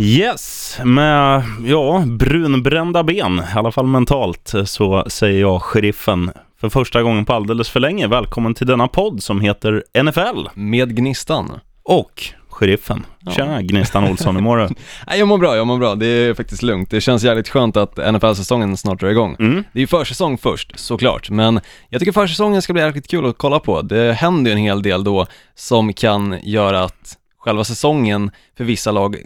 Yes, 0.00 0.78
med 0.84 1.42
ja, 1.64 2.04
brunbrända 2.06 3.02
ben, 3.02 3.42
i 3.54 3.58
alla 3.58 3.72
fall 3.72 3.86
mentalt, 3.86 4.52
så 4.64 5.04
säger 5.08 5.40
jag 5.40 5.62
sheriffen 5.62 6.30
för 6.60 6.68
första 6.68 7.02
gången 7.02 7.24
på 7.24 7.32
alldeles 7.32 7.68
för 7.68 7.80
länge. 7.80 8.06
Välkommen 8.06 8.54
till 8.54 8.66
denna 8.66 8.88
podd 8.88 9.22
som 9.22 9.40
heter 9.40 9.84
NFL 10.02 10.48
Med 10.54 10.96
Gnistan. 10.96 11.60
och 11.82 12.24
sheriffen. 12.48 13.06
Tjena 13.36 13.62
Gnistan 13.62 14.04
Olsson, 14.04 14.34
hur 14.36 14.42
mår 14.42 14.56
du? 14.56 14.68
Nej, 15.06 15.18
jag 15.18 15.28
mår 15.28 15.38
bra, 15.38 15.56
jag 15.56 15.66
mår 15.66 15.78
bra. 15.78 15.94
Det 15.94 16.06
är 16.06 16.34
faktiskt 16.34 16.62
lugnt. 16.62 16.90
Det 16.90 17.00
känns 17.00 17.24
jävligt 17.24 17.48
skönt 17.48 17.76
att 17.76 17.96
NFL-säsongen 17.96 18.76
snart 18.76 19.00
drar 19.00 19.08
igång. 19.08 19.36
Mm. 19.38 19.64
Det 19.72 19.78
är 19.78 19.80
ju 19.80 19.86
försäsong 19.86 20.38
först, 20.38 20.78
såklart, 20.78 21.30
men 21.30 21.60
jag 21.88 22.00
tycker 22.00 22.12
försäsongen 22.12 22.62
ska 22.62 22.72
bli 22.72 22.82
jäkligt 22.82 23.08
kul 23.08 23.26
att 23.26 23.38
kolla 23.38 23.60
på. 23.60 23.82
Det 23.82 24.12
händer 24.12 24.50
ju 24.50 24.52
en 24.52 24.62
hel 24.62 24.82
del 24.82 25.04
då 25.04 25.26
som 25.54 25.92
kan 25.92 26.36
göra 26.42 26.84
att 26.84 27.16
själva 27.38 27.64
säsongen 27.64 28.30
för 28.56 28.64
vissa 28.64 28.92
lag 28.92 29.16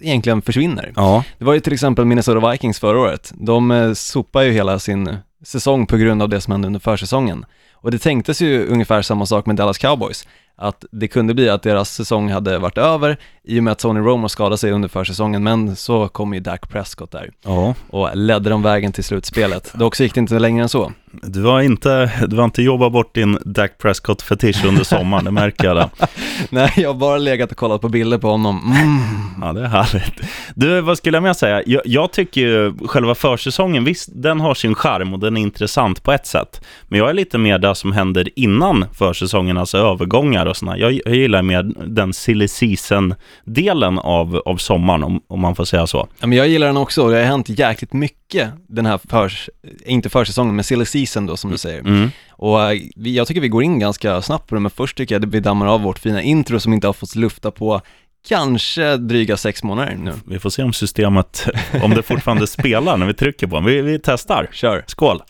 egentligen 0.00 0.42
försvinner. 0.42 0.92
Ja, 0.96 1.24
Det 1.38 1.44
var 1.44 1.54
ju 1.54 1.60
till 1.60 1.72
exempel 1.72 2.04
Minnesota 2.04 2.50
Vikings 2.50 2.78
förra 2.80 2.98
året. 3.00 3.32
De 3.34 3.70
eh, 3.70 3.92
sopar 3.92 4.42
ju 4.42 4.52
hela 4.52 4.78
sin 4.78 5.16
säsong 5.44 5.86
på 5.86 5.96
grund 5.96 6.22
av 6.22 6.28
det 6.28 6.40
som 6.40 6.52
hände 6.52 6.66
under 6.66 6.80
försäsongen. 6.80 7.44
Och 7.72 7.90
det 7.90 7.98
tänktes 7.98 8.40
ju 8.40 8.66
ungefär 8.66 9.02
samma 9.02 9.26
sak 9.26 9.46
med 9.46 9.56
Dallas 9.56 9.78
Cowboys. 9.78 10.28
Att 10.58 10.84
det 10.90 11.08
kunde 11.08 11.34
bli 11.34 11.48
att 11.48 11.62
deras 11.62 11.94
säsong 11.94 12.30
hade 12.30 12.58
varit 12.58 12.78
över 12.78 13.18
i 13.44 13.60
och 13.60 13.64
med 13.64 13.72
att 13.72 13.78
Tony 13.78 14.00
Romo 14.00 14.28
skadade 14.28 14.58
sig 14.58 14.72
under 14.72 14.88
försäsongen, 14.88 15.42
men 15.42 15.76
så 15.76 16.08
kom 16.08 16.34
ju 16.34 16.40
Dak 16.40 16.68
Prescott 16.68 17.10
där 17.10 17.30
ja. 17.44 17.74
och 17.90 18.16
ledde 18.16 18.50
dem 18.50 18.62
vägen 18.62 18.92
till 18.92 19.04
slutspelet. 19.04 19.72
Dock 19.74 19.94
så 19.94 20.02
gick 20.02 20.14
det 20.14 20.20
inte 20.20 20.38
längre 20.38 20.62
än 20.62 20.68
så. 20.68 20.92
Du 21.22 21.44
har 21.44 21.60
inte, 21.60 22.12
du 22.26 22.36
har 22.36 22.44
inte 22.44 22.62
jobbat 22.62 22.92
bort 22.92 23.14
din 23.14 23.38
Dak 23.44 23.78
Prescott-fetisch 23.78 24.64
under 24.64 24.84
sommaren, 24.84 25.24
det 25.24 25.30
märker 25.30 25.64
jag. 25.64 25.76
Där. 25.76 25.88
Nej, 26.50 26.72
jag 26.76 26.88
har 26.88 26.94
bara 26.94 27.18
legat 27.18 27.50
och 27.50 27.56
kollat 27.56 27.80
på 27.80 27.88
bilder 27.88 28.18
på 28.18 28.28
honom. 28.28 28.74
Mm. 28.76 28.98
Ja, 29.40 29.52
det 29.52 29.60
är 29.60 29.68
härligt. 29.68 30.14
Du, 30.54 30.80
vad 30.80 30.98
skulle 30.98 31.16
jag 31.16 31.22
mer 31.22 31.32
säga? 31.32 31.62
Jag, 31.66 31.82
jag 31.84 32.12
tycker 32.12 32.40
ju 32.40 32.74
själva 32.86 33.14
försäsongen, 33.14 33.84
visst, 33.84 34.08
den 34.12 34.40
har 34.40 34.54
sin 34.54 34.74
charm 34.74 35.14
och 35.14 35.20
den 35.20 35.36
är 35.36 35.40
intressant 35.40 36.02
på 36.02 36.12
ett 36.12 36.26
sätt. 36.26 36.64
Men 36.88 36.98
jag 36.98 37.10
är 37.10 37.14
lite 37.14 37.38
mer 37.38 37.58
det 37.58 37.74
som 37.74 37.92
händer 37.92 38.28
innan 38.36 38.84
försäsongen, 38.94 39.58
alltså 39.58 39.78
övergångar 39.78 40.45
och 40.50 40.56
sådär. 40.56 40.76
Jag, 40.76 41.00
jag 41.04 41.14
gillar 41.14 41.42
mer 41.42 41.62
den 41.86 42.12
silly 42.12 42.48
season-delen 42.48 43.98
av, 43.98 44.42
av 44.46 44.56
sommaren, 44.56 45.02
om, 45.02 45.20
om 45.28 45.40
man 45.40 45.54
får 45.54 45.64
säga 45.64 45.86
så. 45.86 46.08
Ja, 46.20 46.26
men 46.26 46.38
jag 46.38 46.48
gillar 46.48 46.66
den 46.66 46.76
också 46.76 47.02
och 47.02 47.10
det 47.10 47.16
har 47.16 47.24
hänt 47.24 47.48
jäkligt 47.48 47.92
mycket 47.92 48.50
den 48.68 48.86
här 48.86 49.00
förs, 49.08 49.50
inte 49.86 50.08
försäsongen, 50.08 50.56
men 50.56 50.64
silly 50.64 50.84
season 50.84 51.26
då 51.26 51.36
som 51.36 51.50
du 51.50 51.58
säger. 51.58 51.80
Mm. 51.80 52.10
Och 52.30 52.62
eh, 52.72 52.82
jag 52.94 53.26
tycker 53.26 53.40
vi 53.40 53.48
går 53.48 53.62
in 53.62 53.78
ganska 53.78 54.22
snabbt 54.22 54.48
på 54.48 54.54
det, 54.54 54.60
men 54.60 54.70
först 54.70 54.96
tycker 54.96 55.14
jag 55.14 55.24
att 55.24 55.34
vi 55.34 55.40
dammar 55.40 55.66
av 55.66 55.82
vårt 55.82 55.98
fina 55.98 56.22
intro 56.22 56.60
som 56.60 56.72
inte 56.72 56.86
har 56.86 56.92
fått 56.92 57.14
lufta 57.14 57.50
på 57.50 57.80
kanske 58.28 58.96
dryga 58.96 59.36
sex 59.36 59.62
månader 59.62 59.96
nu. 60.02 60.12
Vi 60.26 60.38
får 60.38 60.50
se 60.50 60.62
om 60.62 60.72
systemet, 60.72 61.48
om 61.82 61.90
det 61.90 62.02
fortfarande 62.02 62.46
spelar 62.46 62.96
när 62.96 63.06
vi 63.06 63.14
trycker 63.14 63.46
på 63.46 63.56
den. 63.56 63.64
Vi, 63.64 63.80
vi 63.80 63.98
testar. 64.02 64.48
Kör! 64.52 64.84
Skål! 64.86 65.22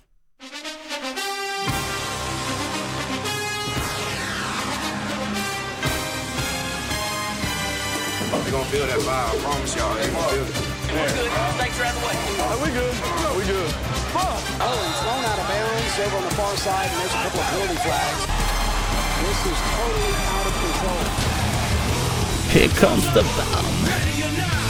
Gonna 8.67 8.79
feel 8.79 8.87
that 8.87 8.99
vibe. 9.07 9.31
I 9.31 9.39
promise 9.43 9.77
y'all. 9.77 9.95
They're 9.95 10.11
gonna 10.11 10.29
feel 10.29 10.43
it. 10.43 10.55
Snakes 11.55 11.79
are 11.79 11.87
out 11.87 11.95
of 11.95 12.01
the 12.01 12.07
way. 12.07 12.17
we 12.63 12.71
good. 12.75 12.95
we 13.37 13.45
good. 13.47 13.71
Oh, 14.59 14.75
he's 14.87 15.01
thrown 15.03 15.23
out 15.25 15.39
of 15.39 15.47
bounds 15.47 15.99
over 16.01 16.17
on 16.17 16.25
the 16.25 16.35
far 16.35 16.57
side, 16.57 16.89
and 16.91 16.99
there's 17.01 17.15
a 17.15 17.23
couple 17.23 17.41
of 17.41 17.47
penalty 17.47 17.77
flags. 17.85 18.27
This 19.23 19.47
is 19.47 19.59
totally 19.77 20.15
out 20.35 20.47
of 20.47 20.55
control. 20.57 21.05
Here 22.51 22.69
comes 22.69 23.05
the 23.15 23.23
bomb. 23.37 24.66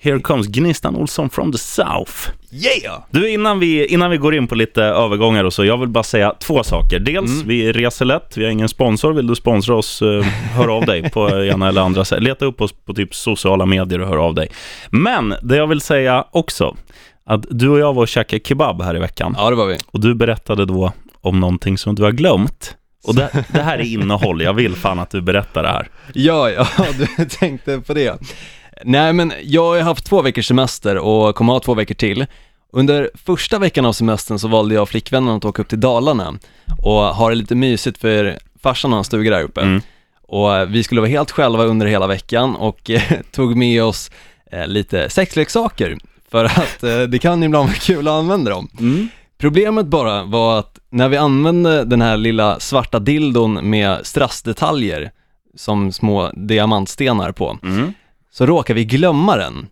Here 0.00 0.20
comes 0.20 0.46
Gnistan 0.46 0.96
Olsson 0.96 1.30
from 1.30 1.52
the 1.52 1.58
South. 1.58 2.30
Yeah! 2.50 3.02
Du, 3.10 3.30
innan 3.30 3.58
vi, 3.58 3.86
innan 3.86 4.10
vi 4.10 4.16
går 4.16 4.34
in 4.34 4.46
på 4.46 4.54
lite 4.54 4.82
övergångar 4.82 5.44
och 5.44 5.52
så, 5.52 5.64
jag 5.64 5.78
vill 5.78 5.88
bara 5.88 6.04
säga 6.04 6.34
två 6.40 6.62
saker. 6.62 6.98
Dels, 6.98 7.42
vi 7.42 7.72
reser 7.72 8.04
lätt, 8.04 8.36
vi 8.36 8.44
har 8.44 8.50
ingen 8.50 8.68
sponsor. 8.68 9.12
Vill 9.12 9.26
du 9.26 9.34
sponsra 9.34 9.76
oss, 9.76 10.02
uh, 10.02 10.22
hör 10.54 10.68
av 10.68 10.86
dig 10.86 11.10
på 11.10 11.30
ena 11.44 11.68
eller 11.68 11.80
andra 11.80 12.04
sätt. 12.04 12.22
Leta 12.22 12.44
upp 12.44 12.60
oss 12.60 12.72
på 12.72 12.94
typ 12.94 13.14
sociala 13.14 13.66
medier 13.66 14.00
och 14.00 14.08
hör 14.08 14.16
av 14.16 14.34
dig. 14.34 14.48
Men 14.90 15.34
det 15.42 15.56
jag 15.56 15.66
vill 15.66 15.80
säga 15.80 16.24
också, 16.30 16.76
att 17.26 17.46
du 17.50 17.68
och 17.68 17.78
jag 17.78 17.94
var 17.94 18.02
och 18.02 18.08
käkade 18.08 18.42
kebab 18.44 18.82
här 18.82 18.96
i 18.96 18.98
veckan. 18.98 19.34
Ja, 19.38 19.50
det 19.50 19.56
var 19.56 19.66
vi. 19.66 19.78
Och 19.86 20.00
du 20.00 20.14
berättade 20.14 20.64
då 20.64 20.92
om 21.20 21.40
någonting 21.40 21.78
som 21.78 21.94
du 21.94 22.02
har 22.02 22.12
glömt. 22.12 22.76
Och 23.04 23.14
det, 23.14 23.44
det 23.52 23.62
här 23.62 23.78
är 23.78 23.82
innehåll, 23.82 24.42
jag 24.42 24.54
vill 24.54 24.76
fan 24.76 24.98
att 24.98 25.10
du 25.10 25.20
berättar 25.20 25.62
det 25.62 25.68
här. 25.68 25.88
Ja, 26.14 26.50
ja, 26.50 26.66
du 27.16 27.24
tänkte 27.24 27.80
på 27.80 27.94
det. 27.94 28.20
Nej, 28.84 29.12
men 29.12 29.32
jag 29.42 29.62
har 29.62 29.80
haft 29.80 30.06
två 30.06 30.22
veckors 30.22 30.46
semester 30.46 30.98
och 30.98 31.34
kommer 31.34 31.52
ha 31.52 31.60
två 31.60 31.74
veckor 31.74 31.94
till. 31.94 32.26
Under 32.72 33.10
första 33.14 33.58
veckan 33.58 33.84
av 33.86 33.92
semestern 33.92 34.38
så 34.38 34.48
valde 34.48 34.74
jag 34.74 34.82
och 34.82 34.88
flickvännen 34.88 35.36
att 35.36 35.44
åka 35.44 35.62
upp 35.62 35.68
till 35.68 35.80
Dalarna 35.80 36.34
och 36.82 36.92
ha 37.02 37.28
det 37.28 37.34
lite 37.34 37.54
mysigt 37.54 37.98
för 37.98 38.38
farsan 38.62 38.92
har 38.92 38.98
en 38.98 39.04
stuga 39.04 39.30
där 39.30 39.42
uppe. 39.42 39.60
Mm. 39.60 39.80
Och 40.28 40.56
eh, 40.56 40.66
vi 40.66 40.82
skulle 40.82 41.00
vara 41.00 41.10
helt 41.10 41.30
själva 41.30 41.64
under 41.64 41.86
hela 41.86 42.06
veckan 42.06 42.56
och 42.56 42.90
eh, 42.90 43.02
tog 43.32 43.56
med 43.56 43.84
oss 43.84 44.10
eh, 44.52 44.66
lite 44.66 45.10
sexleksaker 45.10 45.98
för 46.30 46.44
att 46.44 46.82
eh, 46.82 47.00
det 47.02 47.18
kan 47.18 47.42
ibland 47.42 47.68
vara 47.68 47.78
kul 47.78 48.08
att 48.08 48.14
använda 48.14 48.50
dem. 48.50 48.68
Mm. 48.80 49.08
Problemet 49.38 49.86
bara 49.86 50.24
var 50.24 50.58
att 50.58 50.78
när 50.90 51.08
vi 51.08 51.16
använde 51.16 51.84
den 51.84 52.02
här 52.02 52.16
lilla 52.16 52.60
svarta 52.60 52.98
dildon 52.98 53.70
med 53.70 54.06
strassdetaljer 54.06 55.10
som 55.56 55.92
små 55.92 56.30
diamantstenar 56.34 57.32
på, 57.32 57.58
Mm. 57.62 57.92
Så 58.30 58.46
råkade 58.46 58.74
vi 58.74 58.84
glömma 58.84 59.36
den. 59.36 59.68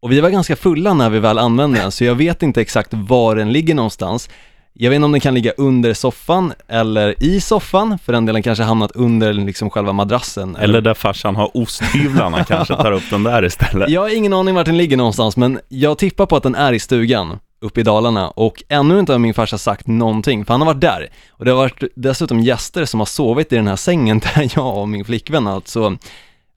Och 0.00 0.12
vi 0.12 0.20
var 0.20 0.30
ganska 0.30 0.56
fulla 0.56 0.94
när 0.94 1.10
vi 1.10 1.18
väl 1.18 1.38
använde 1.38 1.80
den, 1.80 1.92
så 1.92 2.04
jag 2.04 2.14
vet 2.14 2.42
inte 2.42 2.60
exakt 2.60 2.90
var 2.92 3.36
den 3.36 3.52
ligger 3.52 3.74
någonstans. 3.74 4.28
Jag 4.72 4.90
vet 4.90 4.96
inte 4.96 5.04
om 5.04 5.12
den 5.12 5.20
kan 5.20 5.34
ligga 5.34 5.52
under 5.56 5.94
soffan 5.94 6.52
eller 6.68 7.22
i 7.22 7.40
soffan, 7.40 7.98
för 7.98 8.12
den 8.12 8.26
delen 8.26 8.42
kanske 8.42 8.64
hamnat 8.64 8.90
under 8.92 9.32
liksom 9.32 9.70
själva 9.70 9.92
madrassen. 9.92 10.56
Eller 10.56 10.80
där 10.80 10.94
farsan 10.94 11.36
har 11.36 11.56
osthyvlarna, 11.56 12.44
kanske 12.44 12.76
tar 12.76 12.92
upp 12.92 13.10
den 13.10 13.22
där 13.22 13.44
istället. 13.44 13.90
Jag 13.90 14.00
har 14.00 14.16
ingen 14.16 14.32
aning 14.32 14.54
vart 14.54 14.66
den 14.66 14.76
ligger 14.76 14.96
någonstans, 14.96 15.36
men 15.36 15.60
jag 15.68 15.98
tippar 15.98 16.26
på 16.26 16.36
att 16.36 16.42
den 16.42 16.54
är 16.54 16.72
i 16.72 16.78
stugan 16.78 17.38
uppe 17.60 17.80
i 17.80 17.82
Dalarna 17.82 18.30
och 18.30 18.62
ännu 18.68 18.98
inte 18.98 19.12
har 19.12 19.18
min 19.18 19.34
farsa 19.34 19.58
sagt 19.58 19.86
någonting, 19.86 20.44
för 20.44 20.54
han 20.54 20.60
har 20.60 20.66
varit 20.66 20.80
där. 20.80 21.08
Och 21.30 21.44
det 21.44 21.50
har 21.50 21.58
varit 21.58 21.82
dessutom 21.96 22.40
gäster 22.40 22.84
som 22.84 23.00
har 23.00 23.06
sovit 23.06 23.52
i 23.52 23.56
den 23.56 23.66
här 23.66 23.76
sängen 23.76 24.18
där 24.18 24.50
jag 24.56 24.78
och 24.78 24.88
min 24.88 25.04
flickvän 25.04 25.46
alltså 25.46 25.96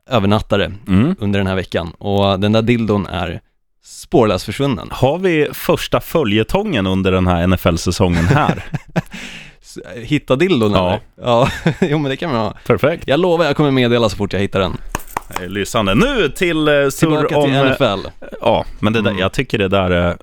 övernattade 0.09 0.71
Mm. 0.87 1.15
under 1.19 1.39
den 1.39 1.47
här 1.47 1.55
veckan. 1.55 1.91
Och 1.97 2.39
den 2.39 2.51
där 2.51 2.61
dildon 2.61 3.05
är 3.07 3.41
spårlöst 3.85 4.45
försvunnen. 4.45 4.87
Har 4.91 5.17
vi 5.17 5.47
första 5.53 5.99
följetongen 6.01 6.87
under 6.87 7.11
den 7.11 7.27
här 7.27 7.47
NFL-säsongen 7.47 8.25
här? 8.25 8.63
Hitta 9.95 10.35
dildon 10.35 10.71
Ja. 10.71 10.87
eller? 10.89 10.99
Ja, 11.21 11.49
jo 11.81 11.97
men 11.97 12.09
det 12.09 12.17
kan 12.17 12.29
man 12.31 12.39
ha. 12.39 12.53
Perfekt. 12.67 13.03
Jag 13.07 13.19
lovar, 13.19 13.45
jag 13.45 13.55
kommer 13.57 13.71
meddela 13.71 14.09
så 14.09 14.17
fort 14.17 14.33
jag 14.33 14.39
hittar 14.39 14.59
den. 14.59 14.77
Lysande. 15.47 15.95
Nu 15.95 16.29
till 16.29 16.55
surr 16.65 16.89
Tillbaka 16.99 17.37
om... 17.37 17.43
till 17.45 17.55
eh, 17.55 17.71
NFL. 17.71 18.07
Ja, 18.41 18.65
men 18.79 18.93
det 18.93 19.01
där, 19.01 19.09
Mm. 19.09 19.21
jag 19.21 19.33
tycker 19.33 19.57
det 19.57 19.67
där, 19.67 20.09
eh, 20.09 20.15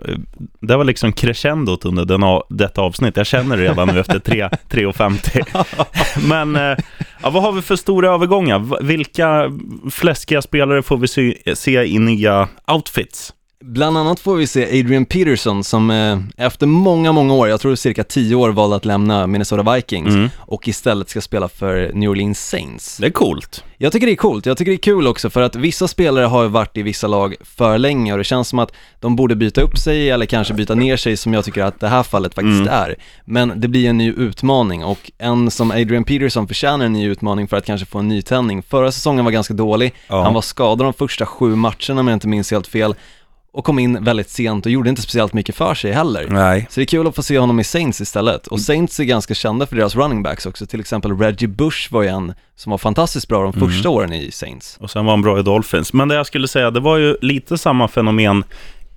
det 0.60 0.76
var 0.76 0.84
liksom 0.84 1.12
crescendot 1.12 1.84
under 1.84 2.04
den, 2.04 2.22
a- 2.22 2.42
detta 2.48 2.80
avsnitt. 2.80 3.16
Jag 3.16 3.26
känner 3.26 3.56
det 3.56 3.62
redan 3.62 3.88
nu 3.88 4.00
efter 4.00 4.18
3 4.18 4.48
3.50. 4.70 6.28
Men 6.28 6.56
eh, 6.56 6.76
ja, 7.24 7.30
vad 7.30 7.42
har 7.42 7.52
vi 7.52 7.62
för 7.62 7.76
stora 7.76 8.14
övergångar? 8.14 8.82
Vilka 8.82 9.52
fläskiga 9.90 10.42
spelare 10.42 10.82
får 10.82 10.96
vi 10.96 11.08
se, 11.08 11.56
se 11.56 11.84
i 11.84 11.98
nya 11.98 12.48
outfits? 12.72 13.32
Bland 13.66 13.98
annat 13.98 14.20
får 14.20 14.36
vi 14.36 14.46
se 14.46 14.80
Adrian 14.80 15.04
Peterson 15.04 15.64
som 15.64 15.90
eh, 15.90 16.18
efter 16.36 16.66
många, 16.66 17.12
många 17.12 17.34
år, 17.34 17.48
jag 17.48 17.60
tror 17.60 17.74
cirka 17.74 18.04
10 18.04 18.34
år, 18.34 18.50
valde 18.50 18.76
att 18.76 18.84
lämna 18.84 19.26
Minnesota 19.26 19.74
Vikings 19.74 20.14
Mm. 20.14 20.28
och 20.38 20.68
istället 20.68 21.08
ska 21.08 21.20
spela 21.20 21.48
för 21.48 21.90
New 21.94 22.10
Orleans 22.10 22.48
Saints. 22.48 22.96
Det 22.96 23.06
är 23.06 23.10
coolt. 23.10 23.64
Jag 23.78 23.92
tycker 23.92 24.06
det 24.06 24.12
är 24.12 24.16
coolt, 24.16 24.46
jag 24.46 24.56
tycker 24.56 24.70
det 24.72 24.76
är 24.76 24.78
kul 24.94 25.06
också 25.06 25.30
för 25.30 25.42
att 25.42 25.56
vissa 25.56 25.88
spelare 25.88 26.24
har 26.24 26.42
ju 26.42 26.48
varit 26.48 26.76
i 26.76 26.82
vissa 26.82 27.06
lag 27.06 27.34
för 27.40 27.78
länge 27.78 28.12
och 28.12 28.18
det 28.18 28.24
känns 28.24 28.48
som 28.48 28.58
att 28.58 28.72
de 29.00 29.16
borde 29.16 29.36
byta 29.36 29.60
upp 29.60 29.78
sig 29.78 30.10
eller 30.10 30.26
kanske 30.26 30.54
byta 30.54 30.74
ner 30.74 30.96
sig 30.96 31.16
som 31.16 31.34
jag 31.34 31.44
tycker 31.44 31.62
att 31.62 31.80
det 31.80 31.88
här 31.88 32.02
fallet 32.02 32.34
faktiskt 32.34 32.60
Mm. 32.60 32.72
är. 32.74 32.94
Men 33.24 33.52
det 33.60 33.68
blir 33.68 33.88
en 33.88 33.98
ny 33.98 34.12
utmaning 34.12 34.84
och 34.84 35.10
en 35.18 35.50
som 35.50 35.70
Adrian 35.70 36.04
Peterson 36.04 36.48
förtjänar 36.48 36.84
en 36.86 36.92
ny 36.92 37.06
utmaning 37.08 37.48
för 37.48 37.56
att 37.56 37.66
kanske 37.66 37.86
få 37.86 37.98
en 37.98 38.08
nytändning. 38.08 38.62
Förra 38.62 38.92
säsongen 38.92 39.24
var 39.24 39.32
ganska 39.32 39.54
dålig, 39.54 39.94
Ja. 40.08 40.22
han 40.22 40.34
var 40.34 40.42
skadad 40.42 40.86
de 40.86 40.92
första 40.94 41.26
sju 41.26 41.54
matcherna 41.56 42.00
om 42.00 42.08
jag 42.08 42.16
inte 42.16 42.28
minns 42.28 42.50
helt 42.50 42.66
fel 42.66 42.94
och 43.54 43.64
kom 43.64 43.78
in 43.78 44.04
väldigt 44.04 44.30
sent 44.30 44.66
och 44.66 44.72
gjorde 44.72 44.90
inte 44.90 45.02
speciellt 45.02 45.32
mycket 45.32 45.54
för 45.54 45.74
sig 45.74 45.92
heller. 45.92 46.26
Nej. 46.28 46.66
Så 46.70 46.80
det 46.80 46.84
är 46.84 46.86
kul 46.86 47.06
att 47.06 47.14
få 47.14 47.22
se 47.22 47.38
honom 47.38 47.60
i 47.60 47.64
Saints 47.64 48.00
istället. 48.00 48.46
Och 48.46 48.60
Saints 48.60 49.00
är 49.00 49.04
ganska 49.04 49.34
kända 49.34 49.66
för 49.66 49.76
deras 49.76 49.96
running 49.96 50.22
backs 50.22 50.46
också. 50.46 50.66
Till 50.66 50.80
exempel 50.80 51.18
Reggie 51.18 51.48
Bush 51.48 51.92
var 51.92 52.02
ju 52.02 52.08
en 52.08 52.34
som 52.56 52.70
var 52.70 52.78
fantastiskt 52.78 53.28
bra 53.28 53.42
de 53.42 53.52
första 53.52 53.88
åren 53.90 54.12
i 54.12 54.30
Saints. 54.30 54.76
Och 54.80 54.90
sen 54.90 55.04
var 55.04 55.12
han 55.12 55.22
bra 55.22 55.38
i 55.38 55.42
Dolphins. 55.42 55.92
Men 55.92 56.08
det 56.08 56.14
jag 56.14 56.26
skulle 56.26 56.48
säga, 56.48 56.70
det 56.70 56.80
var 56.80 56.96
ju 56.96 57.16
lite 57.20 57.58
samma 57.58 57.88
fenomen 57.88 58.44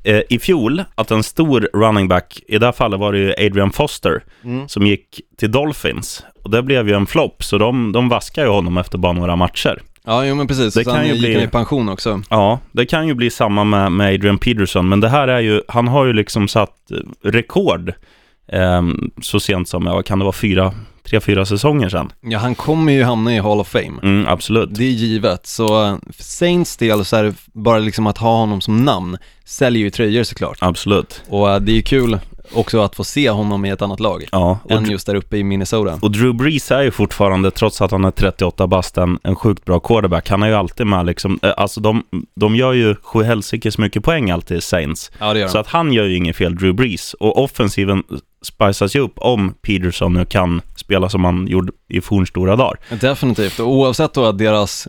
eh, 0.04 0.22
i 0.30 0.40
fjol, 0.40 0.84
att 0.96 1.12
en 1.12 1.24
stor 1.24 1.70
running 1.74 2.08
back, 2.08 2.40
i 2.48 2.58
det 2.58 2.66
här 2.66 2.74
fallet 2.74 3.00
var 3.00 3.14
det 3.14 3.20
ju 3.20 3.34
Adrian 3.46 3.72
Foster, 3.72 4.24
som 4.68 4.88
gick 4.88 5.22
till 5.38 5.52
Dolphins. 5.52 6.24
Och 6.44 6.52
det 6.52 6.64
blev 6.64 6.90
ju 6.90 6.96
en 6.96 7.06
flopp, 7.06 7.44
så 7.44 7.58
de, 7.58 7.92
de 7.92 8.10
vaskade 8.10 8.48
ju 8.48 8.54
honom 8.54 8.78
efter 8.78 8.98
bara 8.98 9.14
några 9.14 9.36
matcher. 9.36 9.82
Ja, 10.10 10.26
jo 10.26 10.36
men 10.36 10.48
precis. 10.48 10.74
Det 10.74 10.84
Sen 10.84 10.94
kan 10.94 11.08
ju 11.08 11.12
gick 11.14 11.22
bli- 11.22 11.34
han 11.36 11.44
i 11.44 11.48
pension 11.48 11.90
också. 11.90 12.22
Ja, 12.30 12.60
det 12.72 12.86
kan 12.86 13.08
ju 13.08 13.14
bli 13.14 13.30
samma 13.30 13.64
med, 13.64 13.92
med 13.92 14.14
Adrian 14.14 14.38
Peterson, 14.38 14.90
men 14.90 15.00
det 15.00 15.10
här 15.10 15.28
är 15.28 15.40
ju, 15.40 15.62
han 15.68 15.88
har 15.88 16.06
ju 16.06 16.14
liksom 16.14 16.48
satt 16.48 16.92
eh, 16.92 16.98
rekord 17.30 17.94
ehm, 18.52 19.12
så 19.22 19.40
sent 19.40 19.68
som, 19.70 19.86
ja, 19.86 20.02
kan 20.02 20.20
det 20.20 20.26
vara, 20.26 20.34
fyra, 20.34 20.74
tre, 21.10 21.20
fyra 21.20 21.46
säsonger 21.46 21.90
sedan. 21.90 22.12
Ja, 22.22 22.40
han 22.40 22.56
kommer 22.56 22.94
ju 22.94 23.04
hamna 23.04 23.36
i 23.36 23.40
Hall 23.40 23.60
of 23.60 23.68
Fame. 23.68 23.94
Mm, 24.04 24.28
absolut. 24.28 24.70
Det 24.76 24.84
är 24.84 24.90
givet, 24.92 25.46
så 25.48 25.68
för 26.14 26.24
Saints 26.24 26.78
del 26.78 27.06
så 27.06 27.16
är 27.16 27.24
det 27.24 27.34
bara 27.54 27.78
liksom 27.80 28.08
att 28.08 28.18
ha 28.18 28.38
honom 28.38 28.62
som 28.62 28.86
namn, 28.86 29.18
säljer 29.46 29.84
ju 29.84 29.90
tröjor 29.90 30.24
såklart. 30.24 30.58
Absolut. 30.62 31.22
Och 31.30 31.50
eh, 31.52 31.60
det 31.60 31.72
är 31.72 31.76
ju 31.76 31.82
kul 31.82 32.20
också 32.54 32.82
att 32.82 32.96
få 32.96 33.04
se 33.04 33.30
honom 33.30 33.66
i 33.66 33.70
ett 33.70 33.82
annat 33.82 34.00
lag, 34.00 34.26
Ja, 34.32 34.60
än 34.70 34.92
just 34.92 35.08
där 35.08 35.16
uppe 35.16 35.38
i 35.38 35.44
Minnesota. 35.44 36.00
och 36.02 36.12
Drew 36.12 36.34
Brees 36.36 36.72
är 36.72 36.82
ju 36.82 36.92
fortfarande, 36.92 37.52
trots 37.52 37.82
att 37.82 37.92
han 37.92 38.06
är 38.06 38.12
38 38.12 38.68
bast, 38.68 38.98
en, 38.98 39.20
en 39.24 39.36
sjukt 39.36 39.66
bra 39.66 39.80
quarterback. 39.80 40.30
Han 40.30 40.44
är 40.44 40.48
ju 40.48 40.54
alltid 40.54 40.88
med 40.88 41.06
liksom, 41.06 41.40
eh, 41.44 41.52
alltså 41.58 41.82
de, 41.82 42.04
de 42.36 42.56
gör 42.56 42.74
ju 42.74 42.96
sjuhelsikes 43.04 43.78
mycket 43.78 44.04
poäng 44.04 44.32
alltid, 44.32 44.64
Saints. 44.64 45.12
Ja, 45.20 45.34
det 45.34 45.40
gör 45.40 45.48
Så 45.48 45.58
han. 45.58 45.62
att 45.62 45.68
han 45.68 45.94
gör 45.94 46.06
ju 46.06 46.16
inget 46.16 46.36
fel, 46.36 46.56
Drew 46.56 46.74
Brees. 46.76 47.14
Och 47.14 47.44
offensiven 47.44 48.04
spices 48.42 48.96
ju 48.96 49.00
upp 49.00 49.14
om 49.20 49.54
Peterson 49.62 50.14
nu 50.14 50.26
kan 50.26 50.62
spela 50.76 51.10
som 51.10 51.24
han 51.26 51.48
gjorde 51.48 51.72
i 51.90 52.02
fornstora 52.02 52.56
dagar. 52.56 52.78
Definitivt, 53.02 53.60
och 53.60 53.68
oavsett 53.72 54.14
då 54.14 54.26
att 54.26 54.38
deras 54.38 54.88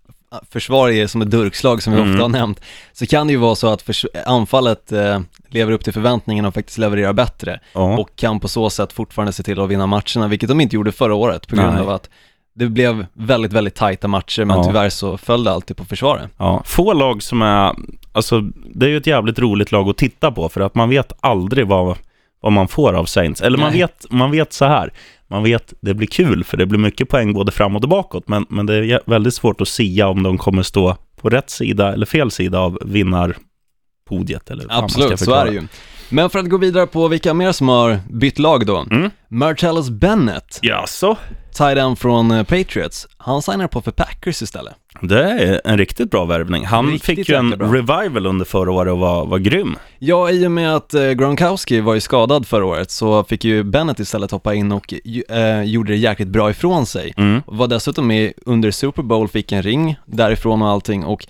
försvar 0.50 0.88
är 0.90 1.06
som 1.06 1.22
ett 1.22 1.30
durkslag 1.30 1.82
som 1.82 1.92
vi 1.92 1.98
Mm. 2.00 2.10
ofta 2.12 2.24
har 2.24 2.28
nämnt, 2.28 2.60
så 2.92 3.06
kan 3.06 3.26
det 3.26 3.32
ju 3.32 3.38
vara 3.38 3.54
så 3.54 3.68
att 3.72 3.90
anfallet 4.26 4.92
eh, 4.92 5.20
lever 5.48 5.72
upp 5.72 5.84
till 5.84 5.92
förväntningarna 5.92 6.48
och 6.48 6.54
faktiskt 6.54 6.78
levererar 6.78 7.12
bättre 7.12 7.60
Ja. 7.72 7.98
och 7.98 8.16
kan 8.16 8.40
på 8.40 8.48
så 8.48 8.70
sätt 8.70 8.92
fortfarande 8.92 9.32
se 9.32 9.42
till 9.42 9.60
att 9.60 9.68
vinna 9.68 9.86
matcherna, 9.86 10.28
vilket 10.28 10.48
de 10.48 10.60
inte 10.60 10.76
gjorde 10.76 10.92
förra 10.92 11.14
året 11.14 11.48
på 11.48 11.56
grund 11.56 11.72
Nej. 11.72 11.80
av 11.82 11.90
att 11.90 12.08
det 12.54 12.66
blev 12.66 13.06
väldigt, 13.12 13.52
väldigt 13.52 13.74
tajta 13.74 14.08
matcher, 14.08 14.44
men 14.44 14.56
Ja. 14.56 14.64
tyvärr 14.64 14.88
så 14.90 15.18
föll 15.18 15.44
det 15.44 15.50
alltid 15.52 15.76
på 15.76 15.84
försvaret. 15.84 16.30
Ja, 16.36 16.62
få 16.66 16.92
lag 16.92 17.22
som 17.22 17.42
är, 17.42 17.74
alltså 18.12 18.40
det 18.74 18.86
är 18.86 18.90
ju 18.90 18.96
ett 18.96 19.06
jävligt 19.06 19.38
roligt 19.38 19.72
lag 19.72 19.88
att 19.88 19.96
titta 19.96 20.30
på 20.32 20.48
för 20.48 20.60
att 20.60 20.74
man 20.74 20.88
vet 20.88 21.12
aldrig 21.20 21.66
vad, 21.66 21.96
vad 22.40 22.52
man 22.52 22.68
får 22.68 22.92
av 22.92 23.04
Saints. 23.04 23.40
Eller 23.40 23.58
man 23.58 23.70
Nej. 23.70 23.80
vet, 23.80 24.06
man 24.10 24.30
vet 24.30 24.52
så 24.52 24.64
här, 24.64 24.92
man 25.28 25.42
vet 25.42 25.72
det 25.80 25.94
blir 25.94 26.06
kul 26.06 26.44
för 26.44 26.56
det 26.56 26.66
blir 26.66 26.78
mycket 26.78 27.08
poäng 27.08 27.32
både 27.32 27.52
framåt 27.52 27.82
och 27.82 27.88
bakåt 27.88 28.28
men, 28.28 28.46
men 28.48 28.66
det 28.66 28.74
är 28.74 29.00
väldigt 29.06 29.34
svårt 29.34 29.60
att 29.60 29.68
sia 29.68 30.08
om 30.08 30.22
de 30.22 30.38
kommer 30.38 30.62
stå 30.62 30.96
på 31.20 31.28
rätt 31.28 31.50
sida 31.50 31.92
eller 31.92 32.06
fel 32.06 32.30
sida 32.30 32.58
av 32.58 32.78
vinnarpodiet 32.84 34.50
eller 34.50 34.66
Absolut, 34.68 35.20
så 35.20 35.34
är 35.34 35.44
det 35.44 35.52
ju. 35.52 35.62
Men 36.08 36.30
för 36.30 36.38
att 36.38 36.48
gå 36.48 36.56
vidare 36.56 36.86
på 36.86 37.08
vilka 37.08 37.34
mer 37.34 37.52
som 37.52 37.68
har 37.68 38.00
bytt 38.10 38.38
lag 38.38 38.66
då. 38.66 38.86
Mm. 38.90 39.10
Martellus 39.28 39.90
Bennett, 39.90 40.58
Jaså? 40.62 41.16
tight 41.54 41.78
end 41.78 41.98
från 41.98 42.30
eh, 42.30 42.42
Patriots, 42.42 43.08
han 43.16 43.42
signar 43.42 43.68
på 43.68 43.82
för 43.82 43.90
Packers 43.90 44.42
istället. 44.42 44.74
Det 45.00 45.24
är 45.24 45.60
en 45.64 45.78
riktigt 45.78 46.10
bra 46.10 46.24
värvning. 46.24 46.66
Han 46.66 46.86
Riktigt 46.86 47.04
fick 47.18 47.28
ju 47.28 47.34
en 47.34 47.52
revival 47.52 48.26
under 48.26 48.44
förra 48.44 48.72
året 48.72 48.92
och 48.92 48.98
var, 48.98 49.26
var 49.26 49.38
grym. 49.38 49.76
Ja, 49.98 50.30
i 50.30 50.46
och 50.46 50.50
med 50.50 50.76
att 50.76 50.94
eh, 50.94 51.10
Gronkowski 51.10 51.80
var 51.80 51.94
ju 51.94 52.00
skadad 52.00 52.46
förra 52.46 52.64
året 52.64 52.90
så 52.90 53.24
fick 53.24 53.44
ju 53.44 53.62
Bennett 53.62 53.98
istället 54.00 54.30
hoppa 54.30 54.54
in 54.54 54.72
och 54.72 54.94
eh, 55.28 55.62
gjorde 55.62 55.92
det 55.92 55.96
jäkligt 55.96 56.28
bra 56.28 56.50
ifrån 56.50 56.86
sig. 56.86 57.14
Mm. 57.16 57.42
Var 57.46 57.66
dessutom 57.66 58.06
med 58.06 58.32
under 58.46 58.70
Super 58.70 59.02
Bowl, 59.02 59.28
fick 59.28 59.52
en 59.52 59.62
ring 59.62 59.96
därifrån 60.06 60.62
och 60.62 60.68
allting 60.68 61.04
och 61.04 61.26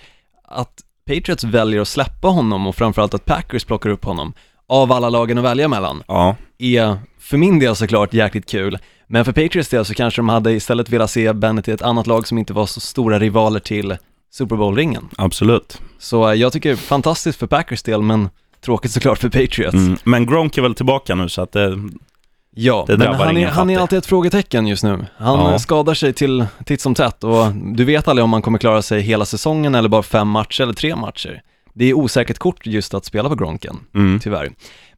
att 0.49 0.73
Patriots 1.07 1.45
väljer 1.45 1.81
att 1.81 1.89
släppa 1.89 2.29
honom 2.29 2.67
och 2.67 2.77
framförallt 2.77 3.15
att 3.15 3.25
Packers 3.25 3.65
plockar 3.65 3.91
upp 3.91 4.05
honom 4.05 4.33
av 4.69 4.93
alla 4.93 5.09
lagen 5.09 5.39
att 5.39 5.45
välja 5.45 5.69
mellan 5.69 6.03
Ja, 6.09 6.37
är 6.59 6.99
för 7.19 7.37
min 7.37 7.59
del 7.59 7.77
såklart 7.77 8.15
jäkligt 8.15 8.51
kul. 8.51 8.79
Men 9.13 9.25
för 9.25 9.33
Patriots 9.33 9.69
del 9.69 9.85
så 9.85 9.95
kanske 9.95 10.19
de 10.21 10.29
hade 10.29 10.53
istället 10.53 10.91
velat 10.91 11.11
se 11.11 11.33
Bennett 11.33 11.69
i 11.69 11.71
ett 11.73 11.83
annat 11.83 12.07
lag 12.07 12.27
som 12.27 12.39
inte 12.39 12.53
var 12.53 12.67
så 12.67 12.81
stora 12.81 13.19
rivaler 13.19 13.61
till 13.61 13.97
Super 14.33 14.57
Bowl-ringen. 14.57 15.09
absolut. 15.17 15.81
Så 15.99 16.29
eh, 16.29 16.35
jag 16.35 16.53
tycker 16.53 16.77
fantastiskt 16.77 17.39
för 17.39 17.47
Packers 17.47 17.83
del, 17.83 18.03
men 18.03 18.29
tråkigt 18.65 18.91
såklart 18.91 19.19
för 19.19 19.29
Patriots. 19.29 19.75
Mm. 19.75 19.97
Men 20.05 20.27
Gronk 20.27 20.59
är 20.59 20.63
väl 20.63 20.75
tillbaka 20.75 21.15
nu 21.15 21.29
så 21.29 21.43
att 21.43 21.53
det, 21.53 21.79
Ja, 22.55 22.85
Det 22.89 22.97
men 22.99 23.15
han 23.15 23.37
är, 23.37 23.47
han 23.49 23.71
är 23.71 23.79
alltid 23.79 23.99
ett 23.99 24.07
frågetecken 24.07 24.67
just 24.67 24.85
nu. 24.85 25.07
Han 25.17 25.39
Ja. 25.39 25.53
eh, 25.53 25.59
skadar 25.59 25.95
sig 25.95 26.13
till 26.13 26.47
titt 26.65 26.81
som 26.81 26.95
tätt 26.95 27.25
och 27.25 27.53
du 27.55 27.85
vet 27.85 28.09
aldrig 28.09 28.25
om 28.25 28.33
han 28.33 28.43
kommer 28.43 28.59
klara 28.59 28.83
sig 28.83 29.01
hela 29.01 29.25
säsongen 29.25 29.75
eller 29.75 29.89
bara 29.89 30.03
fem 30.03 30.29
matcher 30.29 30.63
eller 30.63 30.73
tre 30.73 30.97
matcher. 30.97 31.43
Det 31.75 31.85
är 31.85 31.95
osäkert 31.95 32.39
kort 32.39 32.67
just 32.67 32.95
att 32.95 33.05
spela 33.05 33.29
på 33.29 33.35
Gronken, 33.35 33.77
mm. 33.95 34.21
tyvärr. 34.21 34.51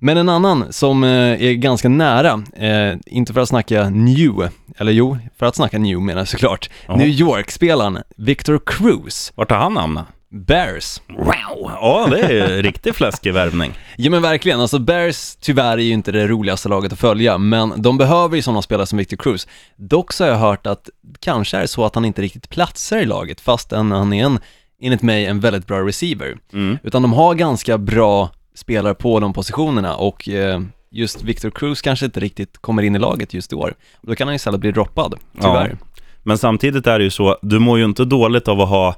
Men 0.05 0.17
en 0.17 0.29
annan 0.29 0.73
som 0.73 1.05
eh, 1.05 1.11
är 1.43 1.53
ganska 1.53 1.89
nära, 1.89 2.43
eh, 2.57 2.97
inte 3.07 3.33
för 3.33 3.41
att 3.41 3.49
snacka 3.49 3.91
new, 3.91 4.49
eller 4.79 4.93
jo, 4.93 5.19
för 5.39 5.47
att 5.47 5.57
snacka 5.57 5.79
new 5.79 6.01
menar 6.01 6.21
jag 6.21 6.29
såklart, 6.29 6.71
Ja. 6.87 6.97
New 6.97 7.09
York-spelaren 7.09 7.99
Victor 8.17 8.61
Cruz, 8.67 9.33
Vart 9.35 9.51
har 9.51 9.59
han 9.59 9.77
hamnat? 9.77 10.07
Bears. 10.31 11.01
Wow! 11.09 11.71
Ja, 11.81 12.09
det 12.11 12.21
är 12.21 12.63
riktigt 12.63 12.97
fläskig 12.97 13.33
värvning. 13.35 13.73
Ja 13.97 14.11
men 14.11 14.23
verkligen, 14.23 14.61
alltså 14.61 14.79
Bears 14.79 15.37
tyvärr 15.41 15.79
är 15.79 15.83
ju 15.83 15.93
inte 15.93 16.13
det 16.13 16.27
roligaste 16.27 16.69
laget 16.69 16.93
att 16.93 16.99
följa, 16.99 17.39
men 17.39 17.83
de 17.83 17.99
behöver 17.99 18.37
ju 18.37 18.43
sådana 18.43 18.63
spelare 18.63 18.87
som 18.87 18.99
Victor 18.99 19.17
Cruz. 19.17 19.49
Dock 19.77 20.13
så 20.13 20.25
har 20.25 20.31
jag 20.31 20.39
hört 20.39 20.67
att 20.67 20.89
kanske 21.21 21.57
är 21.57 21.61
det 21.61 21.69
så 21.69 21.85
att 21.85 21.95
han 21.95 22.05
inte 22.05 22.23
riktigt 22.23 22.49
platsar 22.49 22.99
i 22.99 23.05
laget, 23.05 23.41
fastän 23.41 23.93
han 23.93 24.13
är 24.13 24.25
en, 24.25 24.39
enligt 24.81 25.03
mig, 25.03 25.27
en 25.27 25.41
väldigt 25.41 25.67
bra 25.67 25.87
receiver. 25.87 26.37
Mm. 26.53 26.79
Utan 26.83 27.03
de 27.03 27.13
har 27.13 27.35
ganska 27.35 27.79
bra 27.79 28.31
spelare 28.55 28.95
på 28.95 29.21
de 29.21 29.33
positionerna 29.33 29.97
och 29.97 30.29
eh, 30.29 30.61
just 30.91 31.23
Victor 31.23 31.51
Cruz 31.51 31.83
kanske 31.83 32.07
inte 32.07 32.21
riktigt 32.21 32.59
kommer 32.59 32.83
in 32.83 32.97
i 32.97 32.99
laget 32.99 33.35
just 33.35 33.53
i 33.53 33.57
år. 33.57 33.75
Då 34.03 34.15
kan 34.15 34.29
han 34.29 34.35
istället 34.35 34.61
bli 34.61 34.73
droppad, 34.73 35.15
tyvärr. 35.35 35.77
Men 36.23 36.39
samtidigt 36.39 36.87
är 36.87 36.99
det 36.99 37.05
ju 37.05 37.11
så, 37.11 37.39
du 37.43 37.59
mår 37.59 37.79
ju 37.79 37.85
inte 37.85 38.05
dåligt 38.05 38.49
av 38.49 38.61
att 38.61 38.69
ha 38.69 38.95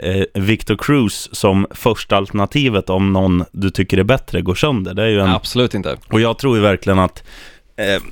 eh, 0.00 0.42
Victor 0.42 0.76
Cruz 0.76 1.28
som 1.32 1.66
första 1.70 2.16
alternativet 2.16 2.90
om 2.90 3.12
någon 3.12 3.44
du 3.52 3.70
tycker 3.70 3.98
är 3.98 4.04
bättre 4.04 4.40
går 4.40 4.54
sönder. 4.54 4.94
Det 4.94 5.02
är 5.02 5.08
ju 5.08 5.20
en... 5.20 5.30
Absolut 5.30 5.74
inte. 5.74 5.96
Och 6.10 6.20
jag 6.20 6.38
tror 6.38 6.56
ju 6.56 6.62
verkligen 6.62 6.98
att 6.98 7.24
eh, 7.76 8.02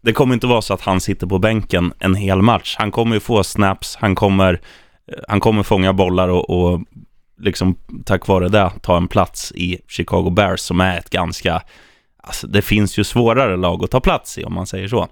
det 0.00 0.12
kommer 0.12 0.34
inte 0.34 0.46
vara 0.46 0.62
så 0.62 0.74
att 0.74 0.80
han 0.80 1.00
sitter 1.00 1.26
på 1.26 1.38
bänken 1.38 1.92
en 1.98 2.14
hel 2.14 2.42
match. 2.42 2.76
Han 2.78 2.90
kommer 2.90 3.16
ju 3.16 3.20
få 3.20 3.44
snaps, 3.44 3.96
han 4.00 4.14
kommer, 4.14 4.60
eh, 5.12 5.18
han 5.28 5.40
kommer 5.40 5.62
fånga 5.62 5.92
bollar 5.92 6.28
och, 6.28 6.50
och 6.50 6.80
liksom 7.38 7.76
tack 8.04 8.26
vare 8.26 8.48
det 8.48 8.70
ta 8.82 8.96
en 8.96 9.08
plats 9.08 9.52
i 9.54 9.78
Chicago 9.88 10.30
Bears 10.30 10.60
som 10.60 10.80
är 10.80 10.98
ett 10.98 11.10
ganska, 11.10 11.62
alltså 12.22 12.46
det 12.46 12.62
finns 12.62 12.98
ju 12.98 13.04
svårare 13.04 13.56
lag 13.56 13.84
att 13.84 13.90
ta 13.90 14.00
plats 14.00 14.38
i 14.38 14.44
om 14.44 14.54
man 14.54 14.66
säger 14.66 14.88
så. 14.88 15.08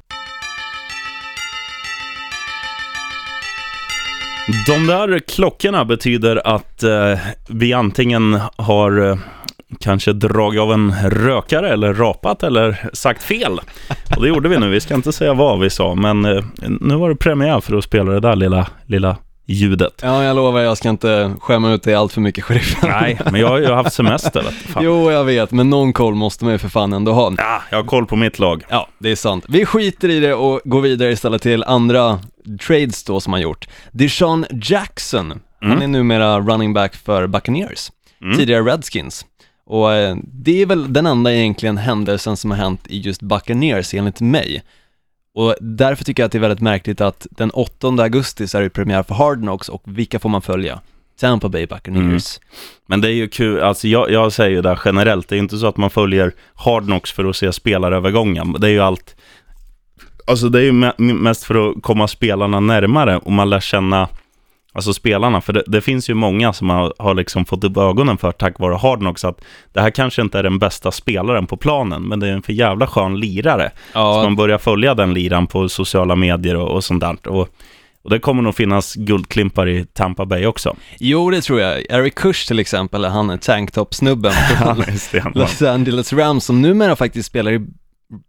De 4.66 4.86
där 4.86 5.18
klockorna 5.18 5.84
betyder 5.84 6.46
att 6.46 6.82
eh, 6.82 7.18
vi 7.48 7.72
antingen 7.72 8.40
har 8.56 9.10
eh, 9.10 9.18
kanske 9.80 10.12
dragit 10.12 10.60
av 10.60 10.72
en 10.72 10.94
rökare 11.10 11.72
eller 11.72 11.94
rapat 11.94 12.42
eller 12.42 12.90
sagt 12.92 13.22
fel. 13.22 13.60
Och 14.16 14.22
det 14.22 14.28
gjorde 14.28 14.48
vi 14.48 14.58
nu. 14.58 14.68
Vi 14.68 14.80
ska 14.80 14.94
inte 14.94 15.12
säga 15.12 15.34
vad 15.34 15.60
vi 15.60 15.70
sa, 15.70 15.94
men 15.94 16.24
eh, 16.24 16.44
nu 16.80 16.96
var 16.96 17.08
det 17.08 17.16
premiär 17.16 17.60
för 17.60 17.76
att 17.76 17.84
spela 17.84 18.12
det 18.12 18.20
där 18.20 18.36
lilla, 18.36 18.66
lilla 18.84 19.16
ljudet. 19.46 20.00
Ja, 20.02 20.24
jag 20.24 20.36
lovar, 20.36 20.60
jag 20.60 20.76
ska 20.78 20.88
inte 20.88 21.34
skämma 21.40 21.72
ut 21.72 21.82
dig 21.82 21.94
allt 21.94 22.12
för 22.12 22.20
mycket, 22.20 22.44
sheriffen. 22.44 22.90
Nej, 22.90 23.20
men 23.32 23.40
jag 23.40 23.48
har 23.48 23.58
ju 23.58 23.72
haft 23.72 23.92
semester. 23.92 24.42
Fan. 24.42 24.84
Jo, 24.84 25.10
jag 25.10 25.24
vet, 25.24 25.50
men 25.50 25.70
någon 25.70 25.92
koll 25.92 26.14
måste 26.14 26.44
man 26.44 26.52
ju 26.52 26.58
för 26.58 26.68
fan 26.68 26.92
ändå 26.92 27.12
ha. 27.12 27.32
Ja, 27.38 27.62
jag 27.70 27.78
har 27.78 27.84
koll 27.84 28.06
på 28.06 28.16
mitt 28.16 28.38
lag. 28.38 28.62
Ja, 28.68 28.88
det 28.98 29.10
är 29.10 29.16
sant. 29.16 29.44
Vi 29.48 29.66
skiter 29.66 30.08
i 30.08 30.20
det 30.20 30.34
och 30.34 30.60
går 30.64 30.80
vidare 30.80 31.12
istället 31.12 31.42
till 31.42 31.64
andra 31.64 32.18
trades 32.66 33.04
då 33.04 33.20
som 33.20 33.32
han 33.32 33.42
gjort. 33.42 33.68
Deshaun 33.92 34.46
Jackson, 34.62 35.40
han 35.60 35.70
Mm. 35.70 35.82
är 35.82 35.86
numera 35.88 36.40
running 36.40 36.72
back 36.74 36.94
för 36.96 37.26
Buccaneers, 37.26 37.90
Mm. 38.22 38.36
tidigare 38.38 38.62
Redskins. 38.62 39.24
Och 39.66 39.92
eh, 39.94 40.16
det 40.22 40.62
är 40.62 40.66
väl 40.66 40.92
den 40.92 41.06
enda 41.06 41.32
egentligen 41.34 41.76
händelsen 41.78 42.36
som 42.36 42.50
har 42.50 42.58
hänt 42.58 42.80
i 42.86 43.00
just 43.00 43.22
Buccaneers 43.22 43.94
enligt 43.94 44.20
mig. 44.20 44.62
Och 45.36 45.54
därför 45.60 46.04
tycker 46.04 46.22
jag 46.22 46.26
att 46.26 46.32
det 46.32 46.38
är 46.38 46.40
väldigt 46.40 46.60
märkligt 46.60 47.00
att 47.00 47.26
den 47.30 47.50
8 47.50 47.88
augusti 47.88 48.48
så 48.48 48.58
är 48.58 48.62
det 48.62 48.70
premiär 48.70 49.02
för 49.02 49.14
Hard 49.14 49.38
Knocks 49.38 49.68
och 49.68 49.82
vilka 49.84 50.18
får 50.18 50.28
man 50.28 50.42
följa? 50.42 50.80
Tampa 51.20 51.48
Bay 51.48 51.66
Buccaneers. 51.66 52.38
Mm. 52.38 52.48
Men 52.86 53.00
det 53.00 53.08
är 53.08 53.12
ju 53.12 53.28
kul, 53.28 53.60
alltså 53.60 53.88
jag, 53.88 54.10
jag 54.10 54.32
säger 54.32 54.50
ju 54.50 54.62
det 54.62 54.78
generellt, 54.84 55.28
det 55.28 55.36
är 55.36 55.38
inte 55.38 55.58
så 55.58 55.66
att 55.66 55.76
man 55.76 55.90
följer 55.90 56.32
Hard 56.54 56.84
Knocks 56.84 57.12
för 57.12 57.24
att 57.24 57.36
se 57.36 57.52
spelarövergången. 57.52 58.56
Det 58.58 58.66
är 58.66 58.70
ju 58.70 58.80
allt, 58.80 59.16
alltså 60.26 60.48
det 60.48 60.58
är 60.58 60.62
ju 60.62 60.92
mest 61.14 61.44
för 61.44 61.70
att 61.70 61.82
komma 61.82 62.08
spelarna 62.08 62.60
närmare 62.60 63.18
och 63.18 63.32
man 63.32 63.50
lär 63.50 63.60
känna, 63.60 64.08
alltså 64.76 64.92
spelarna, 64.92 65.40
för 65.40 65.52
det, 65.52 65.62
det 65.66 65.80
finns 65.80 66.10
ju 66.10 66.14
många 66.14 66.52
som 66.52 66.70
har, 66.70 66.94
har 66.98 67.14
liksom 67.14 67.44
fått 67.44 67.64
upp 67.64 67.76
ögonen 67.76 68.18
för 68.18 68.32
tack 68.32 68.58
vare 68.58 68.74
Hard 68.74 68.98
Knocks 68.98 69.24
att 69.24 69.40
det 69.72 69.80
här 69.80 69.90
kanske 69.90 70.22
inte 70.22 70.38
är 70.38 70.42
den 70.42 70.58
bästa 70.58 70.92
spelaren 70.92 71.46
på 71.46 71.56
planen, 71.56 72.02
men 72.02 72.20
det 72.20 72.28
är 72.28 72.32
en 72.32 72.42
för 72.42 72.52
jävla 72.52 72.86
skön 72.86 73.20
lirare. 73.20 73.70
Så 73.92 73.98
Ja, 73.98 74.22
man 74.22 74.36
börjar 74.36 74.58
följa 74.58 74.94
den 74.94 75.14
liran 75.14 75.46
på 75.46 75.68
sociala 75.68 76.16
medier 76.16 76.56
och, 76.56 76.70
och 76.70 76.84
sånt 76.84 77.00
där. 77.00 77.28
Och, 77.28 77.48
och 78.02 78.10
det 78.10 78.18
kommer 78.18 78.42
nog 78.42 78.54
finnas 78.54 78.94
guldklimpar 78.94 79.68
i 79.68 79.84
Tampa 79.84 80.24
Bay 80.26 80.46
också. 80.46 80.76
jo 80.98 81.30
det 81.30 81.40
tror 81.40 81.60
jag. 81.60 81.90
Eric 81.90 82.14
Kush 82.14 82.46
till 82.48 82.58
exempel, 82.58 83.04
han 83.04 83.30
är 83.30 83.36
tanktop-snubben 83.36 84.32
från. 84.32 85.32
Los 85.34 85.62
Angeles 85.62 86.12
Rams 86.12 86.44
som 86.44 86.62
numera 86.62 86.96
faktiskt 86.96 87.28
spelar 87.28 87.52
i 87.52 87.66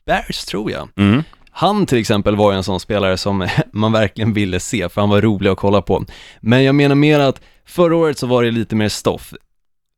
Bears 0.05 0.45
tror 0.45 0.71
jag. 0.71 0.89
Mm. 0.97 1.23
Han 1.59 1.85
till 1.85 1.97
exempel 1.97 2.35
var 2.35 2.51
ju 2.51 2.57
en 2.57 2.63
sån 2.63 2.79
spelare 2.79 3.17
som 3.17 3.47
man 3.73 3.91
verkligen 3.91 4.33
ville 4.33 4.59
se, 4.59 4.89
för 4.89 5.01
han 5.01 5.09
var 5.09 5.21
rolig 5.21 5.49
att 5.49 5.57
kolla 5.57 5.81
på. 5.81 6.05
Men 6.39 6.63
jag 6.63 6.75
menar 6.75 6.95
mer 6.95 7.19
att 7.19 7.41
förra 7.65 7.95
året 7.95 8.17
så 8.17 8.27
var 8.27 8.43
det 8.43 8.51
lite 8.51 8.75
mer 8.75 8.89
stoff. 8.89 9.33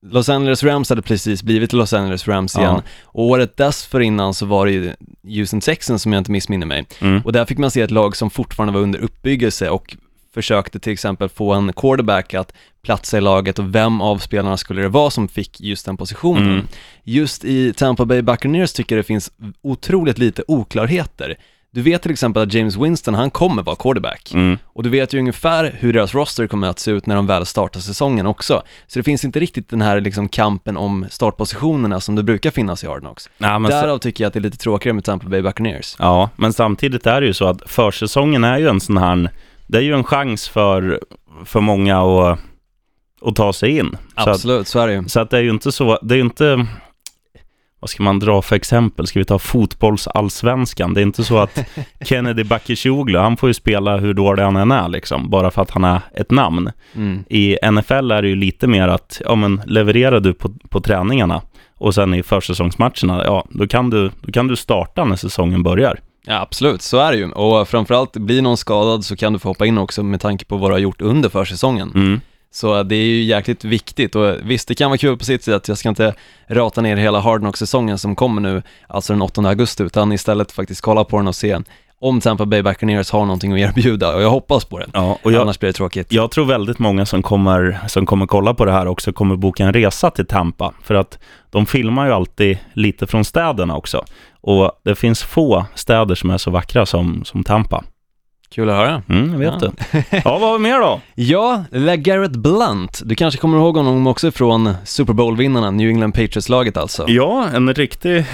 Los 0.05 0.29
Angeles 0.29 0.63
Rams 0.63 0.89
hade 0.89 1.01
precis 1.01 1.43
blivit 1.43 1.73
Los 1.73 1.93
Angeles 1.93 2.27
Rams 2.27 2.55
Ja. 2.55 2.61
igen, 2.61 2.81
och 3.03 3.23
året 3.23 3.57
dessförinnan 3.57 4.33
så 4.33 4.45
var 4.45 4.65
det 4.65 4.71
ju 4.71 4.93
Houston 5.23 5.61
Texans 5.61 6.01
som 6.01 6.13
jag 6.13 6.19
inte 6.19 6.31
missminner 6.31 6.65
mig. 6.65 6.85
Mm. 7.01 7.21
Och 7.21 7.31
där 7.31 7.45
fick 7.45 7.57
man 7.57 7.71
se 7.71 7.81
ett 7.81 7.91
lag 7.91 8.15
som 8.15 8.29
fortfarande 8.29 8.73
var 8.73 8.81
under 8.81 8.99
uppbyggelse 8.99 9.69
och 9.69 9.97
försökte 10.41 10.79
till 10.79 10.93
exempel 10.93 11.29
få 11.29 11.53
en 11.53 11.73
quarterback 11.73 12.33
att 12.33 12.53
platsa 12.81 13.17
i 13.17 13.21
laget 13.21 13.59
och 13.59 13.75
vem 13.75 14.01
av 14.01 14.17
spelarna 14.17 14.57
skulle 14.57 14.81
det 14.81 14.87
vara 14.87 15.09
som 15.09 15.27
fick 15.27 15.61
just 15.61 15.85
den 15.85 15.97
positionen. 15.97 16.53
Mm. 16.53 16.67
Just 17.03 17.45
i 17.45 17.73
Tampa 17.73 18.05
Bay 18.05 18.21
Buccaneers 18.21 18.73
tycker 18.73 18.95
jag 18.95 19.03
det 19.03 19.07
finns 19.07 19.31
otroligt 19.61 20.17
lite 20.17 20.43
oklarheter. 20.47 21.35
Du 21.71 21.81
vet 21.81 22.01
till 22.01 22.11
exempel 22.11 22.43
att 22.43 22.53
James 22.53 22.77
Winston, 22.77 23.13
han 23.13 23.31
kommer 23.31 23.63
vara 23.63 23.75
quarterback. 23.75 24.31
Mm. 24.33 24.57
Och 24.65 24.83
du 24.83 24.89
vet 24.89 25.13
ju 25.13 25.19
ungefär 25.19 25.75
hur 25.79 25.93
deras 25.93 26.13
roster 26.13 26.47
kommer 26.47 26.67
att 26.67 26.79
se 26.79 26.91
ut 26.91 27.05
när 27.05 27.15
de 27.15 27.27
väl 27.27 27.45
startar 27.45 27.79
säsongen 27.79 28.25
också. 28.27 28.63
Så 28.87 28.99
det 28.99 29.03
finns 29.03 29.25
inte 29.25 29.39
riktigt 29.39 29.69
den 29.69 29.81
här 29.81 30.01
liksom 30.01 30.29
kampen 30.29 30.77
om 30.77 31.05
startpositionerna 31.09 31.99
som 31.99 32.15
det 32.15 32.23
brukar 32.23 32.51
finnas 32.51 32.83
i 32.83 32.87
Hard 32.87 33.01
Knocks. 33.01 33.29
Ja, 33.37 33.59
Därav 33.59 33.97
tycker 33.97 34.23
jag 34.23 34.27
att 34.27 34.33
det 34.33 34.39
är 34.39 34.41
lite 34.41 34.57
tråkigare 34.57 34.93
med 34.93 35.03
Tampa 35.03 35.29
Bay 35.29 35.41
Buccaneers. 35.41 35.95
ja, 35.99 36.29
men 36.35 36.53
samtidigt 36.53 37.07
är 37.07 37.21
det 37.21 37.27
ju 37.27 37.33
så 37.33 37.45
att 37.45 37.61
försäsongen 37.65 38.43
är 38.43 38.57
ju 38.57 38.67
en 38.67 38.79
sån 38.79 38.97
här, 38.97 39.29
det 39.69 39.77
är 39.77 39.81
ju 39.81 39.93
en 39.93 40.03
chans 40.03 40.49
för, 40.49 40.99
för 41.45 41.61
många 41.61 42.01
att, 42.01 42.39
att 43.21 43.35
ta 43.35 43.53
sig 43.53 43.77
in. 43.77 43.97
Så 44.15 44.21
att, 44.21 44.27
Absolut, 44.27 44.67
så 44.67 44.79
är 44.79 44.87
det 44.87 44.93
ju. 44.93 45.03
så 45.07 45.19
att 45.19 45.29
det 45.29 45.37
är 45.37 45.41
ju 45.41 45.49
inte 45.49 45.71
så, 45.71 45.99
det 46.01 46.13
är 46.13 46.17
ju 46.17 46.23
inte, 46.23 46.67
vad 47.79 47.89
ska 47.89 48.03
man 48.03 48.19
dra 48.19 48.41
för 48.41 48.55
exempel? 48.55 49.07
Ska 49.07 49.19
vi 49.19 49.25
ta 49.25 49.39
fotbollsallsvenskan? 49.39 50.93
Det 50.93 51.01
är 51.01 51.03
inte 51.03 51.23
så 51.23 51.37
att 51.37 51.59
Kennedy 52.01 52.43
Bakircioglu, 52.43 53.19
han 53.19 53.37
får 53.37 53.49
ju 53.49 53.53
spela 53.53 53.97
hur 53.97 54.13
dålig 54.13 54.43
han 54.43 54.55
än 54.55 54.71
är 54.71 54.87
liksom, 54.87 55.29
bara 55.29 55.51
för 55.51 55.61
att 55.61 55.71
han 55.71 55.83
är 55.83 56.01
ett 56.13 56.31
namn. 56.31 56.71
Mm. 56.95 57.23
I 57.29 57.57
NFL 57.71 58.11
är 58.11 58.21
det 58.21 58.27
ju 58.27 58.35
lite 58.35 58.67
mer 58.67 58.87
att, 58.87 59.21
ja 59.25 59.35
men 59.35 59.61
levererar 59.65 60.19
du 60.19 60.33
på, 60.33 60.53
på 60.69 60.81
träningarna 60.81 61.41
och 61.77 61.95
sen 61.95 62.13
i 62.13 62.23
försäsongsmatcherna, 62.23 63.23
ja 63.25 63.45
då 63.49 63.67
kan, 63.67 63.89
du, 63.89 64.11
då 64.21 64.31
kan 64.31 64.47
du 64.47 64.55
starta 64.55 65.05
när 65.05 65.15
säsongen 65.15 65.63
börjar. 65.63 65.99
Ja, 66.31 66.41
absolut, 66.41 66.81
så 66.81 66.97
är 66.97 67.11
det 67.11 67.17
ju. 67.17 67.31
Och 67.31 67.67
framförallt, 67.67 68.13
blir 68.13 68.41
någon 68.41 68.57
skadad 68.57 69.05
så 69.05 69.15
kan 69.15 69.33
du 69.33 69.39
få 69.39 69.49
hoppa 69.49 69.65
in 69.65 69.77
också 69.77 70.03
med 70.03 70.21
tanke 70.21 70.45
på 70.45 70.57
vad 70.57 70.69
du 70.69 70.73
har 70.73 70.79
gjort 70.79 71.01
under 71.01 71.29
försäsongen. 71.29 71.91
Mm. 71.95 72.21
Så 72.51 72.83
det 72.83 72.95
är 72.95 73.05
ju 73.05 73.23
jäkligt 73.23 73.63
viktigt 73.63 74.15
och 74.15 74.35
visst, 74.43 74.67
det 74.67 74.75
kan 74.75 74.89
vara 74.89 74.97
kul 74.97 75.17
på 75.17 75.25
sitt 75.25 75.43
sätt. 75.43 75.67
Jag 75.67 75.77
ska 75.77 75.89
inte 75.89 76.13
rata 76.47 76.81
ner 76.81 76.97
hela 76.97 77.19
Hard 77.19 77.41
Knock-säsongen 77.41 77.97
som 77.97 78.15
kommer 78.15 78.41
nu, 78.41 78.63
alltså 78.87 79.13
den 79.13 79.21
8 79.21 79.41
augusti, 79.41 79.83
utan 79.83 80.11
istället 80.11 80.51
faktiskt 80.51 80.81
kolla 80.81 81.03
på 81.03 81.17
den 81.17 81.27
och 81.27 81.35
se 81.35 81.57
om 82.01 82.21
Tampa 82.21 82.45
Bay 82.45 82.61
Buccaneers 82.61 83.11
har 83.11 83.25
någonting 83.25 83.53
att 83.53 83.59
erbjuda 83.69 84.15
och 84.15 84.21
jag 84.21 84.29
hoppas 84.29 84.65
på 84.65 84.79
det. 84.79 84.85
Ja, 84.93 85.19
och 85.23 85.31
jag, 85.31 85.41
Annars 85.41 85.59
blir 85.59 85.69
det 85.69 85.73
tråkigt. 85.73 86.13
jag 86.13 86.31
tror 86.31 86.45
väldigt 86.45 86.79
många 86.79 87.05
som 87.05 87.23
kommer, 87.23 87.79
som 87.87 88.05
kommer 88.05 88.27
kolla 88.27 88.53
på 88.53 88.65
det 88.65 88.71
här 88.71 88.87
också 88.87 89.13
kommer 89.13 89.35
boka 89.35 89.63
en 89.63 89.73
resa 89.73 90.11
till 90.11 90.25
Tampa. 90.25 90.73
För 90.83 90.95
att 90.95 91.19
de 91.49 91.65
filmar 91.65 92.05
ju 92.05 92.11
alltid 92.13 92.57
lite 92.73 93.07
från 93.07 93.25
städerna 93.25 93.75
också. 93.75 94.05
Och 94.41 94.71
det 94.83 94.95
finns 94.95 95.23
få 95.23 95.65
städer 95.75 96.15
som 96.15 96.29
är 96.29 96.37
så 96.37 96.51
vackra 96.51 96.85
som, 96.85 97.21
som 97.25 97.43
Tampa. 97.43 97.83
Kul 98.51 98.69
att 98.69 98.75
höra. 98.75 99.01
Mm, 99.09 99.31
jag 99.31 99.39
vet 99.39 99.53
Ja. 99.61 99.71
det. 99.91 100.05
Ja, 100.25 100.37
vad 100.37 100.41
har 100.41 100.57
vi 100.57 100.63
mer 100.63 100.79
då? 100.79 101.01
Ja, 101.15 101.63
LeGarrette 101.71 102.39
Blunt, 102.39 103.01
du 103.05 103.15
kanske 103.15 103.39
kommer 103.39 103.57
ihåg 103.57 103.77
honom 103.77 104.07
också 104.07 104.31
från 104.31 104.73
Super 104.85 105.13
Bowl-vinnarna, 105.13 105.71
New 105.71 105.89
England 105.89 106.11
Patriots-laget 106.11 106.77
alltså. 106.77 107.05
Ja, 107.07 107.47
en 107.53 107.73
riktig... 107.73 108.25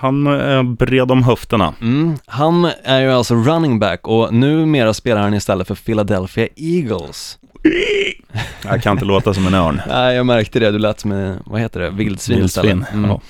Han 0.00 0.26
är 0.26 0.62
bred 0.62 1.10
om 1.10 1.22
höfterna. 1.22 1.74
Mm, 1.80 2.16
han 2.26 2.68
är 2.84 3.00
ju 3.00 3.12
alltså 3.12 3.34
running 3.34 3.78
back 3.78 4.08
och 4.08 4.34
numera 4.34 4.94
spelar 4.94 5.20
han 5.22 5.34
istället 5.34 5.66
för 5.68 5.74
Philadelphia 5.74 6.48
Eagles. 6.56 7.38
Jag 8.64 8.82
kan 8.82 8.92
inte 8.92 9.04
låta 9.04 9.34
som 9.34 9.46
en 9.46 9.54
örn. 9.54 9.80
Nej, 9.88 10.16
jag 10.16 10.26
märkte 10.26 10.58
det, 10.60 10.70
du 10.70 10.78
lät 10.78 11.00
som, 11.00 11.12
en- 11.12 11.42
vad 11.46 11.60
heter 11.60 11.80
det, 11.80 11.90
vildsvin. 11.90 12.38
Vildsvin. 12.38 12.84
Mm. 12.92 13.10
Ja. 13.10 13.20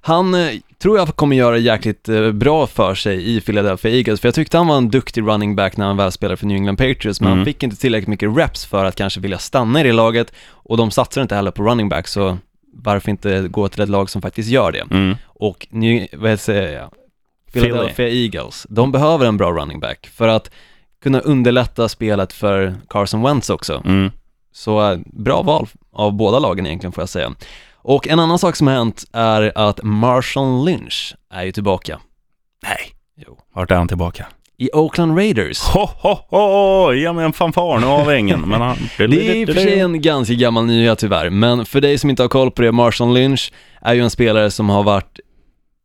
Han 0.00 0.34
eh, 0.34 0.50
tror 0.82 0.98
jag 0.98 1.08
kommer 1.16 1.36
göra 1.36 1.58
jäkligt 1.58 2.08
eh, 2.08 2.32
bra 2.32 2.66
för 2.66 2.94
sig 2.94 3.36
i 3.36 3.40
Philadelphia 3.40 3.90
Eagles, 3.92 4.20
för 4.20 4.28
jag 4.28 4.34
tyckte 4.34 4.56
han 4.56 4.66
var 4.66 4.76
en 4.76 4.88
duktig 4.90 5.22
running 5.22 5.56
back 5.56 5.76
när 5.76 5.86
han 5.86 5.96
väl 5.96 6.12
spelade 6.12 6.36
för 6.36 6.46
New 6.46 6.56
England 6.56 6.76
Patriots, 6.76 7.20
men 7.20 7.28
han 7.28 7.38
Mm. 7.38 7.44
fick 7.46 7.62
inte 7.62 7.76
tillräckligt 7.76 8.08
mycket 8.08 8.36
reps 8.36 8.66
för 8.66 8.84
att 8.84 8.96
kanske 8.96 9.20
vilja 9.20 9.38
stanna 9.38 9.80
i 9.80 9.82
det 9.82 9.92
laget, 9.92 10.32
och 10.48 10.76
de 10.76 10.90
satsar 10.90 11.22
inte 11.22 11.34
heller 11.34 11.50
på 11.50 11.62
running 11.62 11.88
back, 11.88 12.08
så 12.08 12.38
varför 12.76 13.10
inte 13.10 13.42
gå 13.48 13.68
till 13.68 13.80
ett 13.82 13.88
lag 13.88 14.10
som 14.10 14.22
faktiskt 14.22 14.48
gör 14.50 14.72
det? 14.72 14.84
Mm. 14.90 15.16
Och 15.24 15.66
New, 15.70 16.06
vad 16.12 16.40
säger 16.40 16.78
jag? 16.80 16.90
Philadelphia 17.52 18.08
Eagles, 18.08 18.66
de 18.68 18.92
behöver 18.92 19.26
en 19.26 19.36
bra 19.36 19.52
running 19.52 19.80
back 19.80 20.10
för 20.14 20.28
att 20.28 20.50
kunna 21.04 21.20
underlätta 21.20 21.88
spelet 21.88 22.32
för 22.32 22.74
Carson 22.88 23.22
Wentz 23.22 23.50
också. 23.50 23.82
Mm. 23.84 24.10
Så 24.52 24.90
eh, 24.90 24.98
bra 25.04 25.42
val 25.42 25.68
av 25.92 26.12
båda 26.12 26.38
lagen 26.38 26.66
egentligen 26.66 26.92
får 26.92 27.02
jag 27.02 27.08
säga. 27.08 27.34
Och 27.74 28.08
en 28.08 28.18
annan 28.18 28.38
sak 28.38 28.56
som 28.56 28.66
har 28.66 28.74
hänt 28.74 29.04
är 29.12 29.52
att 29.58 29.82
Marshall 29.82 30.64
Lynch 30.64 31.14
är 31.30 31.44
ju 31.44 31.52
tillbaka 31.52 32.00
Nej. 32.62 32.94
Jo. 33.16 33.38
Vart 33.54 33.70
är 33.70 33.76
han 33.76 33.88
tillbaka? 33.88 34.26
i 34.58 34.70
Oakland 34.72 35.16
Raiders. 35.16 35.60
Ho, 35.60 35.88
ho, 36.02 36.18
ho! 36.28 36.92
Ge 36.92 37.12
mig 37.12 37.24
en 37.24 37.32
fanfar, 37.32 37.78
nu 37.78 37.86
har 37.86 38.04
vi 38.04 38.18
ingen. 38.18 38.40
Men 38.40 38.60
han... 38.60 38.76
Det 38.98 39.04
är 39.04 39.34
i 39.34 39.44
och 39.44 39.48
för 39.48 39.54
sig 39.54 39.80
en 39.80 40.02
ganska 40.02 40.34
gammal 40.34 40.66
nyhet 40.66 40.98
tyvärr, 40.98 41.30
men 41.30 41.66
för 41.66 41.80
dig 41.80 41.98
som 41.98 42.10
inte 42.10 42.22
har 42.22 42.28
koll 42.28 42.50
på 42.50 42.62
det, 42.62 42.72
Marshall 42.72 43.14
Lynch 43.14 43.52
är 43.80 43.94
ju 43.94 44.00
en 44.00 44.10
spelare 44.10 44.50
som 44.50 44.70
har 44.70 44.82
varit 44.82 45.20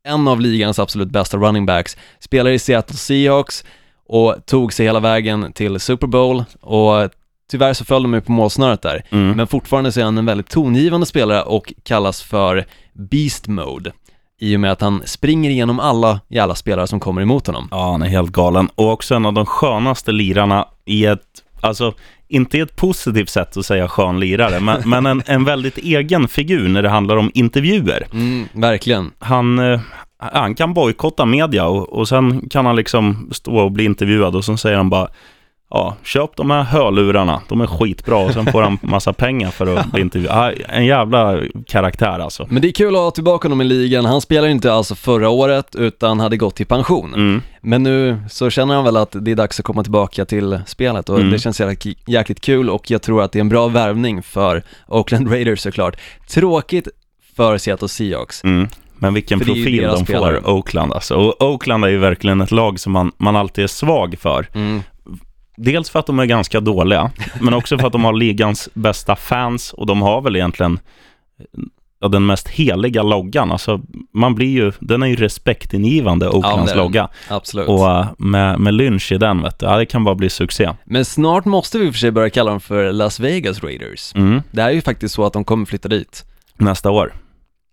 en 0.08 0.28
av 0.28 0.42
ligans 0.42 0.80
absolut 0.80 1.10
bästa 1.10 1.38
running 1.38 1.66
backs, 1.66 1.98
spelar 2.20 2.52
i 2.52 2.60
Seattle 2.60 2.98
Seahawks 2.98 3.66
och 4.10 4.36
tog 4.46 4.74
sig 4.74 4.86
hela 4.86 5.00
vägen 5.00 5.54
till 5.54 5.80
Super 5.80 6.08
Bowl 6.08 6.44
och 6.62 7.10
tyvärr 7.52 7.74
så 7.74 7.86
föll 7.86 8.04
de 8.04 8.14
ju 8.14 8.22
på 8.22 8.32
målsnöret 8.32 8.82
där. 8.82 9.04
Mm. 9.10 9.38
Men 9.38 9.48
fortfarande 9.48 9.92
så 9.92 10.00
är 10.00 10.04
han 10.04 10.18
en 10.18 10.26
väldigt 10.26 10.50
tongivande 10.50 11.06
spelare 11.06 11.42
och 11.42 11.74
kallas 11.84 12.22
för 12.22 12.66
Beast 12.94 13.48
Mode 13.48 13.92
i 14.40 14.56
och 14.56 14.60
med 14.60 14.72
att 14.72 14.82
han 14.82 15.02
springer 15.06 15.50
igenom 15.50 15.80
alla 15.80 16.20
jävla 16.28 16.56
spelare 16.56 16.88
som 16.88 17.00
kommer 17.00 17.22
emot 17.22 17.48
honom. 17.48 17.68
Ja, 17.72 17.92
han 17.92 18.02
är 18.02 18.08
helt 18.08 18.32
galen. 18.32 18.70
Och 18.76 18.92
också 18.92 19.16
en 19.16 19.26
av 19.26 19.34
de 19.34 19.46
skönaste 19.46 20.12
lirarna 20.12 20.68
i 20.86 21.06
ett, 21.06 21.22
alltså 21.62 21.94
inte 22.28 22.58
i 22.58 22.62
ett 22.62 22.76
positivt 22.76 23.30
sätt 23.30 23.58
att 23.58 23.66
säga 23.66 23.88
skön 23.88 24.20
lirare, 24.20 24.60
men, 24.60 24.82
men 24.90 25.06
en, 25.06 25.24
en 25.26 25.46
väldigt 25.46 25.78
egen 25.78 26.28
figur 26.28 26.70
när 26.70 26.82
det 26.82 26.90
handlar 26.90 27.18
om 27.18 27.32
intervjuer. 27.34 28.08
Mm, 28.14 28.48
verkligen. 28.54 29.12
Han, 29.20 29.60
eh, 29.60 29.80
han 30.20 30.56
kan 30.56 30.74
bojkotta 30.74 31.26
media 31.26 31.66
och, 31.68 31.90
och 31.94 32.08
sen 32.08 32.50
kan 32.50 32.66
han 32.66 32.76
liksom 32.76 33.30
stå 33.32 33.58
och 33.58 33.72
bli 33.72 33.84
intervjuad 33.86 34.36
och 34.36 34.46
så 34.46 34.58
säger 34.58 34.78
han 34.78 34.90
bara 34.90 35.08
Ja, 35.72 35.96
köp 36.04 36.36
de 36.36 36.50
här 36.52 36.64
hörlurarna, 36.64 37.42
de 37.48 37.62
är 37.62 37.68
skitbra 37.68 38.18
och 38.18 38.32
sen 38.34 38.46
får 38.52 38.62
han 38.62 38.78
massa 38.84 39.14
pengar 39.14 39.50
för 39.52 39.78
att 39.78 39.92
bli 39.92 40.02
intervjuad. 40.02 40.54
En 40.70 40.86
jävla 40.86 41.40
karaktär 41.68 42.20
alltså. 42.20 42.48
Men 42.50 42.62
det 42.62 42.68
är 42.68 42.72
kul 42.72 42.96
att 42.96 43.02
ha 43.02 43.12
tillbaka 43.12 43.46
honom 43.48 43.62
i 43.62 43.64
ligan. 43.64 44.06
Han 44.06 44.22
spelade 44.22 44.52
inte 44.52 44.74
alltså 44.74 44.96
förra 44.96 45.30
året 45.30 45.76
utan 45.76 46.20
hade 46.20 46.38
gått 46.38 46.62
i 46.62 46.66
pension. 46.66 47.14
Mm. 47.14 47.42
Men 47.62 47.84
nu 47.84 48.18
så 48.30 48.50
känner 48.50 48.76
han 48.76 48.84
väl 48.84 48.98
att 48.98 49.16
det 49.22 49.32
är 49.32 49.36
dags 49.36 49.60
att 49.60 49.66
komma 49.66 49.84
tillbaka 49.84 50.26
till 50.26 50.60
spelet 50.66 51.10
och 51.10 51.20
Mm. 51.20 51.32
det 51.32 51.40
känns 51.40 51.62
jäkligt 52.06 52.42
kul 52.42 52.70
och 52.70 52.92
jag 52.92 53.02
tror 53.02 53.22
att 53.22 53.32
det 53.32 53.40
är 53.40 53.42
en 53.42 53.50
bra 53.50 53.68
värvning 53.68 54.24
för 54.24 54.64
Oakland 54.88 55.32
Raiders 55.32 55.60
såklart. 55.60 55.96
Tråkigt 56.30 56.88
för 57.36 57.58
Seattle 57.58 57.88
Seahawks. 57.88 58.44
Mm. 58.44 58.68
Men 59.00 59.14
vilken 59.14 59.40
profil 59.40 59.84
de 59.84 60.06
spelare. 60.06 60.42
får, 60.42 60.50
Oakland 60.50 60.94
alltså. 60.94 61.16
Och 61.16 61.42
Oakland 61.42 61.86
är 61.86 61.90
ju 61.90 61.98
verkligen 61.98 62.42
ett 62.42 62.52
lag 62.52 62.80
som 62.80 62.94
man, 62.94 63.12
man 63.18 63.36
alltid 63.36 63.64
är 63.64 63.68
svag 63.68 64.16
för. 64.20 64.48
Mm. 64.54 64.82
Dels 65.58 65.90
för 65.90 66.00
att 66.00 66.06
de 66.06 66.20
är 66.20 66.26
ganska 66.26 66.60
dåliga, 66.60 67.12
men 67.42 67.54
också 67.54 67.78
för 67.78 67.88
att 67.88 67.94
de 67.94 68.04
har 68.04 68.14
ligans 68.14 68.70
bästa 68.74 69.16
fans 69.16 69.74
och 69.74 69.86
de 69.86 70.02
har 70.02 70.22
väl 70.22 70.36
egentligen 70.36 70.80
ja, 72.00 72.08
den 72.08 72.26
mest 72.26 72.48
heliga 72.48 73.04
loggan. 73.04 73.52
Alltså, 73.52 73.82
man 74.14 74.36
blir 74.36 74.48
ju, 74.48 74.72
den 74.80 75.04
är 75.04 75.08
ju 75.08 75.16
respektingivande, 75.16 76.30
Oaklands 76.30 76.72
den. 76.72 76.78
logga. 76.78 77.10
Absolut. 77.30 77.68
Och 77.68 77.92
äh, 77.92 78.08
med, 78.18 78.60
med 78.60 78.74
lynch 78.74 79.12
i 79.12 79.18
den, 79.18 79.42
vet 79.42 79.60
du, 79.60 79.66
ja, 79.66 79.78
det 79.78 79.86
kan 79.86 80.04
bara 80.04 80.16
bli 80.16 80.30
succé. 80.30 80.70
Men 80.84 81.06
snart 81.06 81.46
måste 81.46 81.78
vi 81.78 81.86
i 81.86 81.90
och 81.90 81.94
för 81.94 82.00
sig 82.00 82.12
börja 82.12 82.30
kalla 82.30 82.52
dem 82.52 82.60
för 82.60 82.92
Las 82.92 83.20
Vegas 83.20 83.64
Raiders. 83.64 84.16
Mm. 84.16 84.42
Det 84.52 84.62
är 84.62 84.70
ju 84.70 84.82
faktiskt 84.82 85.16
så 85.16 85.26
att 85.26 85.34
de 85.34 85.44
kommer 85.44 85.66
flytta 85.66 85.90
dit. 85.90 86.26
Nästa 86.58 86.92
år. 86.92 87.14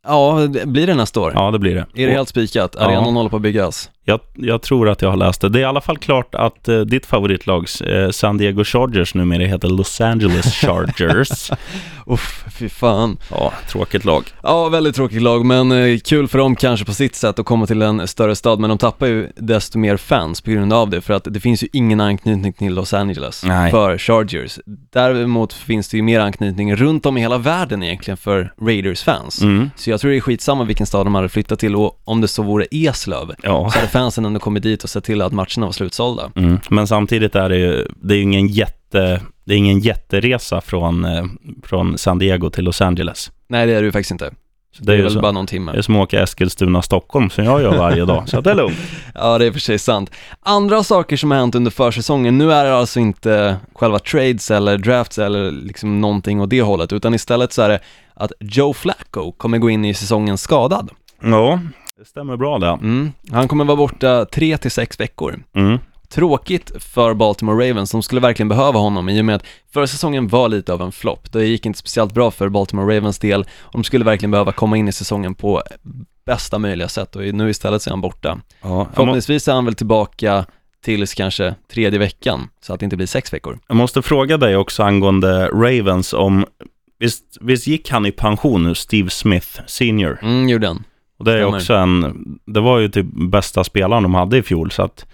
Ja, 0.07 0.47
det- 0.47 0.67
blir 0.67 0.87
det 0.87 0.95
nästa 0.95 1.21
år? 1.21 1.33
Ja, 1.35 1.51
det 1.51 1.59
blir 1.59 1.75
det. 1.75 2.03
Är 2.03 2.07
det 2.07 2.13
helt 2.13 2.29
spikat? 2.29 2.77
Arenan 2.77 3.17
håller 3.17 3.31
på 3.31 3.37
att 3.37 3.43
byggas? 3.43 3.91
Jag, 4.09 4.21
jag 4.35 4.63
tror 4.63 4.89
att 4.89 5.03
jag 5.03 5.09
har 5.11 5.17
läst 5.17 5.41
det. 5.41 5.49
Det 5.49 5.59
är 5.59 5.61
i 5.61 5.65
alla 5.65 5.81
fall 5.81 5.99
klart 5.99 6.35
att 6.35 6.69
eh, 6.69 6.81
ditt 6.81 7.07
favoritlag, 7.07 7.67
eh, 7.87 8.11
San 8.11 8.39
Diego 8.39 8.65
Chargers, 8.65 9.15
numera 9.15 9.43
heter 9.47 9.69
Los 9.69 10.01
Angeles 10.01 10.55
Chargers. 10.61 11.51
Uff, 12.07 12.45
fy 12.59 12.69
fan. 12.69 13.19
ja, 13.31 13.53
tråkigt 13.69 14.05
lag. 14.05 14.25
Ja, 14.43 14.69
väldigt 14.69 14.95
tråkigt 14.97 15.23
lag, 15.23 15.45
men 15.45 15.73
eh, 15.73 15.99
kul 15.99 16.29
för 16.29 16.39
dem 16.39 16.57
kanske 16.57 16.87
på 16.87 16.95
sitt 16.95 17.15
sätt 17.15 17.39
att 17.39 17.47
komma 17.47 17.67
till 17.67 17.83
en 17.83 18.09
större 18.09 18.37
stad, 18.37 18.61
men 18.61 18.69
de 18.71 18.79
tappar 18.79 19.07
ju 19.07 19.29
desto 19.37 19.79
mer 19.79 19.97
fans 19.97 20.41
på 20.41 20.51
grund 20.51 20.73
av 20.73 20.91
det, 20.91 21.01
för 21.01 21.15
att 21.15 21.25
det 21.31 21.41
finns 21.41 21.63
ju 21.65 21.69
ingen 21.73 22.01
anknytning 22.01 22.53
till 22.53 22.75
Los 22.75 22.95
Angeles 22.95 23.45
Nej. 23.45 23.71
för 23.71 23.99
Chargers. 23.99 24.59
Däremot 24.93 25.53
finns 25.53 25.89
det 25.89 25.97
ju 25.97 26.03
mer 26.03 26.21
anknytning 26.21 26.77
runt 26.77 27.07
om 27.07 27.17
i 27.17 27.21
hela 27.21 27.39
världen 27.39 27.83
egentligen 27.83 28.17
för 28.17 28.53
Raiders 28.61 29.03
fans. 29.03 29.43
Mm. 29.43 29.71
Så 29.77 29.91
jag 29.91 30.01
tror 30.01 30.11
det 30.11 30.17
är 30.17 30.21
skitsamma 30.21 30.65
vilken 30.65 30.87
stad 30.87 31.07
de 31.07 31.15
hade 31.15 31.29
flyttat 31.29 31.59
till 31.59 31.77
och 31.77 32.01
om 32.05 32.21
det 32.21 32.29
så 32.29 32.43
vore 32.43 32.67
Eslöv 32.71 33.35
Ja. 33.43 33.71
så 33.71 33.79
hade 33.79 33.91
fansen 33.99 34.25
ändå 34.25 34.41
kommit 34.41 34.63
dit 34.63 34.85
och 34.85 34.91
sett 34.91 35.05
till 35.05 35.23
att 35.23 35.33
matcherna 35.33 35.67
var 35.67 35.73
slutsålda. 35.73 36.31
Mm. 36.37 36.59
Men 36.71 36.87
samtidigt 36.87 37.35
är 37.35 37.49
det 37.49 37.57
ju, 37.59 37.87
det 38.03 38.15
är 38.15 38.23
ingen 38.23 38.47
jätte, 38.49 39.21
det 39.45 39.55
är 39.55 39.59
ingen 39.59 39.79
jätteresa 39.81 40.61
från, 40.61 41.05
eh, 41.05 41.25
från 41.65 41.99
San 41.99 42.19
Diego 42.19 42.51
till 42.51 42.65
Los 42.65 42.81
Angeles. 42.81 43.31
Nej, 43.49 43.67
det 43.67 43.73
är 43.73 43.81
det 43.81 43.87
ju 43.87 43.93
faktiskt 43.93 44.11
inte. 44.11 44.31
Så 44.79 44.85
Det 44.85 44.93
är, 44.93 44.97
ju 44.97 45.03
väl 45.03 45.13
så- 45.13 45.21
bara 45.21 45.33
någon 45.33 45.47
Det 45.47 45.51
timme. 45.51 45.73
är 45.73 45.83
som 45.83 45.97
att 45.97 46.03
åka 46.03 46.23
Eskilstuna-Stockholm 46.23 47.31
som 47.31 47.45
jag 47.45 47.63
gör 47.63 47.79
varje 47.79 48.05
dag, 48.05 48.29
så 48.29 48.41
det 48.41 48.51
är 48.51 48.55
lugnt. 48.55 48.77
Ja, 49.15 49.39
det 49.39 49.47
är 49.47 49.53
för 49.53 49.61
sig 49.61 49.79
sant. 49.79 50.11
Andra 50.41 50.83
saker 50.83 51.17
som 51.17 51.31
har 51.31 51.39
hänt 51.39 51.55
under 51.55 51.71
försäsongen, 51.71 52.39
nu 52.39 52.53
är 52.53 52.65
det 52.65 52.75
alltså 52.77 53.01
inte 53.01 53.57
själva 53.75 53.99
trades 53.99 54.51
eller 54.51 54.79
drafts 54.79 55.19
eller 55.19 55.51
liksom 55.51 56.01
någonting 56.01 56.41
åt 56.41 56.51
det 56.51 56.63
hållet, 56.63 56.93
utan 56.93 57.15
istället 57.15 57.53
så 57.53 57.63
är 57.63 57.69
det 57.69 57.81
att 58.15 58.33
Joe 58.41 58.73
Flacco 58.75 59.33
kommer 59.33 59.59
gå 59.59 59.71
in 59.71 59.85
i 59.85 59.95
säsongen 59.95 60.39
skadad. 60.39 60.91
Ja, 61.23 61.61
det 61.99 62.05
stämmer 62.05 62.37
bra 62.37 62.59
det. 62.59 62.67
Mm. 62.67 63.13
Han 63.31 63.49
kommer 63.49 63.65
vara 63.65 63.77
borta 63.77 64.25
tre 64.25 64.59
till 64.59 64.71
sex 64.71 65.01
veckor. 65.01 65.43
Mm. 65.55 65.79
Tråkigt 66.09 66.73
för 66.83 67.15
Baltimore 67.15 67.71
Ravens 67.71 67.91
som 67.91 68.03
skulle 68.03 68.21
verkligen 68.21 68.49
behöva 68.49 68.79
honom 68.79 69.09
i 69.09 69.21
och 69.21 69.25
med 69.25 69.37
att 69.37 69.45
förra 69.73 69.87
säsongen 69.87 70.29
var 70.29 70.49
lite 70.49 70.73
av 70.73 70.83
en 70.83 70.93
flopp. 70.93 71.33
Det 71.33 71.47
gick 71.47 71.67
inte 71.67 71.79
speciellt 71.79 72.15
bra 72.15 72.31
för 72.31 72.49
Baltimore 72.49 72.97
Ravens 72.97 73.19
del 73.19 73.41
och 73.61 73.73
de 73.73 73.85
skulle 73.85 74.05
verkligen 74.05 74.31
behöva 74.31 74.53
komma 74.53 74.77
in 74.77 74.89
i 74.89 74.93
säsongen 74.93 75.35
på 75.35 75.63
bästa 76.27 76.59
möjliga 76.59 76.89
sätt 76.89 77.17
och 77.17 77.23
nu 77.23 77.51
istället 77.51 77.83
så 77.83 77.91
är 77.91 77.93
han 77.93 78.01
borta. 78.01 78.41
Ja, 78.63 78.87
Förhoppningsvis 78.95 79.49
är 79.49 79.53
han 79.53 79.65
väl 79.65 79.75
tillbaka 79.75 80.47
tills 80.85 81.15
kanske 81.15 81.55
tredje 81.73 81.99
veckan 81.99 82.49
så 82.61 82.75
att 82.75 82.81
det 82.81 82.85
inte 82.85 82.97
blir 82.97 83.07
sex 83.07 83.33
veckor. 83.33 83.59
jag 83.69 83.77
måste 83.77 84.03
fråga 84.03 84.37
dig 84.37 84.57
också 84.57 84.83
angående 84.83 85.49
Ravens 85.49 86.13
om, 86.13 86.47
visst, 86.99 87.25
visst 87.41 87.67
gick 87.67 87.91
han 87.91 88.07
i 88.07 88.13
pension 88.13 88.63
nu, 88.63 88.75
Steve 88.75 89.11
Smith 89.11 89.61
senior? 89.67 90.19
Mm, 90.23 90.49
gjorde 90.49 90.67
han. 90.67 90.85
Och 91.17 91.25
det 91.25 91.33
är 91.33 91.37
Stämmer. 91.37 91.57
också 91.57 91.75
en, 91.75 92.39
det 92.45 92.61
var 92.61 92.79
ju 92.79 92.89
typ 92.89 93.07
bästa 93.13 93.65
spelaren 93.65 94.03
de 94.03 94.15
hade 94.15 94.37
i 94.39 94.43
fjol, 94.43 94.71
så 94.71 94.83
att 94.83 95.07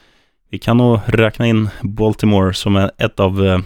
vi 0.50 0.58
kan 0.58 0.76
nog 0.76 1.00
räkna 1.06 1.46
in 1.46 1.68
Baltimore 1.82 2.54
som 2.54 2.76
ett 2.98 3.20
av, 3.20 3.46
eh, 3.46 3.58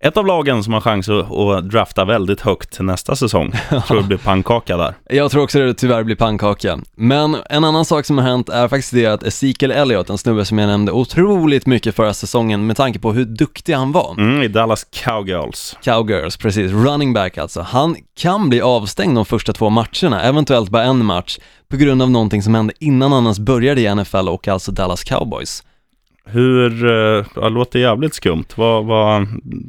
ett 0.00 0.16
av 0.16 0.26
lagen 0.26 0.64
som 0.64 0.72
har 0.72 0.80
chans 0.80 1.08
att, 1.08 1.70
drafta 1.70 2.04
väldigt 2.04 2.40
högt 2.40 2.80
nästa 2.80 3.16
säsong. 3.16 3.52
Tror 3.88 3.96
det 3.96 4.06
blir 4.06 4.18
pannkaka 4.18 4.76
där. 4.76 4.94
Jag 5.10 5.30
tror 5.30 5.42
också 5.42 5.58
det 5.58 5.74
tyvärr 5.74 6.04
blir 6.04 6.16
pannkaka. 6.16 6.78
Men 6.94 7.36
en 7.50 7.64
annan 7.64 7.84
sak 7.84 8.06
som 8.06 8.18
har 8.18 8.24
hänt 8.24 8.48
är 8.48 8.68
faktiskt 8.68 8.94
det 8.94 9.06
att 9.06 9.22
Ezekiel 9.22 9.70
Elliott, 9.70 10.10
en 10.10 10.18
snubbe 10.18 10.44
som 10.44 10.58
jag 10.58 10.66
nämnde 10.66 10.92
otroligt 10.92 11.66
mycket 11.66 11.96
förra 11.96 12.14
säsongen 12.14 12.66
med 12.66 12.76
tanke 12.76 12.98
på 12.98 13.12
hur 13.12 13.24
duktig 13.24 13.72
han 13.72 13.92
var. 13.92 14.14
Mm, 14.18 14.42
I 14.42 14.48
Dallas 14.48 14.86
Cowgirls. 15.04 15.76
Cowgirls, 15.84 16.36
precis. 16.36 16.72
Running 16.72 17.12
back 17.12 17.38
alltså. 17.38 17.60
Han 17.60 17.96
kan 18.16 18.48
bli 18.48 18.60
avstängd 18.60 19.14
de 19.14 19.24
första 19.24 19.52
två 19.52 19.70
matcherna, 19.70 20.22
eventuellt 20.22 20.70
bara 20.70 20.84
en 20.84 21.04
match, 21.04 21.38
på 21.70 21.76
grund 21.76 22.02
av 22.02 22.10
någonting 22.10 22.42
som 22.42 22.54
hände 22.54 22.72
innan 22.80 23.12
han 23.12 23.22
ens 23.22 23.38
började 23.38 23.80
i 23.80 23.94
NFL 23.94 24.28
och 24.28 24.48
alltså 24.48 24.72
Dallas 24.72 25.04
Cowboys. 25.04 25.62
Hur, 26.28 26.84
eh, 26.86 27.24
ja, 27.36 27.48
låter 27.48 27.78
jävligt 27.78 28.14
skumt. 28.14 28.44
Vad, 28.54 28.84
vad, 28.84 29.26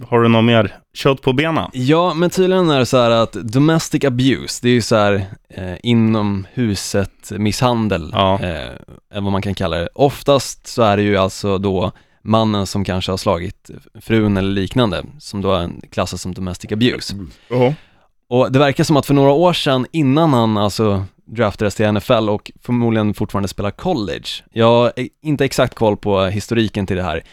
har 0.09 0.21
du 0.21 0.27
något 0.29 0.43
mer 0.43 0.75
kött 0.93 1.21
på 1.21 1.33
benen? 1.33 1.69
Ja, 1.73 2.13
men 2.13 2.29
tydligen 2.29 2.69
är 2.69 2.79
det 2.79 2.85
så 2.85 2.97
här 2.97 3.11
att 3.11 3.33
domestic 3.33 4.03
abuse, 4.03 4.59
det 4.61 4.69
är 4.69 4.73
ju 4.73 4.81
så 4.81 4.95
här 4.95 5.13
eh, 5.49 5.73
inom 5.83 6.47
huset 6.53 7.31
misshandel, 7.31 8.09
Ja. 8.13 8.39
eh, 8.43 9.21
vad 9.21 9.31
man 9.31 9.41
kan 9.41 9.53
kalla 9.55 9.77
det. 9.77 9.89
Oftast 9.93 10.67
så 10.67 10.81
är 10.81 10.97
det 10.97 11.03
ju 11.03 11.17
alltså 11.17 11.57
då 11.57 11.91
mannen 12.23 12.67
som 12.67 12.83
kanske 12.83 13.11
har 13.11 13.17
slagit 13.17 13.69
frun 14.01 14.37
eller 14.37 14.51
liknande, 14.51 15.03
som 15.19 15.41
då 15.41 15.69
klassas 15.91 16.21
som 16.21 16.33
domestic 16.33 16.71
abuse. 16.71 17.15
Och 18.29 18.51
det 18.51 18.59
verkar 18.59 18.83
som 18.83 18.97
att 18.97 19.05
för 19.05 19.13
några 19.13 19.31
år 19.31 19.53
sedan, 19.53 19.85
innan 19.91 20.33
han 20.33 20.57
alltså 20.57 21.05
draftades 21.27 21.75
till 21.75 21.91
NFL 21.91 22.29
och 22.29 22.51
förmodligen 22.61 23.13
fortfarande 23.13 23.47
spelar 23.47 23.71
college, 23.71 24.27
jag 24.51 24.65
har 24.65 24.93
inte 25.21 25.45
exakt 25.45 25.75
koll 25.75 25.97
på 25.97 26.25
historiken 26.25 26.87
till 26.87 26.95
det 26.97 27.03
här, 27.03 27.23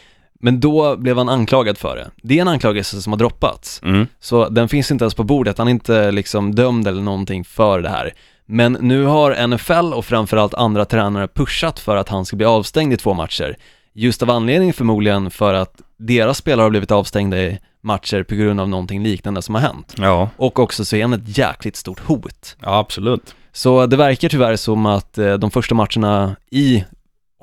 men 0.40 0.60
då 0.60 0.96
blev 0.96 1.16
han 1.18 1.28
anklagad 1.28 1.78
för 1.78 1.96
det. 1.96 2.10
Det 2.22 2.38
är 2.38 2.42
en 2.42 2.48
anklagelse 2.48 3.02
som 3.02 3.12
har 3.12 3.18
droppats. 3.18 3.80
Mm. 3.82 4.06
Så 4.20 4.48
den 4.48 4.68
finns 4.68 4.90
inte 4.90 5.04
ens 5.04 5.14
på 5.14 5.24
bordet, 5.24 5.58
han 5.58 5.66
är 5.66 5.70
inte 5.70 6.10
liksom 6.10 6.54
dömd 6.54 6.88
eller 6.88 7.02
någonting 7.02 7.44
för 7.44 7.80
det 7.80 7.88
här. 7.88 8.14
Men 8.46 8.72
nu 8.72 9.04
har 9.04 9.46
NFL 9.46 9.94
och 9.94 10.04
framförallt 10.04 10.54
andra 10.54 10.84
tränare 10.84 11.28
pushat 11.28 11.78
för 11.80 11.96
att 11.96 12.08
han 12.08 12.26
ska 12.26 12.36
bli 12.36 12.46
avstängd 12.46 12.92
i 12.92 12.96
två 12.96 13.14
matcher. 13.14 13.56
Just 13.92 14.22
av 14.22 14.30
anledning 14.30 14.72
förmodligen 14.72 15.30
för 15.30 15.54
att 15.54 15.80
deras 15.96 16.38
spelare 16.38 16.64
har 16.64 16.70
blivit 16.70 16.90
avstängda 16.90 17.38
i 17.38 17.58
matcher 17.80 18.22
på 18.22 18.34
grund 18.34 18.60
av 18.60 18.68
någonting 18.68 19.02
liknande 19.02 19.42
som 19.42 19.54
har 19.54 19.62
hänt. 19.62 19.94
Ja, 19.98 20.30
Och 20.36 20.58
också 20.58 20.84
så 20.84 20.96
är 20.96 21.02
han 21.02 21.12
ett 21.12 21.38
jäkligt 21.38 21.76
stort 21.76 22.00
hot. 22.00 22.56
ja, 22.62 22.78
absolut. 22.78 23.34
Så 23.56 23.86
det 23.86 23.96
verkar 23.96 24.28
tyvärr 24.28 24.56
som 24.56 24.86
att 24.86 25.18
eh, 25.18 25.34
de 25.34 25.50
första 25.50 25.74
matcherna 25.74 26.36
i 26.50 26.84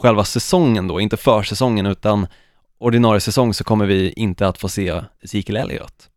själva 0.02 0.24
säsongen 0.24 0.88
då, 0.88 1.00
inte 1.00 1.18
försäsongen 1.18 1.86
utan 1.86 2.28
ordinarie 2.80 3.20
säsong 3.20 3.54
så 3.54 3.64
kommer 3.64 3.86
vi 3.86 4.12
inte 4.12 4.48
att 4.48 4.58
få 4.58 4.70
se 4.70 5.02
Ezekiel 5.24 5.58
Elliott. 5.58 6.10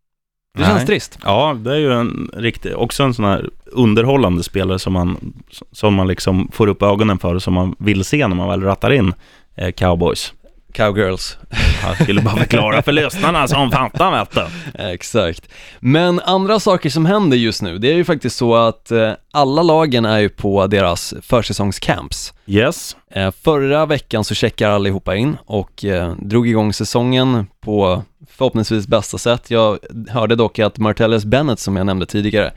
Det 0.55 0.61
Nej. 0.61 0.69
känns 0.69 0.85
trist. 0.85 1.19
Ja, 1.23 1.57
det 1.59 1.71
är 1.71 1.77
ju 1.77 1.93
en 1.93 2.31
riktig, 2.33 2.77
också 2.77 3.03
en 3.03 3.13
sån 3.13 3.25
här 3.25 3.49
underhållande 3.65 4.43
spelare 4.43 4.79
som 4.79 4.93
man, 4.93 5.33
som 5.71 5.93
man 5.93 6.07
liksom 6.07 6.49
får 6.51 6.67
upp 6.67 6.81
ögonen 6.81 7.17
för 7.17 7.35
och 7.35 7.43
som 7.43 7.53
man 7.53 7.75
vill 7.79 8.03
se 8.03 8.27
när 8.27 8.35
man 8.35 8.49
väl 8.49 8.61
rattar 8.61 8.91
in 8.91 9.13
eh, 9.55 9.71
cowboys. 9.71 10.33
Cowgirls. 10.75 11.37
Jag 11.83 12.03
skulle 12.03 12.21
bara 12.21 12.35
förklara 12.35 12.81
för 12.81 12.91
lyssnarna 12.91 13.47
som 13.47 13.71
fattar 13.71 14.11
vet 14.11 14.31
du. 14.31 14.45
Exakt. 14.83 15.49
Men 15.79 16.19
andra 16.19 16.59
saker 16.59 16.89
som 16.89 17.05
händer 17.05 17.37
just 17.37 17.61
nu, 17.61 17.77
det 17.77 17.87
är 17.87 17.95
ju 17.95 18.05
faktiskt 18.05 18.35
så 18.35 18.55
att 18.55 18.91
eh, 18.91 19.11
alla 19.31 19.61
lagen 19.61 20.05
är 20.05 20.19
ju 20.19 20.29
på 20.29 20.67
deras 20.67 21.13
försäsongscamps. 21.21 22.33
Yes. 22.45 22.95
Eh, 23.11 23.31
förra 23.43 23.85
veckan 23.85 24.23
så 24.23 24.35
checkar 24.35 24.69
allihopa 24.69 25.15
in 25.15 25.37
och 25.45 25.85
eh, 25.85 26.15
drog 26.15 26.47
igång 26.47 26.73
säsongen 26.73 27.47
på 27.61 28.03
förhoppningsvis 28.29 28.87
bästa 28.87 29.17
sätt. 29.17 29.51
Jag 29.51 29.79
hörde 30.09 30.35
dock 30.35 30.59
att 30.59 30.77
Martellus 30.77 31.25
Bennett 31.25 31.59
som 31.59 31.75
jag 31.75 31.85
nämnde 31.85 32.05
tidigare, 32.05 32.53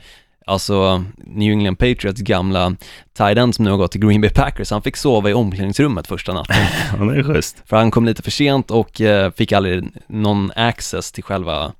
alltså 0.49 1.03
New 1.17 1.51
England 1.51 1.75
Patriots 1.75 2.21
gamla 2.21 2.75
tight 3.17 3.55
som 3.55 3.65
nu 3.65 3.71
har 3.71 3.77
gått 3.77 3.91
till 3.91 4.01
Green 4.01 4.21
Bay 4.21 4.29
Packers, 4.29 4.71
han 4.71 4.81
fick 4.81 4.97
sova 4.97 5.29
i 5.29 5.33
omklädningsrummet 5.33 6.07
första 6.07 6.33
natten. 6.33 6.55
Ja, 6.99 7.05
det 7.05 7.19
är 7.19 7.23
schysst. 7.23 7.63
För 7.65 7.77
han 7.77 7.91
kom 7.91 8.05
lite 8.05 8.21
för 8.21 8.31
sent 8.31 8.71
och 8.71 9.01
eh, 9.01 9.31
fick 9.31 9.51
aldrig 9.51 9.83
någon 10.07 10.51
access 10.55 11.11
till 11.11 11.23
själva, 11.23 11.71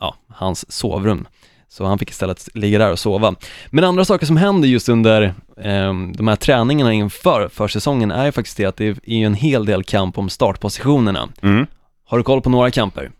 ja, 0.00 0.14
hans 0.28 0.72
sovrum. 0.72 1.26
Så 1.68 1.84
han 1.84 1.98
fick 1.98 2.10
istället 2.10 2.48
ligga 2.54 2.78
där 2.78 2.92
och 2.92 2.98
sova. 2.98 3.34
Men 3.70 3.84
andra 3.84 4.04
saker 4.04 4.26
som 4.26 4.36
händer 4.36 4.68
just 4.68 4.88
under 4.88 5.22
eh, 5.56 5.92
de 6.14 6.28
här 6.28 6.36
träningarna 6.36 6.92
inför 6.92 7.48
försäsongen 7.48 8.10
är 8.10 8.24
ju 8.24 8.32
faktiskt 8.32 8.56
det 8.56 8.64
att 8.64 8.76
det 8.76 8.86
är 8.86 9.16
ju 9.16 9.24
en 9.24 9.34
hel 9.34 9.66
del 9.66 9.84
kamp 9.84 10.18
om 10.18 10.28
startpositionerna. 10.28 11.28
Mm. 11.42 11.66
Har 12.04 12.18
du 12.18 12.24
koll 12.24 12.42
på 12.42 12.50
några 12.50 12.70
kamper? 12.70 13.10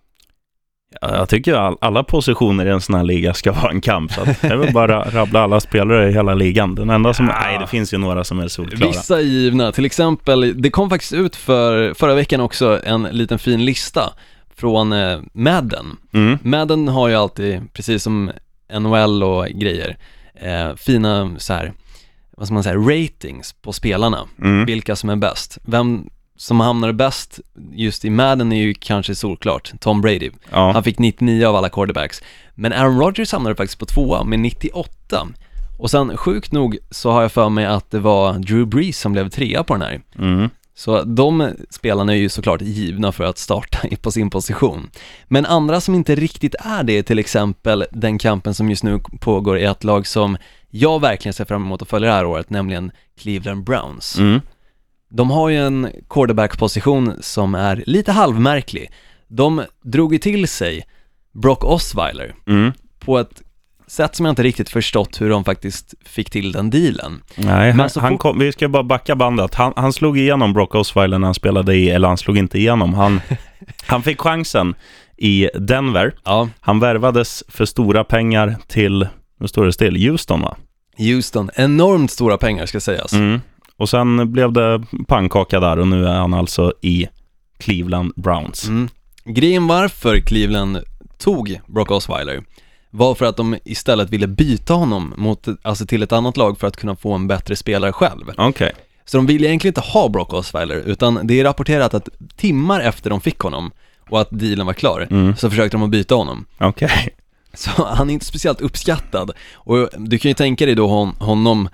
Ja, 1.00 1.16
jag 1.16 1.28
tycker 1.28 1.54
all, 1.54 1.76
alla 1.80 2.04
positioner 2.04 2.66
i 2.66 2.70
en 2.70 2.80
sån 2.80 2.94
här 2.94 3.04
liga 3.04 3.34
ska 3.34 3.52
vara 3.52 3.70
en 3.70 3.80
kamp. 3.80 4.12
Så 4.12 4.20
att 4.20 4.44
är 4.44 4.56
väl 4.56 4.72
bara 4.72 5.10
rabbla 5.10 5.40
alla 5.40 5.60
spelare 5.60 6.08
i 6.08 6.12
hela 6.12 6.34
ligan. 6.34 6.74
Den 6.74 6.90
enda 6.90 7.14
som, 7.14 7.26
nej 7.26 7.58
det 7.58 7.66
finns 7.66 7.94
ju 7.94 7.98
några 7.98 8.24
som 8.24 8.40
är 8.40 8.48
solklara. 8.48 8.90
Vissa 8.90 9.18
är 9.18 9.22
givna, 9.22 9.72
till 9.72 9.84
exempel, 9.84 10.62
det 10.62 10.70
kom 10.70 10.90
faktiskt 10.90 11.12
ut 11.12 11.36
för 11.36 11.94
förra 11.94 12.14
veckan 12.14 12.40
också 12.40 12.80
en 12.84 13.02
liten 13.02 13.38
fin 13.38 13.64
lista 13.64 14.12
från 14.56 14.92
eh, 14.92 15.18
Madden. 15.32 15.96
Mm. 16.12 16.38
Madden 16.42 16.88
har 16.88 17.08
ju 17.08 17.14
alltid, 17.14 17.72
precis 17.72 18.02
som 18.02 18.30
NHL 18.80 19.22
och 19.22 19.46
grejer, 19.46 19.96
eh, 20.34 20.74
fina 20.76 21.34
så 21.38 21.52
här, 21.52 21.72
vad 22.36 22.46
ska 22.46 22.54
man 22.54 22.62
säga, 22.62 22.76
ratings 22.76 23.52
på 23.52 23.72
spelarna. 23.72 24.20
Mm. 24.42 24.64
Vilka 24.64 24.96
som 24.96 25.10
är 25.10 25.16
bäst. 25.16 25.58
Vem 25.64 26.08
som 26.36 26.60
hamnar 26.60 26.92
bäst 26.92 27.40
just 27.72 28.04
i 28.04 28.10
Madden 28.10 28.52
är 28.52 28.62
ju 28.62 28.74
kanske 28.74 29.14
solklart 29.14 29.72
Tom 29.80 30.00
Brady. 30.00 30.30
Ja. 30.50 30.72
Han 30.72 30.84
fick 30.84 30.98
99 30.98 31.46
av 31.46 31.56
alla 31.56 31.68
quarterbacks. 31.68 32.22
Men 32.54 32.72
Aaron 32.72 33.00
Rodgers 33.00 33.32
hamnade 33.32 33.56
faktiskt 33.56 33.78
på 33.78 33.86
tvåa 33.86 34.24
med 34.24 34.40
98. 34.40 35.28
Och 35.78 35.90
sen 35.90 36.16
sjukt 36.16 36.52
nog 36.52 36.78
så 36.90 37.10
har 37.10 37.22
jag 37.22 37.32
för 37.32 37.48
mig 37.48 37.66
att 37.66 37.90
det 37.90 37.98
var 37.98 38.32
Drew 38.32 38.66
Brees 38.66 38.98
som 38.98 39.12
blev 39.12 39.28
trea 39.28 39.64
på 39.64 39.74
den 39.74 39.82
här. 39.82 40.00
Mm. 40.18 40.50
Så 40.74 41.02
de 41.02 41.50
spelarna 41.70 42.12
är 42.12 42.16
ju 42.16 42.28
såklart 42.28 42.60
givna 42.62 43.12
för 43.12 43.24
att 43.24 43.38
starta 43.38 43.88
på 44.02 44.10
sin 44.10 44.30
position. 44.30 44.90
Men 45.28 45.46
andra 45.46 45.80
som 45.80 45.94
inte 45.94 46.14
riktigt 46.14 46.54
är 46.58 46.82
det 46.82 46.98
är 46.98 47.02
till 47.02 47.18
exempel 47.18 47.84
den 47.90 48.18
kampen 48.18 48.54
som 48.54 48.70
just 48.70 48.84
nu 48.84 49.00
pågår 49.20 49.58
i 49.58 49.64
ett 49.64 49.84
lag 49.84 50.06
som 50.06 50.36
jag 50.70 51.00
verkligen 51.00 51.32
ser 51.32 51.44
fram 51.44 51.64
emot 51.64 51.82
att 51.82 51.88
följa 51.88 52.08
det 52.08 52.14
här 52.14 52.26
året, 52.26 52.50
nämligen 52.50 52.90
Cleveland 53.20 53.64
Browns. 53.64 54.18
Mm. 54.18 54.40
De 55.10 55.30
har 55.30 55.48
ju 55.48 55.56
en 55.66 55.88
quarterback-position 56.10 57.12
som 57.20 57.54
är 57.54 57.84
lite 57.86 58.12
halvmärklig. 58.12 58.90
De 59.28 59.62
drog 59.82 60.12
ju 60.12 60.18
till 60.18 60.48
sig 60.48 60.82
Brock 61.42 61.64
Osweiler 61.64 62.34
Mm. 62.46 62.72
på 62.98 63.18
ett 63.18 63.42
sätt 63.88 64.16
som 64.16 64.26
jag 64.26 64.32
inte 64.32 64.42
riktigt 64.42 64.68
förstått 64.68 65.20
hur 65.20 65.30
de 65.30 65.44
faktiskt 65.44 65.94
fick 66.04 66.30
till 66.30 66.52
den 66.52 66.70
dealen. 66.70 67.22
Nej, 67.36 67.72
han, 67.72 67.90
han 67.96 68.18
kom, 68.18 68.38
vi 68.38 68.52
ska 68.52 68.68
bara 68.68 68.82
backa 68.82 69.16
bandet. 69.16 69.54
Han, 69.54 69.72
han 69.76 69.92
slog 69.92 70.18
igenom 70.18 70.52
Brock 70.52 70.74
Osweiler 70.74 71.18
när 71.18 71.26
han 71.26 71.34
spelade 71.34 71.74
i, 71.74 71.90
eller 71.90 72.08
han 72.08 72.18
slog 72.18 72.38
inte 72.38 72.58
igenom. 72.58 72.94
Han, 72.94 73.20
han 73.86 74.02
fick 74.02 74.20
chansen 74.20 74.74
i 75.16 75.48
Denver. 75.58 76.14
Ja, 76.24 76.48
Han 76.60 76.80
värvades 76.80 77.44
för 77.48 77.64
stora 77.64 78.04
pengar 78.04 78.56
till, 78.66 79.08
nu 79.40 79.48
står 79.48 79.64
det 79.66 79.72
still, 79.72 80.08
Houston 80.08 80.40
va? 80.42 80.56
Houston, 80.98 81.50
enormt 81.54 82.10
stora 82.10 82.38
pengar 82.38 82.66
ska 82.66 82.80
sägas. 82.80 83.12
Mm. 83.12 83.40
Och 83.78 83.88
sen 83.88 84.32
blev 84.32 84.52
det 84.52 84.82
pannkaka 85.08 85.60
där 85.60 85.78
och 85.78 85.88
nu 85.88 86.06
är 86.06 86.14
han 86.14 86.34
alltså 86.34 86.72
i 86.82 87.08
Cleveland 87.58 88.12
Browns. 88.16 88.68
Mm. 88.68 88.88
Grejen 89.24 89.66
varför 89.66 90.20
Cleveland 90.20 90.78
tog 91.18 91.60
Brock 91.66 91.90
Osweiler 91.90 92.44
var 92.90 93.14
för 93.14 93.24
att 93.26 93.36
de 93.36 93.56
istället 93.64 94.10
ville 94.10 94.26
byta 94.26 94.74
honom 94.74 95.14
mot, 95.16 95.46
alltså 95.62 95.86
till 95.86 96.02
ett 96.02 96.12
annat 96.12 96.36
lag 96.36 96.58
för 96.58 96.66
att 96.66 96.76
kunna 96.76 96.96
få 96.96 97.12
en 97.12 97.26
bättre 97.28 97.56
spelare 97.56 97.92
själv. 97.92 98.32
Okej. 98.38 98.72
Så 99.04 99.16
de 99.16 99.26
ville 99.26 99.48
egentligen 99.48 99.70
inte 99.70 99.80
ha 99.90 100.08
Brock 100.08 100.32
Osweiler, 100.32 100.76
utan 100.76 101.20
det 101.26 101.40
är 101.40 101.44
rapporterat 101.44 101.94
att 101.94 102.08
timmar 102.36 102.80
efter 102.80 103.10
de 103.10 103.20
fick 103.20 103.38
honom 103.38 103.70
och 104.10 104.20
att 104.20 104.28
dealen 104.30 104.66
var 104.66 104.72
klar, 104.72 105.06
Mm. 105.10 105.36
så 105.36 105.50
försökte 105.50 105.76
de 105.76 105.82
att 105.82 105.90
byta 105.90 106.14
honom. 106.14 106.44
Okej. 106.58 107.08
Så 107.54 107.70
han 107.84 108.10
är 108.10 108.14
inte 108.14 108.26
speciellt 108.26 108.60
uppskattad. 108.60 109.30
Och 109.54 109.88
du 109.98 110.18
kan 110.18 110.28
ju 110.30 110.34
tänka 110.34 110.66
dig 110.66 110.74
då 110.74 110.86
hon, 110.88 111.14
honom, 111.18 111.68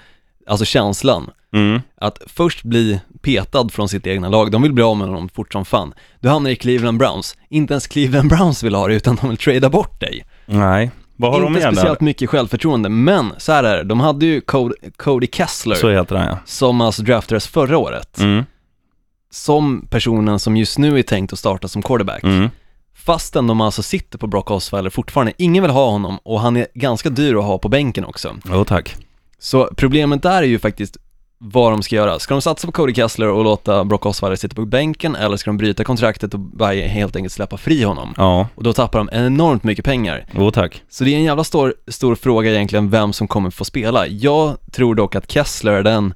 alltså 0.46 0.64
känslan, 0.64 1.30
Mm. 1.54 1.80
att 1.96 2.18
först 2.26 2.62
bli 2.62 3.00
petad 3.22 3.68
från 3.72 3.88
sitt 3.88 4.06
egna 4.06 4.28
lag, 4.28 4.50
de 4.50 4.62
vill 4.62 4.72
bli 4.72 4.82
av 4.84 4.96
med 4.96 5.06
honom 5.08 5.28
fort 5.28 5.52
som 5.52 5.64
fan. 5.64 5.94
Du 6.20 6.28
hamnar 6.28 6.50
i 6.50 6.56
Cleveland 6.56 6.98
Browns, 6.98 7.36
inte 7.48 7.74
ens 7.74 7.86
Cleveland 7.86 8.28
Browns 8.36 8.62
vill 8.62 8.74
ha 8.74 8.88
det, 8.88 8.94
utan 8.94 9.16
de 9.20 9.28
vill 9.28 9.38
trada 9.38 9.70
bort 9.70 10.00
dig. 10.00 10.24
Nej. 10.46 10.90
Vad 11.16 11.32
har 11.32 11.40
de 11.40 11.48
inte 11.56 11.60
speciellt 11.72 11.98
där? 11.98 12.04
mycket 12.04 12.30
självförtroende, 12.30 12.88
men 12.88 13.32
så 13.38 13.52
här 13.52 13.64
är 13.64 13.76
det, 13.76 13.84
de 13.84 14.00
hade 14.00 14.26
ju 14.26 14.40
Cody, 14.40 14.74
Cody 14.96 15.26
Kessler, 15.32 15.74
Så 15.76 15.90
heter 15.90 16.16
han 16.16 16.26
ja. 16.26 16.38
som 16.44 16.80
alltså 16.80 17.02
draftades 17.02 17.46
förra 17.46 17.78
året, 17.78 18.18
Mm. 18.20 18.44
som 19.30 19.86
personen 19.90 20.38
som 20.38 20.56
just 20.56 20.78
nu 20.78 20.98
är 20.98 21.02
tänkt 21.02 21.32
att 21.32 21.38
starta 21.38 21.68
som 21.68 21.82
quarterback. 21.82 22.22
Mm. 22.22 22.48
Fastän 22.94 23.46
de 23.46 23.60
alltså 23.60 23.82
sitter 23.82 24.18
på 24.18 24.26
Brock 24.26 24.50
Osweiler 24.50 24.90
fortfarande, 24.90 25.32
ingen 25.38 25.62
vill 25.62 25.72
ha 25.72 25.90
honom 25.90 26.18
och 26.22 26.40
han 26.40 26.56
är 26.56 26.66
ganska 26.74 27.10
dyr 27.10 27.34
att 27.38 27.44
ha 27.44 27.58
på 27.58 27.68
bänken 27.68 28.04
också. 28.04 28.36
Jo 28.52 28.64
tack. 28.64 28.96
Så 29.42 29.68
problemet 29.76 30.22
där 30.22 30.42
är 30.42 30.46
ju 30.46 30.58
faktiskt 30.58 30.96
vad 31.38 31.72
de 31.72 31.82
ska 31.82 31.96
göra. 31.96 32.18
Ska 32.18 32.34
de 32.34 32.42
satsa 32.42 32.66
på 32.66 32.72
Cody 32.72 32.94
Kessler 32.94 33.28
och 33.28 33.44
låta 33.44 33.84
Brock 33.84 34.06
Osweiler 34.06 34.36
sitta 34.36 34.54
på 34.54 34.64
bänken 34.66 35.16
eller 35.16 35.36
ska 35.36 35.50
de 35.50 35.56
bryta 35.56 35.84
kontraktet 35.84 36.34
och 36.34 36.40
bara 36.40 36.72
helt 36.72 37.16
enkelt 37.16 37.32
släppa 37.32 37.56
fri 37.56 37.82
honom? 37.82 38.14
Ja, 38.16 38.48
Och 38.54 38.62
då 38.62 38.72
tappar 38.72 38.98
de 38.98 39.08
enormt 39.12 39.64
mycket 39.64 39.84
pengar. 39.84 40.26
jo 40.32 40.50
tack. 40.50 40.82
Så 40.88 41.04
det 41.04 41.10
är 41.10 41.16
en 41.16 41.24
jävla 41.24 41.44
stor, 41.44 41.74
stor 41.88 42.14
fråga 42.14 42.50
egentligen 42.50 42.90
vem 42.90 43.12
som 43.12 43.28
kommer 43.28 43.50
få 43.50 43.64
spela. 43.64 44.06
Jag 44.06 44.56
tror 44.72 44.94
dock 44.94 45.14
att 45.14 45.30
Kessler 45.32 45.72
är 45.72 45.82
den, 45.82 46.14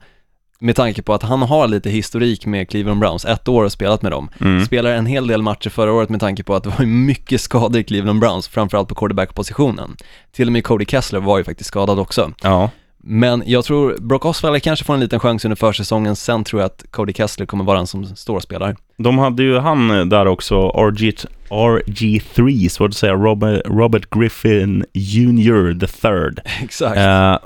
med 0.58 0.76
tanke 0.76 1.02
på 1.02 1.14
att 1.14 1.22
han 1.22 1.42
har 1.42 1.68
lite 1.68 1.90
historik 1.90 2.46
med 2.46 2.68
Cleveland 2.70 3.00
Browns, 3.00 3.24
ett 3.24 3.48
år 3.48 3.64
och 3.64 3.72
spelat 3.72 4.02
med 4.02 4.12
dem. 4.12 4.30
Mm. 4.40 4.64
Spelar 4.66 4.90
en 4.90 5.06
hel 5.06 5.26
del 5.26 5.42
matcher 5.42 5.70
förra 5.70 5.92
året 5.92 6.08
med 6.08 6.20
tanke 6.20 6.42
på 6.42 6.54
att 6.54 6.62
det 6.62 6.70
var 6.78 6.86
mycket 6.86 7.40
skador 7.40 7.80
i 7.80 7.84
Cleveland 7.84 8.20
Browns, 8.20 8.48
framförallt 8.48 8.88
på 8.88 8.94
quarterback-positionen. 8.94 9.96
Till 10.32 10.48
och 10.48 10.52
med 10.52 10.64
Cody 10.64 10.84
Kessler 10.86 11.20
var 11.20 11.38
ju 11.38 11.44
faktiskt 11.44 11.68
skadad 11.68 11.98
också. 11.98 12.32
Ja. 12.42 12.70
Men 13.08 13.42
jag 13.46 13.64
tror 13.64 13.96
Brock 14.00 14.24
Osweiler 14.24 14.58
kanske 14.58 14.84
får 14.84 14.94
en 14.94 15.00
liten 15.00 15.20
chans 15.20 15.44
under 15.44 15.56
försäsongen, 15.56 16.16
sen 16.16 16.44
tror 16.44 16.62
jag 16.62 16.66
att 16.66 16.84
Cody 16.90 17.12
Kessler 17.12 17.46
kommer 17.46 17.64
vara 17.64 17.76
den 17.76 17.86
som 17.86 18.16
står 18.16 18.36
och 18.36 18.42
spelar. 18.42 18.76
De 18.96 19.18
hade 19.18 19.42
ju 19.42 19.58
han 19.58 20.08
där 20.08 20.26
också, 20.26 20.68
RG, 20.68 21.12
RG3, 21.48 22.68
svårt 22.68 22.88
att 22.88 22.96
säga, 22.96 23.12
Robert, 23.12 23.62
Robert 23.64 24.10
Griffin 24.10 24.84
Jr. 24.92 25.80
the 25.80 25.86
third. 25.86 26.40
Exakt. 26.62 26.96
Eh, 26.96 27.38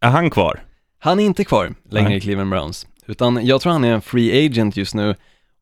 är 0.00 0.10
han 0.10 0.30
kvar? 0.30 0.60
Han 0.98 1.20
är 1.20 1.24
inte 1.24 1.44
kvar 1.44 1.74
längre 1.90 2.08
Nej. 2.08 2.18
i 2.18 2.20
Cleveland 2.20 2.50
Browns, 2.50 2.86
utan 3.06 3.46
jag 3.46 3.60
tror 3.60 3.72
han 3.72 3.84
är 3.84 3.94
en 3.94 4.02
free 4.02 4.46
agent 4.46 4.76
just 4.76 4.94
nu 4.94 5.14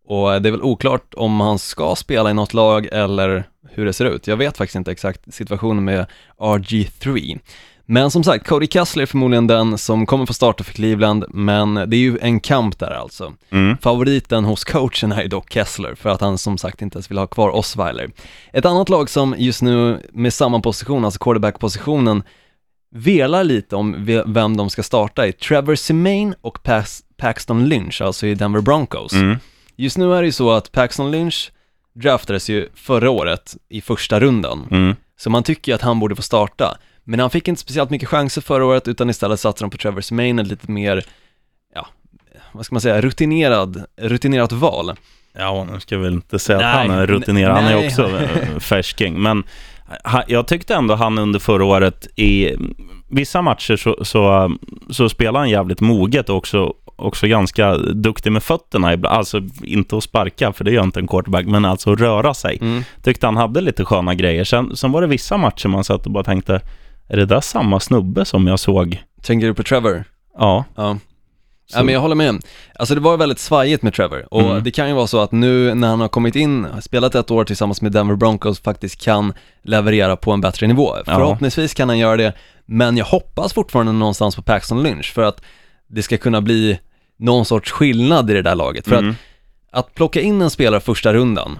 och 0.08 0.42
det 0.42 0.48
är 0.48 0.52
väl 0.52 0.62
oklart 0.62 1.14
om 1.14 1.40
han 1.40 1.58
ska 1.58 1.94
spela 1.94 2.30
i 2.30 2.34
något 2.34 2.54
lag 2.54 2.88
eller 2.92 3.44
hur 3.70 3.86
det 3.86 3.92
ser 3.92 4.04
ut. 4.04 4.26
Jag 4.26 4.36
vet 4.36 4.56
faktiskt 4.56 4.76
inte 4.76 4.92
exakt 4.92 5.34
situationen 5.34 5.84
med 5.84 6.06
RG3. 6.38 7.38
Men 7.88 8.10
som 8.10 8.24
sagt, 8.24 8.46
Cody 8.46 8.66
Kessler 8.66 9.02
är 9.02 9.06
förmodligen 9.06 9.46
den 9.46 9.78
som 9.78 10.06
kommer 10.06 10.26
få 10.26 10.34
starta 10.34 10.64
för 10.64 10.72
Cleveland, 10.72 11.24
men 11.28 11.74
det 11.74 11.96
är 11.96 12.00
ju 12.00 12.18
en 12.18 12.40
kamp 12.40 12.78
där 12.78 12.90
alltså. 12.90 13.32
Mm. 13.50 13.76
Favoriten 13.78 14.44
hos 14.44 14.64
coachen 14.64 15.12
är 15.12 15.22
ju 15.22 15.28
dock 15.28 15.52
Kessler, 15.52 15.94
för 15.94 16.10
att 16.10 16.20
han 16.20 16.38
som 16.38 16.58
sagt 16.58 16.82
inte 16.82 16.96
ens 16.96 17.10
vill 17.10 17.18
ha 17.18 17.26
kvar 17.26 17.50
Osweiler. 17.50 18.10
Ett 18.52 18.64
annat 18.64 18.88
lag 18.88 19.10
som 19.10 19.34
just 19.38 19.62
nu 19.62 20.02
med 20.12 20.34
samma 20.34 20.60
position, 20.60 21.04
alltså 21.04 21.18
quarterback-positionen, 21.18 22.22
velar 22.94 23.44
lite 23.44 23.76
om 23.76 24.04
ve- 24.04 24.22
vem 24.26 24.56
de 24.56 24.70
ska 24.70 24.82
starta 24.82 25.26
är 25.26 25.32
Trevor 25.32 25.74
Simain 25.74 26.34
och 26.40 26.58
Pax- 26.62 27.02
Paxton 27.16 27.68
Lynch, 27.68 28.02
alltså 28.02 28.26
i 28.26 28.34
Denver 28.34 28.60
Broncos. 28.60 29.12
Mm. 29.12 29.36
Just 29.76 29.98
nu 29.98 30.14
är 30.14 30.20
det 30.22 30.26
ju 30.26 30.32
så 30.32 30.50
att 30.50 30.72
Paxton 30.72 31.10
Lynch 31.10 31.52
draftades 31.94 32.48
ju 32.50 32.68
förra 32.74 33.10
året 33.10 33.56
i 33.68 33.80
första 33.80 34.20
rundan, 34.20 34.68
Mm. 34.70 34.96
så 35.18 35.30
man 35.30 35.42
tycker 35.42 35.72
ju 35.72 35.76
att 35.76 35.82
han 35.82 36.00
borde 36.00 36.16
få 36.16 36.22
starta. 36.22 36.78
Men 37.08 37.20
han 37.20 37.30
fick 37.30 37.48
inte 37.48 37.60
speciellt 37.60 37.90
mycket 37.90 38.08
chanser 38.08 38.40
förra 38.40 38.64
året, 38.64 38.88
utan 38.88 39.10
istället 39.10 39.40
satsade 39.40 39.64
de 39.66 39.70
på 39.70 39.76
Trevor 39.76 40.00
Simain, 40.00 40.38
ett 40.38 40.46
lite 40.46 40.70
mer, 40.70 41.04
ja, 41.74 41.86
vad 42.52 42.66
ska 42.66 42.74
man 42.74 42.80
säga, 42.80 43.00
rutinerad, 43.00 43.84
rutinerat 43.96 44.52
val. 44.52 44.96
Ja, 45.38 45.66
nu 45.72 45.80
ska 45.80 45.94
jag 45.94 46.02
väl 46.02 46.12
inte 46.12 46.38
säga 46.38 46.58
Nej, 46.58 46.66
att 46.66 46.76
han 46.76 46.98
är 46.98 47.06
rutinerad. 47.06 47.54
Han 47.56 47.64
är 47.64 47.86
också 47.86 48.02
eh, 48.02 48.58
färsking. 48.58 49.22
Men 49.22 49.44
ha- 50.04 50.24
jag 50.28 50.46
tyckte 50.46 50.74
ändå 50.74 50.94
han 50.94 51.18
under 51.18 51.38
förra 51.38 51.64
året 51.64 52.06
i 52.16 52.56
vissa 53.08 53.42
matcher 53.42 53.76
så, 53.76 54.04
så, 54.04 54.56
så 54.90 55.08
spelade 55.08 55.38
han 55.38 55.50
jävligt 55.50 55.80
moget 55.80 56.28
och 56.28 56.36
också, 56.36 56.74
också 56.96 57.26
ganska 57.26 57.76
duktig 57.76 58.32
med 58.32 58.42
fötterna. 58.42 59.08
Alltså 59.08 59.42
inte 59.62 59.96
att 59.96 60.02
sparka, 60.02 60.52
för 60.52 60.64
det 60.64 60.70
gör 60.70 60.82
inte 60.82 61.00
en 61.00 61.08
quarterback, 61.08 61.46
men 61.46 61.64
alltså 61.64 61.92
att 61.92 62.00
röra 62.00 62.34
sig. 62.34 62.58
Mm. 62.60 62.84
Tyckte 63.02 63.26
han 63.26 63.36
hade 63.36 63.60
lite 63.60 63.84
sköna 63.84 64.14
grejer. 64.14 64.44
Sen, 64.44 64.76
sen 64.76 64.92
var 64.92 65.00
det 65.00 65.06
vissa 65.06 65.36
matcher 65.36 65.68
man 65.68 65.84
satt 65.84 66.06
och 66.06 66.12
bara 66.12 66.24
tänkte, 66.24 66.60
är 67.08 67.16
det 67.16 67.26
där 67.26 67.40
samma 67.40 67.80
snubbe 67.80 68.24
som 68.24 68.46
jag 68.46 68.58
såg? 68.60 69.02
Tänker 69.22 69.46
du 69.46 69.54
på 69.54 69.62
Trevor? 69.62 70.04
Ja. 70.38 70.64
Ja. 70.76 70.98
Så- 71.68 71.78
Ja 71.78 71.82
men 71.82 71.94
jag 71.94 72.00
håller 72.00 72.14
med. 72.14 72.42
Alltså 72.74 72.94
det 72.94 73.00
var 73.00 73.16
väldigt 73.16 73.38
svajigt 73.38 73.82
med 73.82 73.94
Trevor 73.94 74.26
och 74.34 74.40
Mm. 74.42 74.64
det 74.64 74.70
kan 74.70 74.88
ju 74.88 74.94
vara 74.94 75.06
så 75.06 75.20
att 75.20 75.32
nu 75.32 75.74
när 75.74 75.88
han 75.88 76.00
har 76.00 76.08
kommit 76.08 76.36
in, 76.36 76.66
spelat 76.80 77.14
ett 77.14 77.30
år 77.30 77.44
tillsammans 77.44 77.82
med 77.82 77.92
Denver 77.92 78.16
Broncos 78.16 78.60
faktiskt 78.60 79.02
kan 79.04 79.32
leverera 79.62 80.16
på 80.16 80.32
en 80.32 80.40
bättre 80.40 80.66
nivå. 80.66 80.94
Förhoppningsvis 81.04 81.74
kan 81.74 81.88
han 81.88 81.98
göra 81.98 82.16
det, 82.16 82.32
men 82.66 82.96
jag 82.96 83.04
hoppas 83.04 83.52
fortfarande 83.52 83.92
någonstans 83.92 84.36
på 84.36 84.42
Paxton 84.42 84.82
Lynch 84.82 85.12
för 85.14 85.22
att 85.22 85.40
det 85.88 86.02
ska 86.02 86.16
kunna 86.16 86.40
bli 86.40 86.78
någon 87.18 87.44
sorts 87.44 87.70
skillnad 87.72 88.30
i 88.30 88.34
det 88.34 88.42
där 88.42 88.54
laget. 88.54 88.88
För 88.88 88.98
Mm. 88.98 89.10
att, 89.72 89.78
att 89.86 89.94
plocka 89.94 90.20
in 90.20 90.42
en 90.42 90.50
spelare 90.50 90.80
första 90.80 91.12
rundan 91.14 91.58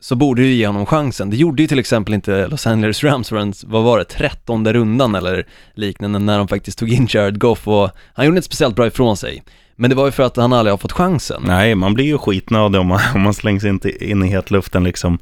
så 0.00 0.14
borde 0.16 0.42
du 0.42 0.48
ge 0.48 0.66
honom 0.66 0.86
chansen. 0.86 1.30
Det 1.30 1.36
gjorde 1.36 1.62
ju 1.62 1.68
till 1.68 1.78
exempel 1.78 2.14
inte 2.14 2.46
Los 2.46 2.66
Angeles 2.66 3.04
Rams 3.04 3.28
förrän, 3.28 3.52
vad 3.64 3.84
var 3.84 3.98
det, 3.98 4.04
trettonde 4.04 4.72
rundan 4.72 5.14
eller 5.14 5.46
liknande 5.74 6.18
när 6.18 6.38
de 6.38 6.48
faktiskt 6.48 6.78
tog 6.78 6.88
in 6.92 7.06
Jared 7.10 7.38
Goff 7.38 7.68
och 7.68 7.90
han 8.14 8.26
gjorde 8.26 8.36
inte 8.38 8.46
speciellt 8.46 8.76
bra 8.76 8.86
ifrån 8.86 9.16
sig. 9.16 9.42
Men 9.76 9.90
det 9.90 9.96
var 9.96 10.06
ju 10.06 10.12
för 10.12 10.22
att 10.22 10.36
han 10.36 10.52
aldrig 10.52 10.72
har 10.72 10.78
fått 10.78 10.92
chansen. 10.92 11.42
Nej, 11.46 11.74
man 11.74 11.94
blir 11.94 12.04
ju 12.04 12.18
skitnödig 12.18 12.80
om 12.80 12.86
man, 12.86 13.00
om 13.14 13.20
man 13.20 13.34
slängs 13.34 13.64
in, 13.64 13.78
till- 13.78 14.02
in 14.02 14.22
i 14.22 14.28
hetluften 14.28 14.84
liksom. 14.84 15.18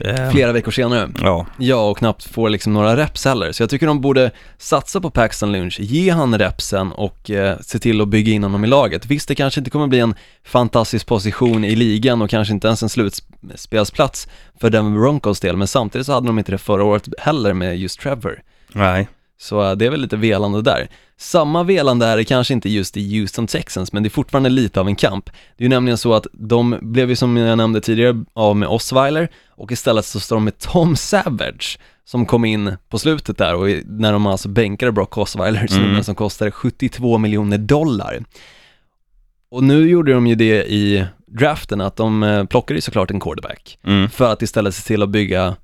Eh, 0.00 0.30
Flera 0.30 0.52
veckor 0.52 0.70
senare. 0.70 1.10
Ja, 1.22 1.46
Ja, 1.58 1.90
och 1.90 1.98
knappt 1.98 2.24
får 2.24 2.50
liksom 2.50 2.72
några 2.72 2.96
reps 2.96 3.24
heller. 3.24 3.52
Så 3.52 3.62
jag 3.62 3.70
tycker 3.70 3.86
de 3.86 4.00
borde 4.00 4.30
satsa 4.58 5.00
på 5.00 5.10
Paxton 5.10 5.52
Lynch, 5.52 5.80
ge 5.80 6.10
han 6.10 6.38
repsen 6.38 6.92
och 6.92 7.30
eh, 7.30 7.58
se 7.60 7.78
till 7.78 8.00
att 8.00 8.08
bygga 8.08 8.32
in 8.32 8.42
honom 8.42 8.64
i 8.64 8.66
laget. 8.66 9.06
Visst, 9.06 9.28
det 9.28 9.34
kanske 9.34 9.60
inte 9.60 9.70
kommer 9.70 9.86
bli 9.86 9.98
en 9.98 10.14
fantastisk 10.44 11.06
position 11.06 11.64
i 11.64 11.76
ligan 11.76 12.22
och 12.22 12.30
kanske 12.30 12.54
inte 12.54 12.66
ens 12.66 12.82
en 12.82 12.88
slutspelsplats 12.88 14.28
för 14.60 14.70
Denver 14.70 15.00
Broncos 15.00 15.40
del, 15.40 15.56
men 15.56 15.68
samtidigt 15.68 16.06
så 16.06 16.12
hade 16.12 16.26
de 16.26 16.38
inte 16.38 16.52
det 16.52 16.58
förra 16.58 16.84
året 16.84 17.08
heller 17.18 17.52
med 17.52 17.78
just 17.78 18.00
Trevor. 18.00 18.42
nej. 18.72 19.08
Så 19.38 19.62
eh, 19.70 19.72
det 19.76 19.86
är 19.86 19.90
väl 19.90 20.00
lite 20.00 20.16
velande 20.16 20.62
där. 20.62 20.88
Samma 21.18 21.62
velande 21.62 22.06
är 22.06 22.16
det 22.16 22.24
kanske 22.24 22.54
inte 22.54 22.68
just 22.70 22.96
i 22.96 23.18
Houston 23.20 23.46
Texans, 23.46 23.92
men 23.92 24.02
det 24.02 24.06
är 24.06 24.10
fortfarande 24.10 24.48
lite 24.50 24.80
av 24.80 24.88
en 24.88 24.96
kamp. 24.96 25.24
Det 25.26 25.62
är 25.62 25.62
ju 25.64 25.68
nämligen 25.68 25.98
så 25.98 26.14
att 26.14 26.26
de 26.32 26.78
blev 26.82 27.08
ju 27.10 27.16
som 27.16 27.36
jag 27.36 27.58
nämnde 27.58 27.80
tidigare 27.80 28.24
av 28.34 28.56
med 28.56 28.68
Osweiler 28.68 29.28
och 29.50 29.72
istället 29.72 30.04
så 30.04 30.20
står 30.20 30.36
de 30.36 30.44
med 30.44 30.58
Tom 30.58 30.96
Savage 30.96 31.78
som 32.04 32.26
kom 32.26 32.44
in 32.44 32.76
på 32.88 32.98
slutet 32.98 33.38
där 33.38 33.54
och 33.54 33.68
när 33.86 34.12
de 34.12 34.26
alltså 34.26 34.48
bänkade 34.48 34.92
Brock 34.92 35.18
Osweiler, 35.18 35.66
Mm. 35.76 36.04
som 36.04 36.14
kostade 36.14 36.50
72 36.50 37.18
miljoner 37.18 37.58
dollar. 37.58 38.24
Och 39.50 39.64
nu 39.64 39.88
gjorde 39.88 40.12
de 40.12 40.26
ju 40.26 40.34
det 40.34 40.64
i 40.72 41.04
draften 41.26 41.80
att 41.80 41.96
de 41.96 42.22
eh, 42.22 42.44
plockade 42.44 42.78
ju 42.78 42.80
såklart 42.80 43.10
en 43.10 43.20
quarterback 43.20 43.78
Mm. 43.86 44.10
för 44.10 44.32
att 44.32 44.42
istället 44.42 44.74
se 44.74 44.82
till 44.82 45.02
att 45.02 45.08
bygga 45.08 45.56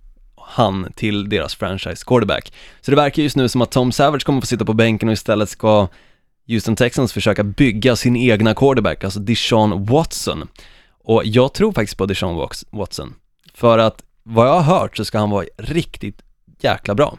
han 0.53 0.93
till 0.95 1.29
deras 1.29 1.55
franchise 1.55 2.05
quarterback. 2.07 2.53
Så 2.81 2.91
det 2.91 2.97
verkar 2.97 3.23
just 3.23 3.37
nu 3.37 3.49
som 3.49 3.62
att 3.62 3.71
Tom 3.71 3.93
Savage 3.93 4.25
kommer 4.25 4.41
få 4.41 4.47
sitta 4.47 4.65
på 4.65 4.73
bänken 4.73 5.09
och 5.09 5.12
istället 5.12 5.49
ska 5.49 5.88
Houston 6.49 6.77
Texans 6.77 7.12
försöka 7.12 7.45
bygga 7.45 7.97
sin 7.97 8.17
egna 8.17 8.55
quarterback, 8.55 9.05
alltså 9.05 9.21
Deshaun 9.21 9.85
Watson. 9.85 10.49
Och 11.05 11.23
jag 11.25 11.53
tror 11.55 11.73
faktiskt 11.73 11.99
på 11.99 12.07
Deshaun 12.07 12.49
Watson. 12.71 13.15
För 13.55 13.79
att 13.79 14.03
vad 14.23 14.47
jag 14.47 14.61
har 14.61 14.79
hört 14.79 14.97
så 14.97 15.05
ska 15.05 15.19
han 15.19 15.31
vara 15.31 15.47
riktigt 15.59 16.23
jäkla 16.61 16.95
bra. 16.95 17.19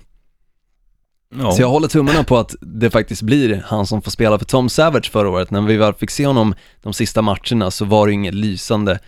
Ja. 1.36 1.52
Så 1.52 1.62
jag 1.62 1.70
håller 1.70 1.88
tummarna 1.88 2.24
på 2.24 2.38
att 2.38 2.56
det 2.62 2.90
faktiskt 2.92 3.22
blir 3.22 3.64
han 3.66 3.88
som 3.88 4.02
får 4.02 4.12
spela 4.12 4.40
för 4.40 4.46
Tom 4.46 4.70
Savage 4.70 5.12
förra 5.12 5.30
året. 5.30 5.52
När 5.52 5.62
vi 5.62 5.78
väl 5.78 5.94
fick 5.94 6.10
se 6.10 6.26
honom 6.26 6.56
de 6.82 6.94
sista 6.94 7.22
matcherna 7.22 7.72
så 7.72 7.86
var 7.86 8.08
det 8.08 8.14
inget 8.14 8.34
lysande 8.34 9.00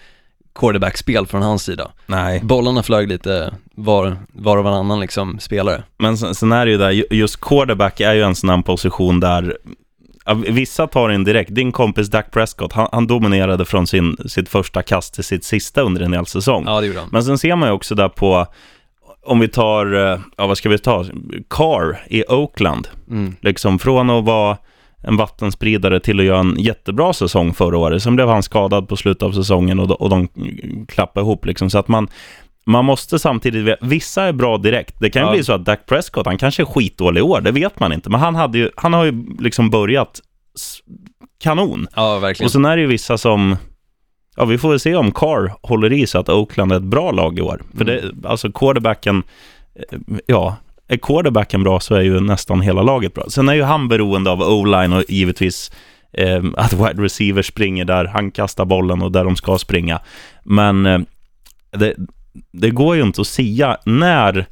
quarterback-spel 0.56 1.28
från 1.28 1.42
hans 1.42 1.64
sida. 1.64 1.92
Nej, 2.06 2.40
Bollarna 2.44 2.84
flög 2.84 3.08
lite 3.10 3.54
var, 3.76 4.18
var 4.34 4.58
och 4.58 4.64
varannan 4.64 5.00
liksom 5.00 5.40
spelare. 5.40 5.84
men 5.98 6.18
sen, 6.18 6.36
sen 6.36 6.52
är 6.52 6.66
det 6.66 6.72
ju 6.72 6.78
där, 6.78 6.92
ju- 6.92 7.06
just 7.12 7.42
quarterback 7.42 8.00
är 8.00 8.14
ju 8.14 8.22
en 8.24 8.36
sån 8.36 8.50
här 8.50 8.62
position 8.62 9.20
där 9.20 9.58
vissa 10.48 10.88
tar 10.88 11.10
in 11.10 11.24
direkt. 11.24 11.56
Din 11.56 11.72
kompis 11.72 12.08
Dak 12.08 12.32
Prescott, 12.32 12.74
han, 12.74 12.88
han 12.92 13.08
dominerade 13.08 13.66
från 13.66 13.88
sin, 13.88 14.18
sitt 14.26 14.50
första 14.50 14.82
kast 14.84 15.14
till 15.14 15.24
sitt 15.24 15.44
sista 15.44 15.82
under 15.82 16.02
en 16.02 16.14
hel 16.14 16.26
säsong. 16.26 16.64
Ja, 16.68 16.82
det 16.82 16.88
gjorde 16.88 17.00
han. 17.00 17.10
Men 17.12 17.24
sen 17.24 17.38
ser 17.38 17.56
man 17.56 17.70
ju 17.70 17.74
också 17.74 17.96
där 17.96 18.10
på, 18.10 18.46
om 19.26 19.40
vi 19.40 19.48
tar, 19.48 19.94
eh, 19.94 20.20
ja 20.38 20.48
vad 20.48 20.58
ska 20.58 20.70
vi 20.70 20.78
ta, 20.80 21.06
Carr 21.50 22.04
i 22.08 22.24
Oakland. 22.28 22.88
Mm. 23.10 23.36
Liksom 23.42 23.80
från 23.80 24.10
att 24.10 24.24
vara 24.26 24.58
en 25.08 25.18
vattenspridare 25.18 26.00
till 26.00 26.20
att 26.20 26.26
göra 26.26 26.40
en 26.40 26.56
jättebra 26.60 27.14
säsong 27.14 27.54
förra 27.54 27.78
året. 27.78 28.04
Sen 28.04 28.16
blev 28.16 28.28
han 28.28 28.44
skadad 28.44 28.88
på 28.88 28.96
slutet 28.98 29.24
av 29.24 29.32
säsongen 29.32 29.80
och, 29.80 29.88
de- 29.88 29.94
och 29.94 30.10
de 30.10 30.28
klappade 30.88 31.24
ihop 31.24 31.46
liksom. 31.46 31.70
Så 31.70 31.78
att 31.80 31.88
man, 31.88 32.08
man 32.66 32.86
måste 32.86 33.20
samtidigt, 33.20 33.78
vissa 33.82 34.24
är 34.24 34.34
bra 34.34 34.58
direkt. 34.58 34.96
Det 35.00 35.10
kan 35.10 35.22
ju 35.22 35.28
Ja. 35.28 35.32
bli 35.34 35.44
så 35.44 35.54
att 35.54 35.66
Dak 35.66 35.86
Prescott, 35.86 36.26
han 36.26 36.38
kanske 36.38 36.64
är 36.64 36.66
skitdålig 36.66 37.20
i 37.20 37.24
år, 37.24 37.42
det 37.42 37.52
vet 37.52 37.80
man 37.80 37.94
inte. 37.94 38.10
Men 38.10 38.20
han, 38.20 38.36
hade 38.36 38.58
ju, 38.58 38.70
han 38.76 38.94
har 38.94 39.06
ju 39.06 39.26
liksom 39.40 39.70
börjat 39.70 40.22
kanon. 41.44 41.88
Ja, 41.96 42.20
verkligen. 42.20 42.48
Och 42.48 42.52
sen 42.52 42.66
är 42.66 42.76
det 42.76 42.82
ju 42.82 42.88
vissa 42.88 43.18
som, 43.18 43.56
ja 44.36 44.46
vi 44.46 44.58
får 44.58 44.70
väl 44.70 44.80
se 44.80 44.96
om 44.96 45.12
Carr 45.12 45.54
håller 45.62 45.94
i 45.94 46.08
så 46.08 46.20
att 46.20 46.30
Oakland 46.30 46.72
är 46.72 46.76
ett 46.76 46.84
bra 46.84 47.12
lag 47.12 47.40
i 47.40 47.42
år. 47.42 47.62
För 47.78 47.86
det, 47.86 48.04
alltså 48.26 48.52
quarterbacken, 48.52 49.24
eh, 49.76 49.98
ja, 50.26 50.56
är 50.88 50.98
quarterbacken 50.98 51.64
bra 51.64 51.80
så 51.80 51.96
är 51.96 52.02
ju 52.02 52.20
nästan 52.20 52.62
hela 52.62 52.82
laget 52.82 53.14
bra. 53.14 53.26
Sen 53.30 53.50
är 53.50 53.54
ju 53.54 53.64
han 53.64 53.88
beroende 53.88 54.32
av 54.32 54.42
o-line 54.42 54.94
och 54.94 55.04
givetvis 55.08 55.72
eh, 56.14 56.44
att 56.58 56.74
wide 56.74 57.04
receiver 57.04 57.42
springer 57.42 57.86
där 57.86 58.06
han 58.06 58.32
kastar 58.32 58.66
bollen 58.66 59.02
och 59.02 59.12
där 59.12 59.24
de 59.24 59.36
ska 59.36 59.58
springa. 59.58 60.00
Men 60.44 60.86
eh, 60.86 61.00
det, 61.72 61.96
det 62.52 62.70
går 62.70 62.96
ju 62.96 63.02
inte 63.02 63.22
att 63.22 63.28
sia 63.28 63.78
när, 63.86 64.46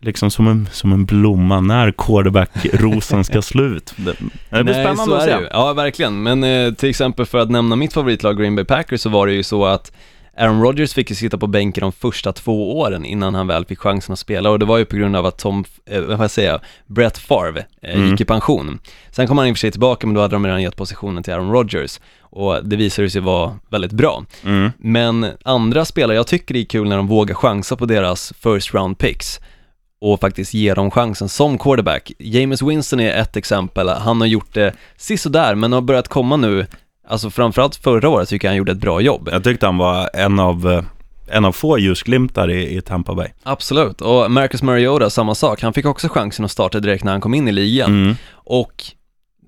liksom 0.00 0.30
som 0.30 0.48
en, 0.48 0.68
som 0.72 0.92
en 0.92 1.04
blomma, 1.04 1.60
när 1.60 1.90
quarterback-rosen 1.90 3.24
ska 3.24 3.42
slut. 3.42 3.94
Det, 3.96 4.14
det 4.50 4.64
blir 4.64 4.74
Nej, 4.74 4.84
spännande 4.84 5.04
så 5.04 5.14
att 5.14 5.24
se. 5.24 5.48
Ja, 5.50 5.72
verkligen. 5.72 6.22
Men 6.22 6.44
eh, 6.44 6.72
till 6.72 6.90
exempel 6.90 7.26
för 7.26 7.38
att 7.38 7.50
nämna 7.50 7.76
mitt 7.76 7.92
favoritlag 7.92 8.38
Green 8.38 8.56
Bay 8.56 8.64
Packers 8.64 9.00
så 9.00 9.08
var 9.08 9.26
det 9.26 9.32
ju 9.32 9.42
så 9.42 9.66
att 9.66 9.92
Aaron 10.38 10.62
Rodgers 10.62 10.94
fick 10.94 11.10
ju 11.10 11.16
sitta 11.16 11.38
på 11.38 11.46
bänken 11.46 11.80
de 11.80 11.92
första 11.92 12.32
två 12.32 12.78
åren 12.78 13.04
innan 13.04 13.34
han 13.34 13.46
väl 13.46 13.64
fick 13.64 13.78
chansen 13.78 14.12
att 14.12 14.18
spela 14.18 14.50
och 14.50 14.58
det 14.58 14.64
var 14.64 14.78
ju 14.78 14.84
på 14.84 14.96
grund 14.96 15.16
av 15.16 15.26
att 15.26 15.38
Tom, 15.38 15.64
eh, 15.90 16.00
vad 16.00 16.20
jag 16.20 16.30
säga, 16.30 16.60
Brett 16.86 17.18
Favre 17.18 17.64
eh, 17.82 17.94
Mm. 17.96 18.10
gick 18.10 18.20
i 18.20 18.24
pension. 18.24 18.78
Sen 19.10 19.26
kom 19.26 19.38
han 19.38 19.46
i 19.46 19.52
och 19.52 19.56
för 19.56 19.60
sig 19.60 19.70
tillbaka 19.70 20.06
men 20.06 20.14
då 20.14 20.20
hade 20.20 20.34
de 20.34 20.46
redan 20.46 20.62
gett 20.62 20.76
positionen 20.76 21.22
till 21.22 21.32
Aaron 21.32 21.52
Rodgers 21.52 22.00
och 22.20 22.64
det 22.64 22.76
visade 22.76 23.10
sig 23.10 23.20
vara 23.20 23.58
väldigt 23.68 23.92
bra. 23.92 24.24
Mm. 24.44 24.70
Men 24.78 25.26
andra 25.44 25.84
spelare, 25.84 26.16
jag 26.16 26.26
tycker 26.26 26.54
det 26.54 26.60
är 26.60 26.64
kul 26.64 26.88
när 26.88 26.96
de 26.96 27.06
vågar 27.06 27.34
chansa 27.34 27.76
på 27.76 27.86
deras 27.86 28.32
first 28.40 28.74
round 28.74 28.98
picks 28.98 29.40
och 30.00 30.20
faktiskt 30.20 30.54
ge 30.54 30.74
dem 30.74 30.90
chansen 30.90 31.28
som 31.28 31.58
quarterback. 31.58 32.12
James 32.18 32.62
Winston 32.62 33.00
är 33.00 33.20
ett 33.20 33.36
exempel, 33.36 33.88
han 33.88 34.20
har 34.20 34.28
gjort 34.28 34.54
det 34.54 34.72
sisådär 34.96 35.54
men 35.54 35.72
har 35.72 35.80
börjat 35.80 36.08
komma 36.08 36.36
nu, 36.36 36.66
alltså 37.06 37.30
framförallt 37.30 37.76
förra 37.76 38.08
året 38.08 38.28
tycker 38.28 38.48
jag 38.48 38.50
han 38.50 38.56
gjorde 38.56 38.72
ett 38.72 38.78
bra 38.78 39.00
jobb. 39.00 39.28
Jag 39.32 39.44
tyckte 39.44 39.66
han 39.66 39.78
var 39.78 40.10
en 40.14 40.38
av, 40.38 40.72
eh, 40.72 40.82
en 41.26 41.44
av 41.44 41.52
få 41.52 41.78
ljusglimtar 41.78 42.50
i, 42.50 42.76
i 42.76 42.80
Tampa 42.80 43.14
Bay. 43.14 43.28
Absolut, 43.42 44.00
och 44.00 44.30
Marcus 44.30 44.62
Mariota, 44.62 45.10
samma 45.10 45.34
sak, 45.34 45.62
han 45.62 45.72
fick 45.72 45.86
också 45.86 46.08
chansen 46.08 46.44
att 46.44 46.50
starta 46.50 46.80
direkt 46.80 47.04
när 47.04 47.12
han 47.12 47.20
kom 47.20 47.34
in 47.34 47.48
i 47.48 47.52
ligan. 47.52 47.90
Mm. 47.90 48.16
Och 48.32 48.84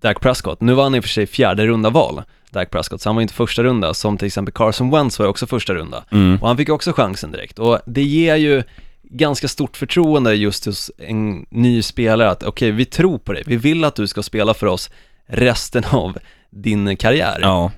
Dak 0.03 0.21
Prescott, 0.21 0.61
nu 0.61 0.75
var 0.75 0.83
han 0.83 0.95
i 0.95 1.01
och 1.01 1.05
för 1.05 1.09
sig 1.09 1.27
fjärde 1.27 1.67
runda 1.67 1.91
val, 1.91 2.23
Dak 2.51 2.71
Prescott, 2.71 3.01
så 3.01 3.09
han 3.09 3.17
var 3.17 3.23
inte 3.23 3.35
första 3.35 3.63
runda, 3.63 3.95
som 3.95 4.19
till 4.19 4.27
exempel 4.27 4.53
Carson 4.53 4.91
Wentz 4.91 5.19
var 5.19 5.27
också 5.27 5.47
första 5.47 5.75
runda. 5.75 6.05
Mm. 6.11 6.39
Och 6.41 6.49
han 6.49 6.57
fick 6.57 6.69
också 6.69 6.93
chansen 6.93 7.33
direkt. 7.33 7.59
Och 7.59 7.79
det 7.87 8.03
ger 8.03 8.37
ju 8.37 8.63
ganska 9.03 9.49
stort 9.49 9.77
förtroende 9.77 10.35
just 10.35 10.67
hos 10.67 10.91
en 10.99 11.47
ny 11.51 11.83
spelare 11.83 12.31
att 12.31 12.43
okej, 12.43 12.71
vi 12.71 12.85
tror 12.85 13.19
på 13.19 13.33
dig, 13.33 13.43
vi 13.47 13.57
vill 13.57 13.85
att 13.85 13.95
du 13.95 14.07
ska 14.07 14.23
spela 14.23 14.55
för 14.55 14.67
oss 14.67 14.91
resten 15.27 15.85
av 15.91 16.19
din 16.51 16.97
karriär. 16.97 17.39
Ja. 17.43 17.73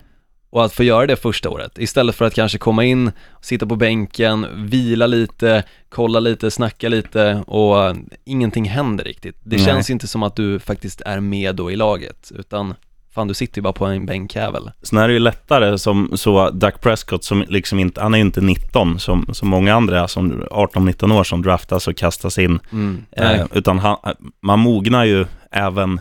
Och 0.50 0.64
att 0.64 0.72
få 0.72 0.82
göra 0.82 1.06
det 1.06 1.16
första 1.16 1.50
året, 1.50 1.78
istället 1.78 2.16
för 2.16 2.24
att 2.24 2.34
kanske 2.34 2.58
komma 2.58 2.84
in, 2.84 3.12
sitta 3.40 3.66
på 3.66 3.76
bänken, 3.76 4.46
vila 4.70 5.06
lite, 5.06 5.62
kolla 5.88 6.20
lite, 6.20 6.50
snacka 6.50 6.88
lite 6.88 7.44
och 7.46 7.96
ingenting 8.24 8.64
händer 8.64 9.04
riktigt. 9.04 9.36
Det 9.42 9.56
Nej. 9.56 9.64
känns 9.64 9.90
inte 9.90 10.06
som 10.06 10.22
att 10.22 10.36
du 10.36 10.58
faktiskt 10.58 11.00
är 11.00 11.20
med 11.20 11.56
då 11.56 11.70
i 11.70 11.76
laget, 11.76 12.32
utan 12.34 12.74
fan 13.14 13.28
du 13.28 13.34
sitter 13.34 13.58
ju 13.58 13.62
bara 13.62 13.72
på 13.72 13.86
en 13.86 14.06
bänkjävel. 14.06 14.70
Sen 14.82 14.98
är 14.98 15.08
det 15.08 15.14
ju 15.14 15.20
lättare 15.20 15.78
som 15.78 16.10
så 16.14 16.50
Dak 16.50 16.80
Prescott 16.80 17.24
som 17.24 17.44
liksom 17.48 17.78
inte, 17.78 18.00
han 18.00 18.14
är 18.14 18.18
ju 18.18 18.24
inte 18.24 18.40
19 18.40 18.98
som, 18.98 19.26
som 19.32 19.48
många 19.48 19.74
andra 19.74 20.08
som 20.08 20.42
18-19 20.42 21.18
år 21.18 21.24
som 21.24 21.42
draftas 21.42 21.88
och 21.88 21.96
kastas 21.96 22.38
in. 22.38 22.60
Mm. 22.72 23.04
Eh, 23.10 23.46
utan 23.52 23.78
han, 23.78 23.96
man 24.42 24.58
mognar 24.58 25.04
ju 25.04 25.26
även, 25.50 26.00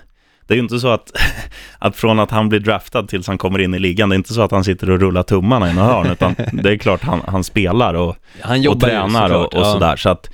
det 0.49 0.53
är 0.53 0.55
ju 0.55 0.61
inte 0.61 0.79
så 0.79 0.87
att, 0.87 1.11
att 1.79 1.95
från 1.95 2.19
att 2.19 2.31
han 2.31 2.49
blir 2.49 2.59
draftad 2.59 3.03
tills 3.03 3.27
han 3.27 3.37
kommer 3.37 3.59
in 3.59 3.73
i 3.73 3.79
ligan, 3.79 4.09
det 4.09 4.15
är 4.15 4.17
inte 4.17 4.33
så 4.33 4.41
att 4.41 4.51
han 4.51 4.63
sitter 4.63 4.89
och 4.89 4.99
rullar 4.99 5.23
tummarna 5.23 5.69
i 5.69 5.73
något 5.73 5.85
hörn, 5.85 6.07
utan 6.11 6.35
det 6.51 6.71
är 6.71 6.77
klart 6.77 7.03
han, 7.03 7.21
han 7.27 7.43
spelar 7.43 7.93
och, 7.93 8.15
Han 8.41 8.67
och 8.67 8.79
tränar 8.79 9.33
och, 9.33 9.53
och 9.53 9.61
ja. 9.61 9.73
sådär. 9.73 9.95
Så 9.95 10.09
att 10.09 10.29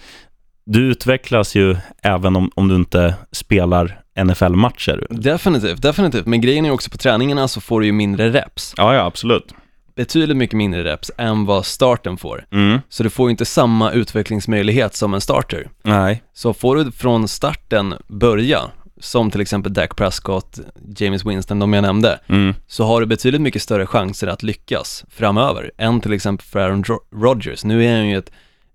du 0.65 0.80
utvecklas 0.80 1.56
ju 1.56 1.75
även 2.01 2.36
om, 2.36 2.51
om 2.56 2.67
du 2.67 2.75
inte 2.75 3.15
spelar 3.32 3.99
NFL-matcher. 4.23 5.08
Definitivt, 5.10 5.82
definitivt. 5.82 6.25
Men 6.25 6.41
grejen 6.41 6.65
är 6.65 6.71
också 6.71 6.89
på 6.89 6.97
träningarna 6.97 7.47
så 7.47 7.62
får 7.62 7.80
du 7.80 7.86
ju 7.86 7.91
mindre 7.91 8.30
reps. 8.30 8.73
Ja, 8.78 8.95
ja, 8.95 9.06
absolut. 9.06 9.54
Betydligt 9.95 10.38
mycket 10.38 10.58
mindre 10.58 10.84
reps 10.84 11.12
än 11.17 11.45
vad 11.45 11.65
starten 11.65 12.17
får. 12.17 12.45
Mm. 12.51 12.80
Så 12.89 13.04
du 13.04 13.10
får 13.10 13.30
ju 13.30 13.32
inte 13.32 13.45
samma 13.45 13.91
utvecklingsmöjlighet 13.91 14.95
som 14.95 15.13
en 15.13 15.21
starter. 15.21 15.69
Nej. 15.84 16.23
Så 16.34 16.54
får 16.54 16.75
du 16.75 16.91
från 16.91 17.28
starten 17.28 17.93
börja, 18.08 18.62
som 18.99 19.31
till 19.31 19.41
exempel 19.41 19.73
Dak 19.73 19.95
Prescott, 19.95 20.60
James 20.97 21.25
Winston, 21.25 21.60
de 21.60 21.73
jag 21.73 21.81
nämnde, 21.81 22.19
Mm. 22.27 22.53
så 22.67 22.86
har 22.86 22.99
du 23.01 23.05
betydligt 23.08 23.41
mycket 23.41 23.62
större 23.62 23.86
chanser 23.86 24.27
att 24.27 24.43
lyckas 24.43 25.05
framöver 25.10 25.71
än 25.77 26.01
till 26.01 26.13
exempel 26.13 26.45
för 26.47 26.60
Aaron 26.60 26.84
Rodgers. 27.15 27.63
Nu 27.63 27.86
är 27.86 27.97
han 27.97 28.08
ju 28.10 28.17
ett 28.17 28.31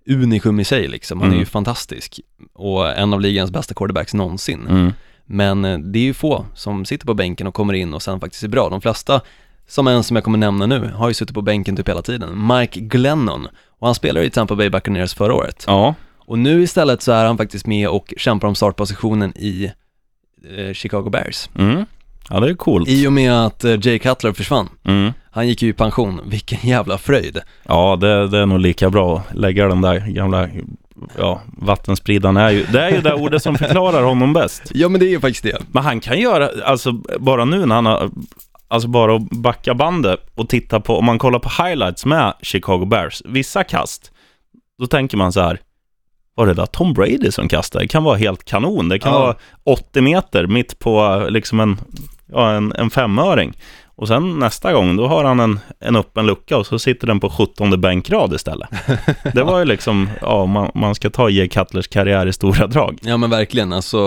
unikum 0.08 0.60
i 0.60 0.64
sig 0.64 0.88
liksom, 0.88 1.18
han 1.20 1.28
är 1.28 1.32
Mm. 1.32 1.40
ju 1.40 1.46
fantastisk 1.46 2.20
och 2.52 2.88
en 2.98 3.12
av 3.14 3.20
ligans 3.20 3.50
bästa 3.50 3.74
quarterbacks 3.74 4.14
någonsin. 4.14 4.66
Mm. 4.70 4.92
Men 5.26 5.64
eh, 5.64 5.78
det 5.78 5.98
är 5.98 6.02
ju 6.02 6.14
få 6.14 6.46
som 6.54 6.84
sitter 6.84 7.06
på 7.06 7.14
bänken 7.14 7.46
och 7.46 7.54
kommer 7.54 7.74
in 7.74 7.94
och 7.94 8.02
sen 8.02 8.20
faktiskt 8.20 8.42
är 8.44 8.48
bra. 8.48 8.68
De 8.68 8.80
flesta, 8.80 9.20
som 9.68 9.86
en 9.86 10.02
som 10.04 10.16
jag 10.16 10.24
kommer 10.24 10.38
nämna 10.38 10.66
nu, 10.66 10.90
har 10.94 11.08
ju 11.08 11.14
suttit 11.14 11.34
på 11.34 11.42
bänken 11.42 11.76
typ 11.76 11.88
hela 11.88 12.02
tiden. 12.02 12.46
Mike 12.46 12.80
Glennon, 12.80 13.48
och 13.78 13.86
han 13.88 13.94
spelade 13.94 14.26
i 14.26 14.30
Tampa 14.30 14.56
Bay 14.56 14.70
Buccaneers 14.70 15.14
förra 15.14 15.34
året. 15.34 15.64
Ja. 15.66 15.94
Och 16.18 16.38
nu 16.38 16.62
istället 16.62 17.02
så 17.02 17.12
är 17.12 17.24
han 17.24 17.36
faktiskt 17.36 17.66
med 17.66 17.88
och 17.88 18.14
kämpar 18.16 18.48
om 18.48 18.54
startpositionen 18.54 19.32
i 19.36 19.72
Chicago 20.74 21.10
Bears. 21.10 21.48
Mm. 21.58 21.84
Ja, 22.30 22.40
det 22.40 22.50
är 22.50 22.54
coolt. 22.54 22.88
I 22.88 23.06
och 23.06 23.12
med 23.12 23.46
att 23.46 23.64
eh, 23.64 23.86
Jay 23.86 23.98
Cutler 23.98 24.32
försvann. 24.32 24.68
Mm. 24.84 25.12
Han 25.30 25.48
gick 25.48 25.62
ju 25.62 25.68
i 25.68 25.72
pension, 25.72 26.20
vilken 26.24 26.58
jävla 26.68 26.98
fröjd. 26.98 27.38
Ja, 27.62 27.96
det, 27.96 28.28
det 28.28 28.38
är 28.38 28.46
nog 28.46 28.60
lika 28.60 28.90
bra 28.90 29.18
att 29.18 29.36
lägga 29.36 29.68
den 29.68 29.80
där 29.80 29.98
gamla 29.98 30.48
ja, 31.18 31.40
vattenspridaren. 31.46 32.36
Är 32.36 32.50
ju, 32.50 32.66
det 32.72 32.80
är 32.80 32.90
ju 32.90 33.00
det 33.00 33.14
ordet 33.14 33.42
som 33.42 33.58
förklarar 33.58 34.02
honom 34.02 34.32
bäst. 34.32 34.62
Ja 34.74 34.88
men 34.88 35.00
det 35.00 35.06
är 35.06 35.10
ju 35.10 35.20
faktiskt 35.20 35.42
det. 35.42 35.58
Men 35.72 35.82
han 35.82 36.00
kan 36.00 36.18
göra, 36.18 36.50
alltså 36.64 36.92
bara 37.18 37.44
nu 37.44 37.66
när 37.66 37.74
han 37.74 37.86
har, 37.86 38.10
alltså 38.68 38.88
bara 38.88 39.16
att 39.16 39.30
backa 39.30 39.74
bandet 39.74 40.20
och 40.34 40.48
titta 40.48 40.80
på, 40.80 40.98
om 40.98 41.04
man 41.04 41.18
kollar 41.18 41.38
på 41.38 41.62
highlights 41.64 42.06
med 42.06 42.34
Chicago 42.42 42.84
Bears, 42.84 43.22
vissa 43.24 43.64
kast, 43.64 44.12
då 44.78 44.86
tänker 44.86 45.16
man 45.16 45.32
så 45.32 45.40
här, 45.40 45.60
var 46.34 46.46
det 46.46 46.54
där 46.54 46.66
Tom 46.66 46.92
Brady 46.94 47.30
som 47.32 47.48
kastade? 47.48 47.84
Det 47.84 47.88
kan 47.88 48.04
vara 48.04 48.16
helt 48.16 48.44
kanon. 48.44 48.88
Det 48.88 48.98
kan 48.98 49.12
Ja. 49.12 49.18
vara 49.20 49.34
80 49.64 50.00
meter 50.00 50.46
mitt 50.46 50.78
på 50.78 51.26
liksom 51.30 51.60
en, 51.60 51.80
ja, 52.32 52.50
en, 52.50 52.72
en 52.72 52.90
femöring. 52.90 53.52
Och 53.96 54.08
sen 54.08 54.38
nästa 54.38 54.72
gång, 54.72 54.96
då 54.96 55.06
har 55.06 55.24
han 55.24 55.40
en, 55.40 55.60
en 55.80 55.96
öppen 55.96 56.26
lucka 56.26 56.56
och 56.56 56.66
så 56.66 56.78
sitter 56.78 57.06
den 57.06 57.20
på 57.20 57.30
17 57.30 57.80
bänkrad 57.80 58.34
istället. 58.34 58.68
Det 59.34 59.42
var 59.42 59.58
ju 59.58 59.64
liksom, 59.64 60.08
ja, 60.20 60.46
man, 60.46 60.70
man 60.74 60.94
ska 60.94 61.10
ta 61.10 61.28
Jay 61.30 61.48
Cutlers 61.48 61.88
karriär 61.88 62.26
i 62.26 62.32
stora 62.32 62.66
drag. 62.66 62.98
Ja 63.02 63.16
men 63.16 63.30
verkligen, 63.30 63.72
alltså 63.72 63.98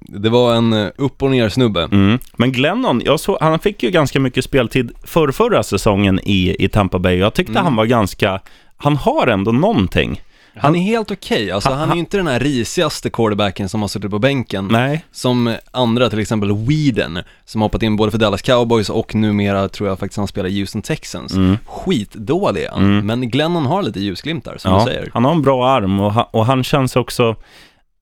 det 0.00 0.28
var 0.28 0.54
en 0.54 0.72
eh, 0.72 0.88
upp 0.96 1.22
och 1.22 1.30
ner 1.30 1.48
snubbe. 1.48 1.82
Mm. 1.82 2.18
Men 2.36 2.52
Glennon, 2.52 3.02
jag 3.04 3.20
såg, 3.20 3.36
han 3.40 3.58
fick 3.58 3.82
ju 3.82 3.90
ganska 3.90 4.20
mycket 4.20 4.44
speltid 4.44 4.92
för 5.04 5.32
förra 5.32 5.62
säsongen 5.62 6.20
i, 6.24 6.56
i 6.64 6.68
Tampa 6.68 6.98
Bay. 6.98 7.16
Jag 7.16 7.34
tyckte 7.34 7.52
Mm. 7.52 7.64
han 7.64 7.76
var 7.76 7.84
ganska, 7.86 8.40
han 8.76 8.96
har 8.96 9.26
ändå 9.26 9.52
någonting. 9.52 10.20
Han 10.58 10.76
är 10.76 10.80
helt 10.80 11.10
okej, 11.10 11.50
alltså 11.50 11.70
Han- 11.70 11.78
han 11.78 11.90
är 11.90 11.94
ju 11.94 11.98
inte 12.00 12.16
den 12.16 12.26
här 12.26 12.40
risigaste 12.40 13.10
quarterbacken 13.10 13.68
som 13.68 13.80
har 13.80 13.88
suttit 13.88 14.10
på 14.10 14.18
bänken. 14.18 14.68
Nej. 14.72 15.04
Som 15.12 15.54
andra, 15.70 16.10
till 16.10 16.18
exempel 16.18 16.52
Whedon, 16.56 17.18
som 17.44 17.60
hoppat 17.60 17.82
in 17.82 17.96
både 17.96 18.10
för 18.10 18.18
Dallas 18.18 18.42
Cowboys 18.42 18.90
och 18.90 19.14
numera 19.14 19.68
tror 19.68 19.88
jag 19.88 19.98
faktiskt 19.98 20.18
han 20.18 20.26
spelar 20.28 20.48
i 20.48 20.58
Houston 20.60 20.82
Texans. 20.82 21.32
Mm. 21.34 21.56
Skitdålig 21.66 22.62
är 22.64 22.70
han, 22.70 22.82
Mm. 22.84 23.06
men 23.06 23.30
Glennon 23.30 23.66
har 23.66 23.82
lite 23.82 24.00
ljusglimtar 24.00 24.56
som 24.58 24.72
Ja, 24.72 24.78
du 24.78 24.84
säger. 24.84 25.10
han 25.14 25.24
har 25.24 25.32
en 25.32 25.42
bra 25.42 25.68
arm 25.68 26.00
och 26.00 26.12
han, 26.12 26.24
och 26.30 26.46
han 26.46 26.64
känns 26.64 26.96
också, 26.96 27.36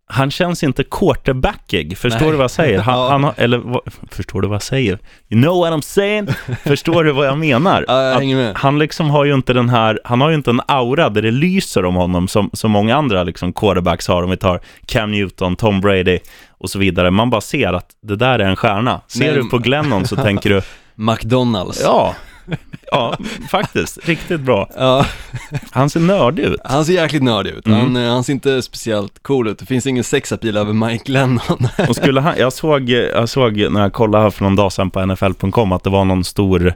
han 0.06 0.30
känns 0.30 0.62
inte 0.62 0.84
quarterbackig. 0.84 1.98
Förstår 1.98 2.20
Nej. 2.20 2.30
du 2.30 2.36
vad 2.36 2.44
jag 2.44 2.50
säger? 2.50 2.78
Han, 2.78 2.98
han 3.10 3.24
har, 3.24 3.34
eller 3.36 3.58
vad, 3.58 3.80
förstår 4.10 4.42
du 4.42 4.48
vad 4.48 4.54
jag 4.54 4.62
säger? 4.62 4.98
You 5.28 5.42
know 5.42 5.58
what 5.58 5.72
I'm 5.72 5.80
saying? 5.80 6.28
Förstår 6.64 7.04
du 7.04 7.12
vad 7.12 7.26
jag 7.26 7.38
menar? 7.38 7.84
Ja, 7.94 8.02
jag 8.02 8.18
hänger 8.18 8.36
med. 8.36 8.56
han 8.56 8.78
liksom 8.78 9.10
har 9.10 9.24
ju 9.24 9.34
inte 9.34 9.52
den 9.52 9.68
här, 9.68 10.00
han 10.04 10.20
har 10.20 10.28
ju 10.28 10.34
inte 10.34 10.50
en 10.50 10.60
aura 10.68 11.08
där 11.08 11.22
det 11.22 11.30
lyser 11.30 11.84
om 11.84 11.94
honom 11.94 12.28
som, 12.28 12.50
som 12.52 12.70
många 12.70 12.96
andra 12.96 13.22
liksom 13.22 13.52
quarterbacks 13.52 14.08
har. 14.08 14.22
Om 14.22 14.30
vi 14.30 14.36
tar 14.36 14.60
Cam 14.86 15.10
Newton, 15.10 15.56
Tom 15.56 15.80
Brady 15.80 16.18
och 16.48 16.64
och 16.64 16.70
så 16.70 16.78
vidare. 16.78 17.10
Man 17.10 17.30
bara 17.30 17.40
ser 17.40 17.72
att 17.72 17.90
det 18.02 18.16
där 18.16 18.38
är 18.38 18.44
en 18.44 18.56
stjärna. 18.56 19.00
Ser 19.06 19.20
Nej, 19.20 19.34
du 19.34 19.48
på 19.48 19.58
Glennon 19.58 20.06
så 20.06 20.16
tänker 20.16 20.50
du, 20.50 20.62
McDonalds. 20.94 21.80
ja, 21.82 22.14
ja, 22.90 23.16
faktiskt, 23.50 24.08
riktigt 24.08 24.40
bra. 24.40 24.70
Ja, 24.76 25.06
Han 25.70 25.90
ser 25.90 26.00
nördig 26.00 26.42
ut. 26.42 26.60
han 26.64 26.84
ser 26.84 26.92
jäkligt 26.92 27.22
nördig 27.22 27.50
ut. 27.50 27.66
Mm. 27.66 27.78
Han, 27.80 27.96
eh, 27.96 28.10
han 28.12 28.24
ser 28.24 28.32
inte 28.32 28.62
speciellt 28.62 29.22
cool 29.22 29.48
ut. 29.48 29.58
Det 29.58 29.66
finns 29.66 29.86
ingen 29.86 30.04
sexapil 30.04 30.56
över 30.56 30.72
Mike 30.72 31.12
Lennon. 31.12 31.68
Och 31.88 31.96
skulle 31.96 32.20
han, 32.20 32.34
jag, 32.38 32.52
såg, 32.52 32.90
jag 32.90 33.28
såg 33.28 33.56
när 33.56 33.80
jag 33.80 33.92
kollade 33.92 34.24
här 34.24 34.30
för 34.30 34.44
någon 34.44 34.56
dag 34.56 34.72
sedan 34.72 34.90
på 34.90 35.06
NFL.com 35.06 35.72
att 35.72 35.84
det 35.84 35.90
var 35.90 36.04
någon 36.04 36.24
stor, 36.24 36.74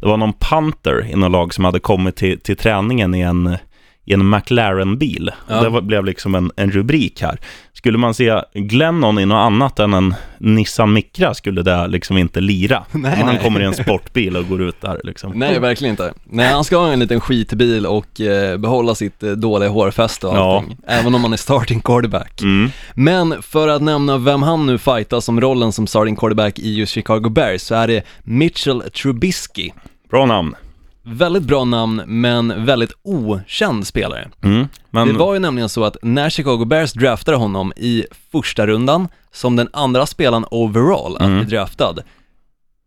det 0.00 0.06
var 0.06 0.16
någon 0.16 0.32
punter 0.32 1.06
i 1.10 1.16
något 1.16 1.32
lag 1.32 1.54
som 1.54 1.64
hade 1.64 1.80
kommit 1.80 2.16
till, 2.16 2.40
till 2.40 2.56
träningen 2.56 3.14
i 3.14 3.20
en, 3.20 3.56
i 4.04 4.12
en 4.12 4.30
McLaren-bil. 4.30 5.30
Ja. 5.48 5.62
Det 5.62 5.68
var, 5.68 5.80
blev 5.80 6.04
liksom 6.04 6.34
en, 6.34 6.50
en 6.56 6.70
rubrik 6.70 7.22
här. 7.22 7.40
Skulle 7.80 7.98
man 7.98 8.14
se 8.14 8.42
Glennon 8.54 9.18
i 9.18 9.26
något 9.26 9.36
annat 9.46 9.78
än 9.78 9.94
en 9.94 10.14
Nissan 10.38 10.92
Micra 10.92 11.34
skulle 11.34 11.62
det 11.62 11.86
liksom 11.86 12.16
inte 12.18 12.40
lira. 12.40 12.84
Nej, 12.92 13.16
han 13.16 13.26
nej. 13.26 13.38
kommer 13.44 13.60
i 13.60 13.64
en 13.64 13.74
sportbil 13.74 14.36
och 14.36 14.48
går 14.48 14.62
ut 14.62 14.80
där 14.80 15.00
liksom. 15.04 15.32
Nej, 15.34 15.58
verkligen 15.58 15.90
inte. 15.90 16.12
Nej, 16.24 16.52
han 16.52 16.64
ska 16.64 16.76
ha 16.78 16.92
en 16.92 16.98
liten 16.98 17.20
skitbil 17.20 17.86
och 17.86 18.20
eh, 18.20 18.56
behålla 18.56 18.94
sitt 18.94 19.22
eh, 19.22 19.30
dåliga 19.30 19.68
hårfäste 19.68 20.26
och 20.26 20.36
Ja. 20.36 20.58
allting. 20.58 20.76
Även 20.86 21.14
om 21.14 21.22
han 21.22 21.32
är 21.32 21.36
starting 21.36 21.80
quarterback. 21.80 22.40
Mm. 22.42 22.70
Men 22.94 23.42
för 23.42 23.68
att 23.68 23.82
nämna 23.82 24.18
vem 24.18 24.42
han 24.42 24.66
nu 24.66 24.78
fightar 24.78 25.20
som 25.20 25.40
rollen 25.40 25.72
som 25.72 25.86
starting 25.86 26.16
quarterback 26.16 26.58
i 26.58 26.74
just 26.74 26.92
Chicago 26.92 27.28
Bears 27.30 27.62
så 27.62 27.74
är 27.74 27.88
det 27.88 28.02
Mitchell 28.22 28.80
Trubisky. 28.80 29.70
Bra 30.10 30.26
namn. 30.26 30.54
Väldigt 31.02 31.42
bra 31.42 31.64
namn, 31.64 32.02
men 32.06 32.64
väldigt 32.66 32.92
okänd 33.02 33.86
spelare. 33.86 34.28
Mm. 34.42 34.68
Men, 34.90 35.08
Det 35.08 35.14
var 35.14 35.34
ju 35.34 35.40
nämligen 35.40 35.68
så 35.68 35.84
att 35.84 35.96
när 36.02 36.30
Chicago 36.30 36.64
Bears 36.64 36.92
draftade 36.92 37.36
honom 37.36 37.72
i 37.76 38.04
första 38.32 38.66
rundan, 38.66 39.08
som 39.32 39.56
den 39.56 39.68
andra 39.72 40.06
spelaren 40.06 40.44
overall 40.50 41.16
att 41.16 41.30
bli 41.30 41.56
draftad, 41.56 41.94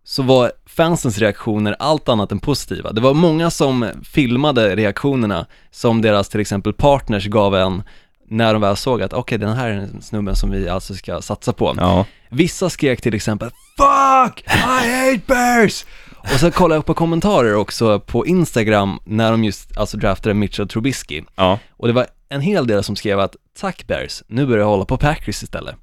så 0.05 0.23
var 0.23 0.51
fansens 0.65 1.17
reaktioner 1.17 1.75
allt 1.79 2.09
annat 2.09 2.31
än 2.31 2.39
positiva. 2.39 2.91
Det 2.91 3.01
var 3.01 3.13
många 3.13 3.49
som 3.51 3.89
filmade 4.03 4.75
reaktionerna 4.75 5.45
som 5.71 6.01
deras 6.01 6.29
till 6.29 6.39
exempel 6.39 6.73
partners 6.73 7.25
gav 7.25 7.55
en 7.55 7.83
när 8.29 8.53
de 8.53 8.61
väl 8.61 8.75
såg 8.75 9.01
att 9.01 9.13
okej, 9.13 9.37
den 9.37 9.53
här 9.53 9.69
är 9.69 9.75
den 9.75 10.01
snubben 10.01 10.35
som 10.35 10.51
vi 10.51 10.69
alltså 10.69 10.93
ska 10.93 11.21
satsa 11.21 11.53
på. 11.53 11.73
ja. 11.77 12.05
Vissa 12.29 12.69
skrek 12.69 13.01
till 13.01 13.13
exempel 13.13 13.49
“Fuck! 13.77 14.43
I 14.47 14.49
hate 14.49 15.21
bears!” 15.27 15.85
Och 16.23 16.39
så 16.39 16.51
kollade 16.51 16.77
jag 16.77 16.85
på 16.85 16.93
kommentarer 16.93 17.55
också 17.55 17.99
på 17.99 18.25
Instagram 18.25 18.99
när 19.05 19.31
de 19.31 19.43
just 19.43 19.77
alltså 19.77 19.97
draftade 19.97 20.33
Mitchell 20.33 20.67
Trubisky. 20.67 21.21
ja. 21.35 21.59
Och 21.71 21.87
det 21.87 21.93
var 21.93 22.07
en 22.29 22.41
hel 22.41 22.67
del 22.67 22.83
som 22.83 22.95
skrev 22.95 23.19
att 23.19 23.35
“Tack 23.59 23.87
Bears, 23.87 24.23
nu 24.27 24.45
börjar 24.45 24.59
jag 24.59 24.69
hålla 24.69 24.85
på 24.85 24.97
Packers 24.97 25.43
istället”. 25.43 25.75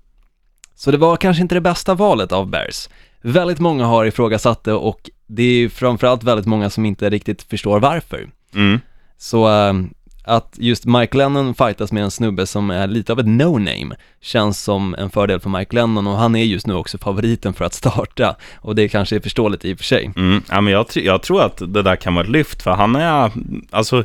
Så 0.75 0.91
det 0.91 0.99
var 0.99 1.17
kanske 1.17 1.43
inte 1.43 1.55
det 1.55 1.61
bästa 1.61 1.95
valet 1.95 2.33
av 2.33 2.51
Bears. 2.51 2.89
Väldigt 3.23 3.59
många 3.59 3.87
har 3.87 4.05
ifrågasatt 4.05 4.65
det 4.65 4.73
och 4.73 5.11
det 5.27 5.43
är 5.43 5.69
framförallt 5.69 6.23
väldigt 6.23 6.47
många 6.47 6.71
som 6.71 6.85
inte 6.85 7.11
riktigt 7.11 7.43
förstår 7.43 7.81
varför. 7.81 8.31
Mm. 8.55 8.81
Så 9.19 9.49
äh, 9.49 9.75
att 10.25 10.55
just 10.59 10.87
Mike 10.87 11.17
Lennon 11.17 11.55
fightas 11.55 11.93
med 11.93 12.03
en 12.03 12.11
snubbe 12.11 12.47
som 12.47 12.71
är 12.71 12.87
lite 12.87 13.13
av 13.13 13.21
ett 13.21 13.27
no-name 13.27 13.95
känns 14.21 14.63
som 14.63 14.95
en 14.95 15.11
fördel 15.11 15.41
för 15.41 15.51
Mike 15.51 15.75
Lennon 15.75 16.07
och 16.07 16.17
han 16.17 16.37
är 16.37 16.45
just 16.45 16.67
nu 16.67 16.75
också 16.75 16.99
favoriten 16.99 17.55
för 17.55 17.65
att 17.65 17.75
starta 17.85 18.37
och 18.57 18.75
det 18.75 18.89
kanske 18.89 19.17
är 19.17 19.21
förståeligt 19.21 19.65
i 19.65 19.75
och 19.75 19.79
för 19.79 19.85
sig. 19.85 20.11
Mm, 20.17 20.43
ja, 20.49 20.61
men 20.61 20.73
jag, 20.73 20.87
tr- 20.87 21.03
jag 21.03 21.23
tror 21.23 21.43
att 21.43 21.57
det 21.59 21.83
där 21.83 21.97
kan 21.97 22.15
vara 22.15 22.25
ett 22.25 22.31
lyft, 22.31 22.63
för 22.63 22.71
han 22.71 22.97
är, 22.97 23.33
alltså... 23.71 24.05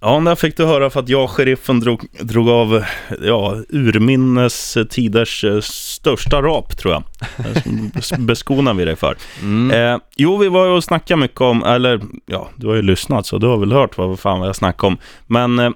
Ja, 0.00 0.20
där 0.20 0.34
fick 0.34 0.56
du 0.56 0.64
höra 0.66 0.90
för 0.90 1.00
att 1.00 1.08
jag, 1.08 1.30
sheriffen, 1.30 1.80
drog, 1.80 2.06
drog 2.20 2.48
av 2.48 2.84
ja, 3.22 3.56
urminnes 3.68 4.78
tiders 4.90 5.44
eh, 5.44 5.60
största 5.60 6.42
rap, 6.42 6.76
tror 6.76 6.92
jag. 6.94 7.02
Beskonar 8.18 8.74
vi 8.74 8.84
dig 8.84 8.96
för. 8.96 9.16
Eh, 9.72 9.98
jo, 10.16 10.36
vi 10.36 10.48
var 10.48 10.66
ju 10.66 10.72
och 10.72 10.84
snackade 10.84 11.20
mycket 11.20 11.40
om, 11.40 11.62
eller 11.64 12.00
ja, 12.26 12.48
du 12.56 12.66
har 12.66 12.74
ju 12.74 12.82
lyssnat 12.82 13.26
så 13.26 13.38
du 13.38 13.46
har 13.46 13.56
väl 13.56 13.72
hört 13.72 13.98
vad 13.98 14.20
fan 14.20 14.38
vad 14.40 14.48
jag 14.48 14.56
snackade 14.56 14.86
om. 14.86 14.98
Men 15.26 15.58
eh, 15.58 15.70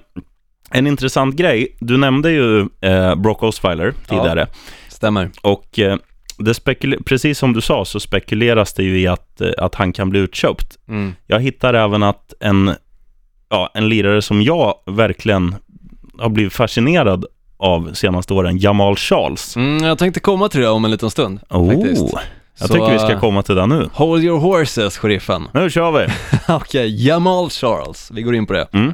en 0.71 0.87
intressant 0.87 1.35
grej, 1.35 1.77
du 1.79 1.97
nämnde 1.97 2.31
ju 2.31 2.59
eh, 2.81 3.15
Brock 3.15 3.43
Osweiler 3.43 3.93
tidigare. 4.09 4.47
Stämmer. 4.89 5.29
Och 5.41 5.79
eh, 5.79 5.97
det 6.37 6.53
spekul- 6.53 7.03
precis 7.05 7.39
som 7.39 7.53
du 7.53 7.61
sa 7.61 7.85
så 7.85 7.99
spekuleras 7.99 8.73
det 8.73 8.83
ju 8.83 8.99
i 8.99 9.07
att, 9.07 9.41
eh, 9.41 9.49
att 9.57 9.75
han 9.75 9.93
kan 9.93 10.09
bli 10.09 10.19
utköpt. 10.19 10.77
Mm. 10.87 11.15
Jag 11.27 11.39
hittar 11.39 11.73
även 11.73 12.03
att 12.03 12.33
en, 12.39 12.71
ja, 13.53 13.69
en 13.73 13.89
lirare 13.89 14.21
som 14.21 14.41
jag 14.41 14.73
verkligen 14.85 15.55
har 16.19 16.29
blivit 16.29 16.53
fascinerad 16.53 17.25
av 17.57 17.93
senaste 17.93 18.33
åren, 18.33 18.57
Jamal 18.57 18.95
Charles. 18.95 19.55
Mm, 19.55 19.83
jag 19.83 19.97
tänkte 19.97 20.19
komma 20.19 20.49
till 20.49 20.61
det 20.61 20.69
om 20.69 20.85
en 20.85 20.91
liten 20.91 21.09
stund 21.09 21.39
faktiskt. 21.39 22.01
Oh, 22.01 22.19
jag 22.59 22.67
Så, 22.67 22.73
tycker 22.73 22.91
vi 22.91 22.99
ska 22.99 23.11
eh, 23.11 23.19
komma 23.19 23.43
till 23.43 23.55
det 23.55 23.65
nu. 23.65 23.89
Hold 23.93 24.23
your 24.23 24.39
horses, 24.39 24.97
sheriffen. 24.97 25.47
Nu 25.53 25.69
kör 25.69 25.91
vi! 25.91 26.07
Okej, 26.53 27.07
Jamal 27.07 27.49
Charles, 27.49 28.11
vi 28.13 28.21
går 28.21 28.35
in 28.35 28.45
på 28.45 28.53
det. 28.53 28.67
Mm. 28.73 28.93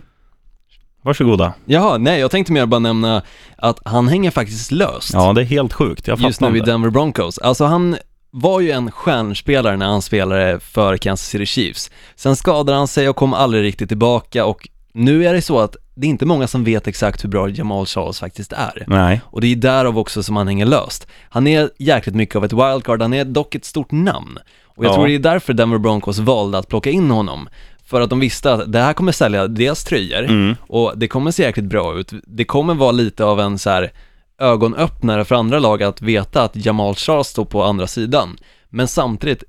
Varsågoda. 1.04 1.54
Jaha, 1.66 1.98
nej 1.98 2.20
jag 2.20 2.32
tänkte 2.32 2.54
mer 2.54 2.66
bara 2.66 2.80
nämna 2.80 3.22
att 3.58 3.80
han 3.86 4.08
hänger 4.08 4.32
faktiskt 4.32 4.72
löst. 4.72 5.14
Ja, 5.14 5.34
det 5.34 5.42
är 5.42 5.46
helt 5.46 5.74
sjukt. 5.74 6.08
Jag 6.08 6.20
just 6.20 6.40
fattar 6.40 6.52
nu 6.52 6.58
i. 6.58 6.62
Denver 6.62 6.90
Broncos. 6.90 7.38
Alltså 7.38 7.66
han 7.66 7.98
var 8.32 8.60
ju 8.60 8.72
en 8.72 8.92
stjärnspelare 8.92 9.78
när 9.78 9.86
han 9.86 10.02
spelade 10.02 10.60
för 10.60 10.98
Kansas 10.98 11.28
City 11.28 11.46
Chiefs. 11.46 11.92
Sen 12.16 12.36
skadade 12.36 12.78
han 12.78 12.88
sig 12.88 13.10
och 13.10 13.16
kom 13.16 13.34
aldrig 13.34 13.64
riktigt 13.64 13.88
tillbaka 13.88 14.46
och 14.46 14.70
nu 14.94 15.28
är 15.28 15.34
det 15.34 15.42
så 15.42 15.60
att 15.60 15.76
det 15.96 16.08
är 16.08 16.10
inte 16.10 16.26
många 16.26 16.48
som 16.48 16.64
vet 16.64 16.88
exakt 16.88 17.24
hur 17.24 17.30
bra 17.30 17.50
Jamal 17.50 17.86
Charles 17.86 18.20
faktiskt 18.20 18.54
är. 18.54 18.84
Nej. 18.88 19.22
Och 19.26 19.42
det 19.42 19.48
är 19.48 19.56
därav 19.56 19.98
också 20.00 20.24
som 20.24 20.36
han 20.36 20.48
hänger 20.48 20.66
löst. 20.66 21.08
Han 21.30 21.48
är 21.48 21.70
jäkligt 21.78 22.16
mycket 22.16 22.36
av 22.36 22.46
ett 22.46 22.54
wildcard, 22.54 23.02
han 23.02 23.14
är 23.14 23.26
dock 23.26 23.56
ett 23.56 23.66
stort 23.66 23.92
namn. 23.92 24.38
Och 24.64 24.86
jag 24.86 24.90
Ja. 24.92 24.96
tror 24.96 25.08
det 25.08 25.16
är 25.16 25.20
därför 25.20 25.54
Denver 25.54 25.78
Broncos 25.78 26.20
valde 26.20 26.58
att 26.58 26.68
plocka 26.68 26.90
in 26.90 27.12
honom. 27.12 27.50
För 27.86 28.02
att 28.02 28.10
de 28.10 28.20
visste 28.20 28.54
att 28.54 28.72
det 28.72 28.80
här 28.80 28.94
kommer 28.94 29.12
sälja 29.12 29.48
deras 29.48 29.84
tröjor 29.84 30.24
Mm. 30.24 30.56
och 30.68 30.94
det 30.98 31.08
kommer 31.08 31.32
se 31.32 31.44
jäkligt 31.44 31.66
bra 31.66 32.00
ut. 32.00 32.12
Det 32.28 32.46
kommer 32.46 32.74
vara 32.74 32.92
lite 32.92 33.24
av 33.26 33.40
en 33.40 33.60
så 33.60 33.70
här 33.70 33.92
ögonöppnare 34.40 35.26
för 35.26 35.36
andra 35.36 35.60
lag 35.60 35.84
att 35.84 36.02
veta 36.02 36.44
att 36.44 36.66
Jamal 36.66 36.96
Charles 36.96 37.28
står 37.28 37.46
på 37.46 37.64
andra 37.64 37.88
sidan. 37.88 38.38
Men 38.70 38.88
samtidigt, 38.88 39.44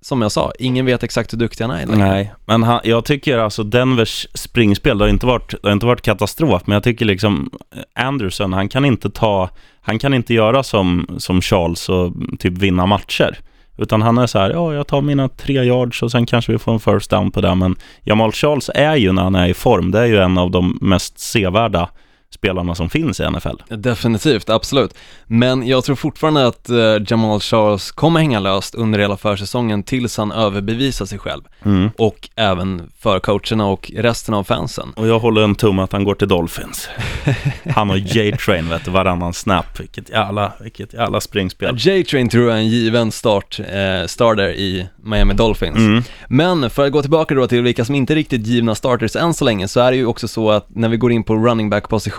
som 0.00 0.22
jag 0.22 0.32
sa, 0.32 0.52
ingen 0.58 0.86
vet 0.86 1.02
exakt 1.02 1.32
hur 1.32 1.38
duktig 1.38 1.64
han 1.64 1.76
är 1.76 1.86
längre. 1.86 2.08
Nej, 2.08 2.32
men 2.46 2.62
han, 2.62 2.80
jag 2.84 3.04
tycker 3.04 3.38
alltså 3.38 3.62
Denvers 3.62 4.26
springspel, 4.34 4.98
det 4.98 5.04
har 5.04 5.08
inte 5.08 5.26
varit, 5.26 5.50
det 5.50 5.68
har 5.68 5.72
inte 5.72 5.86
varit 5.86 6.02
katastrof, 6.02 6.62
men 6.66 6.74
jag 6.74 6.82
tycker 6.82 7.04
liksom 7.04 7.50
eh, 7.76 8.06
Anderson, 8.06 8.52
han 8.52 8.68
kan 8.68 8.84
inte 8.84 9.10
ta, 9.10 9.50
han 9.80 9.98
kan 9.98 10.14
inte 10.14 10.34
göra 10.34 10.62
som, 10.62 11.06
som 11.18 11.40
Charles 11.40 11.88
och 11.88 12.12
typ 12.38 12.58
vinna 12.58 12.86
matcher. 12.86 13.38
Utan 13.78 14.02
han 14.02 14.18
är 14.18 14.26
så 14.26 14.38
här, 14.38 14.50
ja 14.50 14.74
jag 14.74 14.86
tar 14.86 15.00
mina 15.00 15.28
tre 15.28 15.62
yards 15.62 16.02
och 16.02 16.10
sen 16.10 16.26
kanske 16.26 16.52
vi 16.52 16.58
får 16.58 16.72
en 16.72 16.80
first 16.80 17.10
down 17.10 17.30
på 17.30 17.40
det. 17.40 17.54
Men 17.54 17.76
Jamal 18.02 18.32
Charles 18.32 18.70
är 18.74 18.96
ju 18.96 19.12
när 19.12 19.22
han 19.22 19.34
är 19.34 19.48
i 19.48 19.54
form, 19.54 19.90
det 19.90 20.00
är 20.00 20.06
ju 20.06 20.18
en 20.18 20.38
av 20.38 20.50
de 20.50 20.78
mest 20.80 21.18
sevärda 21.18 21.88
spelarna 22.34 22.74
som 22.74 22.90
finns 22.90 23.20
i 23.20 23.30
NFL. 23.30 23.56
Definitivt, 23.68 24.50
absolut. 24.50 24.94
Men 25.26 25.66
jag 25.66 25.84
tror 25.84 25.96
fortfarande 25.96 26.46
att 26.46 26.68
eh, 26.68 26.76
Jamal 27.08 27.40
Charles 27.40 27.90
kommer 27.90 28.20
hänga 28.20 28.40
löst 28.40 28.74
under 28.74 28.98
hela 28.98 29.16
försäsongen 29.16 29.82
tills 29.82 30.16
han 30.16 30.32
överbevisar 30.32 31.06
sig 31.06 31.18
själv. 31.18 31.42
Mm. 31.64 31.90
Och 31.98 32.28
även 32.36 32.90
för 32.98 33.18
coacherna 33.18 33.66
och 33.66 33.90
resten 33.96 34.34
av 34.34 34.44
fansen. 34.44 34.92
Och 34.96 35.06
jag 35.06 35.18
håller 35.18 35.42
en 35.42 35.54
tumme 35.54 35.82
att 35.82 35.92
han 35.92 36.04
går 36.04 36.14
till 36.14 36.28
Dolphins. 36.28 36.88
Han 37.74 37.90
och 37.90 37.98
J-Train, 37.98 38.68
vet 38.68 38.84
du, 38.84 38.90
varannan 38.90 39.32
snap. 39.32 39.80
Vilket 39.80 40.10
jävla, 40.10 40.52
vilket 40.60 40.94
jävla 40.94 41.20
springspel. 41.20 41.76
J-Train 41.78 42.28
tror 42.28 42.44
jag 42.44 42.54
är 42.54 42.58
en 42.58 42.68
given 42.68 43.12
start, 43.12 43.60
eh, 43.60 44.06
starter 44.06 44.48
i 44.48 44.86
Miami 44.96 45.34
Dolphins. 45.34 45.76
Mm. 45.76 46.02
Men 46.28 46.70
för 46.70 46.86
att 46.86 46.92
gå 46.92 47.02
tillbaka 47.02 47.34
då 47.34 47.46
till 47.46 47.62
vilka 47.62 47.84
som 47.84 47.94
inte 47.94 48.12
är 48.12 48.14
riktigt 48.14 48.46
givna 48.46 48.74
starters 48.74 49.16
än 49.16 49.34
så 49.34 49.44
länge 49.44 49.68
så 49.68 49.80
är 49.80 49.90
det 49.90 49.96
ju 49.96 50.06
också 50.06 50.28
så 50.28 50.50
att 50.50 50.66
när 50.68 50.88
vi 50.88 50.96
går 50.96 51.12
in 51.12 51.24
på 51.24 51.34
running 51.34 51.70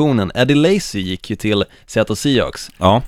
back-positionen, 0.04 0.32
Eddie 0.36 0.56
Lacy 0.56 1.00
gick 1.00 1.30
ju 1.30 1.36
till 1.36 1.64
Seattle 1.86 2.16
Seahawks. 2.16 2.70
Ja, 2.78 3.02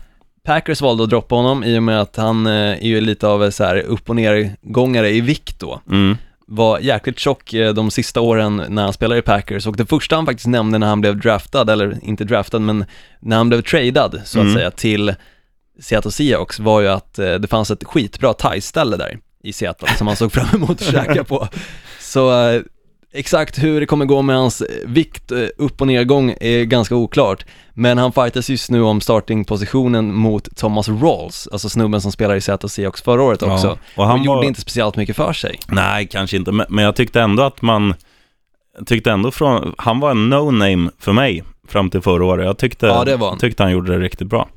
Packers 0.44 0.82
valde 0.82 1.04
att 1.04 1.10
droppa 1.10 1.36
honom 1.36 1.64
i 1.64 1.78
och 1.80 1.84
med 1.84 2.02
att 2.02 2.16
han 2.16 2.48
eh, 2.48 2.54
är 2.54 2.84
ju 2.88 3.02
lite 3.02 3.28
av 3.28 3.52
så 3.52 3.64
här 3.64 3.78
upp 3.78 4.10
och 4.10 4.16
nergångare 4.16 5.10
i 5.10 5.22
vikt 5.22 5.60
då. 5.60 5.82
mm. 5.90 6.18
Var 6.48 6.80
jäkligt 6.80 7.20
tjock 7.20 7.54
eh, 7.54 7.74
de 7.74 7.92
sista 7.92 8.22
åren 8.22 8.64
när 8.70 8.84
han 8.84 8.94
spelade 8.94 9.20
i 9.20 9.22
Packers 9.22 9.68
och 9.68 9.76
det 9.78 9.86
första 9.86 10.16
han 10.16 10.26
faktiskt 10.26 10.48
nämnde 10.48 10.78
när 10.78 10.88
han 10.88 11.02
blev 11.02 11.18
draftad, 11.18 11.70
eller 11.74 11.98
inte 12.04 12.24
draftad 12.24 12.60
men 12.60 12.86
när 13.20 13.38
han 13.38 13.50
blev 13.50 13.62
tradad 13.62 14.22
så 14.26 14.40
att 14.40 14.44
Mm. 14.44 14.56
säga 14.56 14.72
till 14.72 15.16
Seattle 15.80 16.12
Seahawks 16.12 16.60
var 16.60 16.82
ju 16.82 16.88
att 16.88 17.20
eh, 17.20 17.34
det 17.34 17.48
fanns 17.48 17.72
ett 17.72 17.84
skitbra 17.84 18.34
thai-ställe 18.34 18.98
där 18.98 19.18
i 19.44 19.54
Seattle 19.54 19.88
som 19.98 20.08
han 20.08 20.16
såg 20.16 20.32
fram 20.32 20.48
emot 20.54 20.72
att 20.82 20.92
käka 20.92 21.24
på. 21.24 21.48
Så 22.00 22.30
exakt 23.16 23.64
hur 23.64 23.80
det 23.80 23.86
kommer 23.86 24.06
gå 24.06 24.22
med 24.22 24.36
hans 24.36 24.62
eh, 24.62 24.68
vikt 24.86 25.32
eh, 25.32 25.46
upp 25.58 25.82
och 25.82 25.88
nedgång 25.88 26.36
är 26.42 26.64
ganska 26.64 26.96
oklart. 26.96 27.46
Men 27.74 27.98
han 27.98 28.12
fightas 28.12 28.50
just 28.50 28.72
nu 28.72 28.82
om 28.82 29.02
startingpositionen 29.02 30.14
mot 30.14 30.56
Thomas 30.58 30.90
Rawls, 30.90 31.48
alltså 31.52 31.70
snubben 31.70 32.02
som 32.02 32.12
spelar 32.12 32.36
i 32.36 32.42
Seattle 32.42 32.70
Seahawks 32.70 33.02
förra 33.02 33.24
året 33.24 33.44
också. 33.44 33.68
och 33.70 33.78
Och 33.96 34.04
han 34.04 34.18
han 34.18 34.24
gjorde 34.26 34.38
var- 34.38 34.44
inte 34.46 34.62
speciellt 34.62 34.96
mycket 34.96 35.16
för 35.16 35.34
sig. 35.34 35.60
Nej, 35.68 36.08
kanske 36.08 36.38
inte, 36.38 36.52
men, 36.52 36.78
jag 36.84 36.96
tyckte 36.96 37.22
ändå 37.22 37.44
att 37.44 37.62
man 37.62 37.94
tyckte 38.86 39.12
ändå 39.12 39.32
från, 39.32 39.76
han 39.78 40.00
var 40.00 40.12
en 40.12 40.34
no-name 40.34 40.90
för 41.00 41.14
mig 41.14 41.44
fram 41.68 41.90
till 41.90 42.02
förra 42.02 42.26
året. 42.26 42.46
Jag 42.46 42.58
tyckte, 42.58 42.86
Ja, 42.86 43.04
det 43.04 43.16
var 43.18 43.30
han. 43.30 43.38
tyckte 43.40 43.64
han 43.64 43.72
gjorde 43.72 43.92
det 43.94 44.00
riktigt 44.00 44.28
bra. 44.28 44.48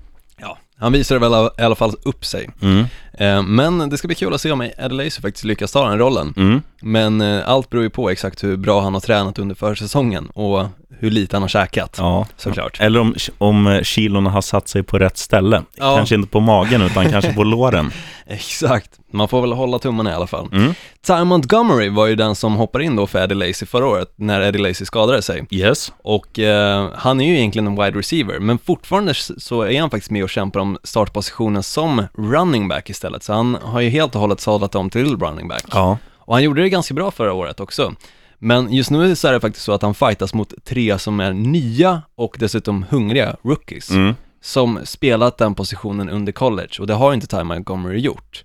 Ja, 0.41 0.59
han 0.81 0.93
visade 0.93 1.21
väl 1.21 1.33
i 1.59 1.63
alla 1.63 1.75
fall 1.75 1.97
upp 2.03 2.25
sig. 2.25 2.51
Mm. 2.63 2.85
Eh, 3.13 3.43
Men 3.43 3.91
det 3.91 3.99
ska 3.99 4.09
bli 4.09 4.15
kul 4.15 4.35
att 4.35 4.41
se 4.41 4.51
om 4.51 4.71
Lacy 4.79 5.21
faktiskt 5.21 5.45
lyckas 5.45 5.73
ta 5.73 5.89
den 5.89 5.99
rollen. 5.99 6.35
Mm. 6.37 6.63
Men 6.83 7.21
eh, 7.21 7.49
allt 7.49 7.71
beror 7.71 7.85
ju 7.85 7.91
på 7.91 8.11
exakt 8.11 8.45
hur 8.45 8.57
bra 8.57 8.81
han 8.81 8.95
har 8.95 9.01
tränat 9.01 9.39
under 9.39 9.55
försäsongen 9.55 10.27
och 10.27 10.67
hur 10.99 11.11
lite 11.11 11.37
han 11.37 11.43
har 11.43 11.49
käkat. 11.49 11.95
Ja, 11.99 12.27
Såklart. 12.37 12.81
Eller 12.81 13.01
om, 13.01 13.15
om 13.39 13.67
eh, 13.67 13.83
kilorna 13.83 14.31
har 14.31 14.41
satt 14.41 14.69
sig 14.69 14.83
på 14.83 14.99
rätt 14.99 15.17
ställe. 15.19 15.63
Ja. 15.77 15.97
Kanske 15.97 16.15
inte 16.15 16.29
på 16.29 16.41
magen 16.41 16.83
utan 16.83 17.11
kanske 17.11 17.33
på 17.35 17.45
låren. 17.45 17.91
Exakt, 18.27 18.91
man 19.11 19.29
får 19.29 19.41
väl 19.41 19.53
hålla 19.53 19.79
tummarna 19.79 20.11
i 20.11 20.15
alla 20.15 20.27
fall. 20.27 20.49
Mm. 20.53 20.75
Ty 21.07 21.25
Montgomery 21.25 21.89
var 21.89 22.07
ju 22.07 22.15
den 22.15 22.35
som 22.35 22.57
hoppade 22.57 22.85
in 22.85 22.97
då 22.97 23.07
för 23.07 23.23
Eddie 23.23 23.35
Lacy 23.35 23.67
förra 23.67 23.87
året, 23.87 24.13
när 24.17 24.41
Eddie 24.41 24.59
Lacy 24.59 24.85
skadade 24.85 25.23
sig. 25.23 25.47
Yes. 25.51 25.93
Och 26.03 26.39
eh, 26.39 26.91
han 26.95 27.21
är 27.21 27.27
ju 27.27 27.39
egentligen 27.39 27.67
en 27.67 27.85
wide 27.85 27.99
receiver, 27.99 28.39
men 28.39 28.59
fortfarande 28.59 29.15
så 29.15 29.63
är 29.63 29.81
han 29.81 29.91
faktiskt 29.91 30.11
med 30.11 30.23
och 30.25 30.31
kämpar 30.31 30.61
om 30.61 30.79
startpositionen 30.83 31.63
som 31.63 32.07
running 32.15 32.69
back 32.69 32.91
istället. 32.91 33.23
Så 33.23 33.33
han 33.33 33.55
har 33.63 33.81
ju 33.81 33.89
helt 33.89 34.15
och 34.15 34.21
hållet 34.21 34.41
sadlat 34.41 34.75
om 34.75 34.91
till 34.91 35.17
running 35.17 35.49
back. 35.49 35.65
Ja. 35.71 35.99
Och 36.19 36.35
han 36.35 36.43
gjorde 36.43 36.63
det 36.63 36.69
ganska 36.69 36.95
bra 36.95 37.11
förra 37.11 37.33
året 37.33 37.61
också. 37.61 37.93
Men 38.39 38.73
just 38.73 38.91
nu 38.91 39.17
så 39.17 39.29
är 39.29 39.33
det 39.33 39.41
faktiskt 39.41 39.65
så 39.65 39.73
att 39.73 39.83
han 39.83 39.95
fightas 39.95 40.35
mot 40.35 40.65
tre 40.65 40.99
som 40.99 41.21
är 41.21 41.33
nya 41.33 42.03
och 42.17 42.37
dessutom 42.39 42.85
hungriga 42.91 43.37
rookies. 43.43 43.91
Mm. 43.91 44.15
Som 44.41 44.81
spelat 44.85 45.39
den 45.39 45.55
positionen 45.55 46.09
under 46.09 46.33
college 46.33 46.69
och 46.81 46.87
det 46.87 46.95
har 46.95 47.15
inte 47.15 47.27
Ty 47.27 47.43
Montgomery 47.43 48.01
gjort. 48.01 48.45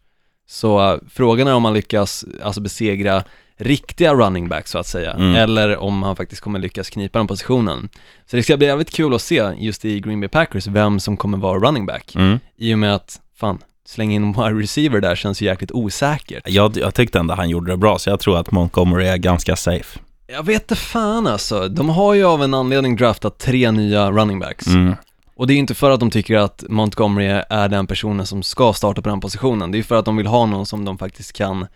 Så 0.54 0.93
uh, 0.93 0.99
frågan 1.14 1.47
är 1.47 1.54
om 1.54 1.66
han 1.66 1.74
lyckas 1.74 2.26
alltså 2.43 2.62
besegra 2.62 3.24
riktiga 3.58 4.14
running 4.14 4.49
backs 4.49 4.72
så 4.72 4.78
att 4.78 4.88
säga, 4.88 5.12
Mm. 5.14 5.36
eller 5.36 5.78
om 5.78 6.04
han 6.04 6.16
faktiskt 6.16 6.41
kommer 6.41 6.60
lyckas 6.60 6.89
knipa 6.89 7.20
den 7.20 7.28
positionen. 7.28 7.89
Så 8.26 8.36
det 8.36 8.43
ska 8.43 8.58
bli 8.58 8.68
jävligt 8.68 8.91
kul 8.91 9.14
att 9.14 9.22
se 9.22 9.51
just 9.58 9.86
i 9.86 9.99
Green 9.99 10.20
Bay 10.20 10.30
Packers 10.30 10.68
vem 10.68 10.99
som 10.99 11.18
kommer 11.18 11.38
vara 11.38 11.60
running 11.60 11.86
back. 11.86 12.16
Mm. 12.16 12.39
I 12.58 12.74
och 12.74 12.80
med 12.80 12.95
att, 12.95 13.20
fan, 13.39 13.58
slänga 13.86 14.16
in 14.16 14.24
en 14.24 14.32
wide 14.32 14.62
receiver 14.64 15.01
där 15.01 15.16
känns 15.16 15.41
ju 15.41 15.45
jäkligt 15.45 15.72
osäkert. 15.72 16.43
Jag, 16.47 16.78
jag 16.78 16.93
tyckte 16.95 17.20
ändå 17.20 17.34
han 17.34 17.49
gjorde 17.49 17.72
det 17.72 17.78
bra, 17.78 17.99
så 17.99 18.10
jag 18.10 18.20
tror 18.20 18.38
att 18.38 18.51
Montgomery 18.51 19.06
är 19.06 19.18
ganska 19.18 19.56
safe. 19.56 19.99
Jag 20.28 20.45
vet 20.45 20.62
inte 20.62 20.76
fan 20.76 21.28
alltså, 21.28 21.68
de 21.68 21.89
har 21.89 22.14
ju 22.14 22.24
av 22.26 22.43
en 22.43 22.54
anledning 22.54 22.95
draftat 22.95 23.38
tre 23.39 23.72
nya 23.72 24.12
running 24.12 24.39
backs. 24.39 24.68
Mm. 24.68 24.95
Och 25.36 25.47
det 25.47 25.53
är 25.53 25.57
inte 25.57 25.75
för 25.75 25.91
att 25.91 25.99
de 25.99 26.11
tycker 26.11 26.38
att 26.38 26.63
Montgomery 26.69 27.41
är 27.49 27.69
den 27.69 27.88
personen 27.88 28.25
som 28.25 28.43
ska 28.43 28.73
starta 28.73 29.01
på 29.01 29.09
den 29.09 29.19
positionen, 29.19 29.71
det 29.71 29.77
är 29.79 29.84
för 29.84 29.95
att 29.95 30.05
de 30.05 30.17
vill 30.17 30.27
ha 30.27 30.45
någon 30.45 30.65
som 30.65 30.86
de 30.86 30.97
faktiskt 30.97 31.34
kan 31.34 31.67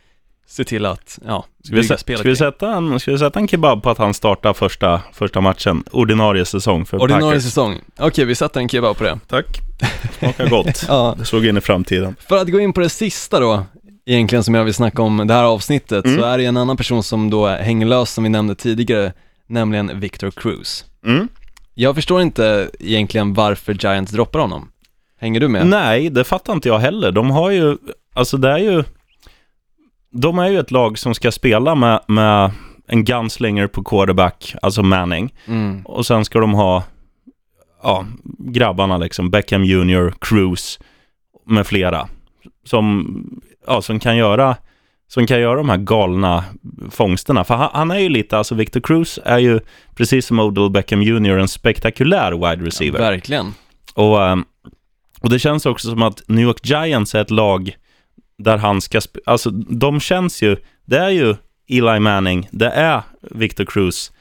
se 0.50 0.64
till 0.64 0.86
att, 0.86 1.20
ja, 1.26 1.46
Ska 1.64 1.76
vi, 1.76 1.84
spelet 1.84 2.20
ska, 2.20 2.30
vi 2.30 2.36
sätta 2.36 2.72
en, 2.76 3.00
ska 3.00 3.12
vi 3.12 3.18
sätta 3.18 3.40
en 3.40 3.48
kebab 3.48 3.84
på 3.84 3.90
att 3.90 3.98
han 3.98 4.14
startar 4.14 4.54
första, 4.54 5.02
första 5.14 5.42
matchen, 5.42 5.84
ordinarie 5.92 6.46
säsong 6.46 6.86
för 6.86 7.02
Ordinarie 7.02 7.26
Packers? 7.26 7.44
säsong. 7.44 7.80
Okej, 8.00 8.26
vi 8.26 8.36
sätter 8.36 8.60
en 8.60 8.70
kebab 8.70 8.98
på 8.98 9.04
det. 9.04 9.20
Tack. 9.28 9.46
Smakar 10.20 10.50
gott. 10.50 10.86
Ja. 10.88 11.16
Såg 11.24 11.46
in 11.46 11.58
i 11.58 11.62
framtiden. 11.62 12.16
För 12.28 12.38
att 12.38 12.52
gå 12.52 12.60
in 12.60 12.74
på 12.74 12.80
det 12.80 12.90
sista 12.90 13.40
då, 13.40 13.64
egentligen 14.06 14.44
som 14.44 14.56
jag 14.56 14.64
vill 14.64 14.74
snacka 14.74 15.02
om 15.02 15.28
det 15.28 15.34
här 15.34 15.44
avsnittet, 15.44 16.06
Mm. 16.06 16.20
så 16.20 16.26
är 16.26 16.38
det 16.38 16.46
en 16.46 16.58
annan 16.58 16.78
person 16.78 17.04
som 17.04 17.30
då 17.30 17.48
hänger 17.48 17.86
lös 17.86 18.14
som 18.14 18.24
vi 18.24 18.30
nämnde 18.30 18.56
tidigare, 18.56 19.14
nämligen 19.48 20.00
Victor 20.00 20.32
Cruz. 20.32 20.86
Mm. 21.06 21.28
Jag 21.80 21.96
förstår 21.96 22.22
inte 22.22 22.70
egentligen 22.80 23.34
varför 23.34 23.74
Giants 23.74 24.12
droppar 24.12 24.40
honom. 24.40 24.72
Hänger 25.20 25.40
du 25.40 25.48
med? 25.48 25.68
Nej, 25.68 26.10
det 26.10 26.24
fattar 26.24 26.54
inte 26.54 26.68
jag 26.68 26.80
heller. 26.80 27.12
De 27.12 27.32
har 27.32 27.52
ju, 27.52 27.78
alltså 28.14 28.38
det 28.38 28.50
är 28.50 28.58
ju, 28.58 28.84
de 30.12 30.40
är 30.40 30.50
ju 30.50 30.60
ett 30.60 30.72
lag 30.72 30.98
som 30.98 31.16
ska 31.16 31.32
spela 31.32 31.76
med, 31.76 32.02
med 32.08 32.52
en 32.88 33.04
gunslinger 33.04 33.68
på 33.68 33.84
quarterback, 33.84 34.56
alltså 34.62 34.84
Manning. 34.84 35.34
Mm. 35.46 35.86
Och 35.86 36.06
sen 36.06 36.26
ska 36.26 36.40
de 36.40 36.54
ha, 36.54 36.84
ja, 37.84 38.06
grabbarna 38.40 38.98
liksom, 38.98 39.30
Beckham 39.30 39.64
Jr, 39.64 40.14
Cruz 40.22 40.80
med 41.46 41.68
flera. 41.68 42.08
Som, 42.64 43.18
ja, 43.68 43.82
som 43.82 44.00
kan 44.00 44.18
göra, 44.18 44.56
som 45.08 45.28
kan 45.28 45.40
göra 45.40 45.56
de 45.56 45.70
här 45.70 45.78
galna 45.78 46.44
fångsterna. 46.92 47.44
För 47.44 47.56
han, 47.56 47.70
han 47.74 47.92
är 47.92 48.00
ju 48.00 48.10
lite, 48.10 48.38
alltså 48.38 48.56
Victor 48.56 48.80
Cruz 48.80 49.20
är 49.26 49.38
ju, 49.38 49.60
precis 49.96 50.26
som 50.26 50.40
Odell 50.40 50.70
Beckham 50.70 51.02
Jr, 51.02 51.38
en 51.38 51.48
spektakulär 51.48 52.32
wide 52.32 52.68
receiver. 52.68 53.00
Verkligen. 53.00 53.54
Och, 53.94 54.26
ehm, 54.26 54.46
och 55.22 55.30
det 55.30 55.40
känns 55.40 55.66
också 55.66 55.90
som 55.90 56.02
att 56.02 56.22
New 56.28 56.44
York 56.44 56.66
Giants 56.66 57.16
är 57.16 57.22
ett 57.22 57.32
lag 57.32 57.76
där 58.38 58.58
han 58.58 58.82
ska, 58.82 59.02
alltså 59.26 59.50
de 59.52 60.00
känns 60.00 60.42
ju, 60.42 60.58
det 60.86 60.98
är 60.98 61.10
ju 61.10 61.36
Eli 61.70 62.00
Manning, 62.00 62.48
det 62.52 62.70
är 62.70 63.02
Victor 63.22 63.66
Cruz 63.66 64.12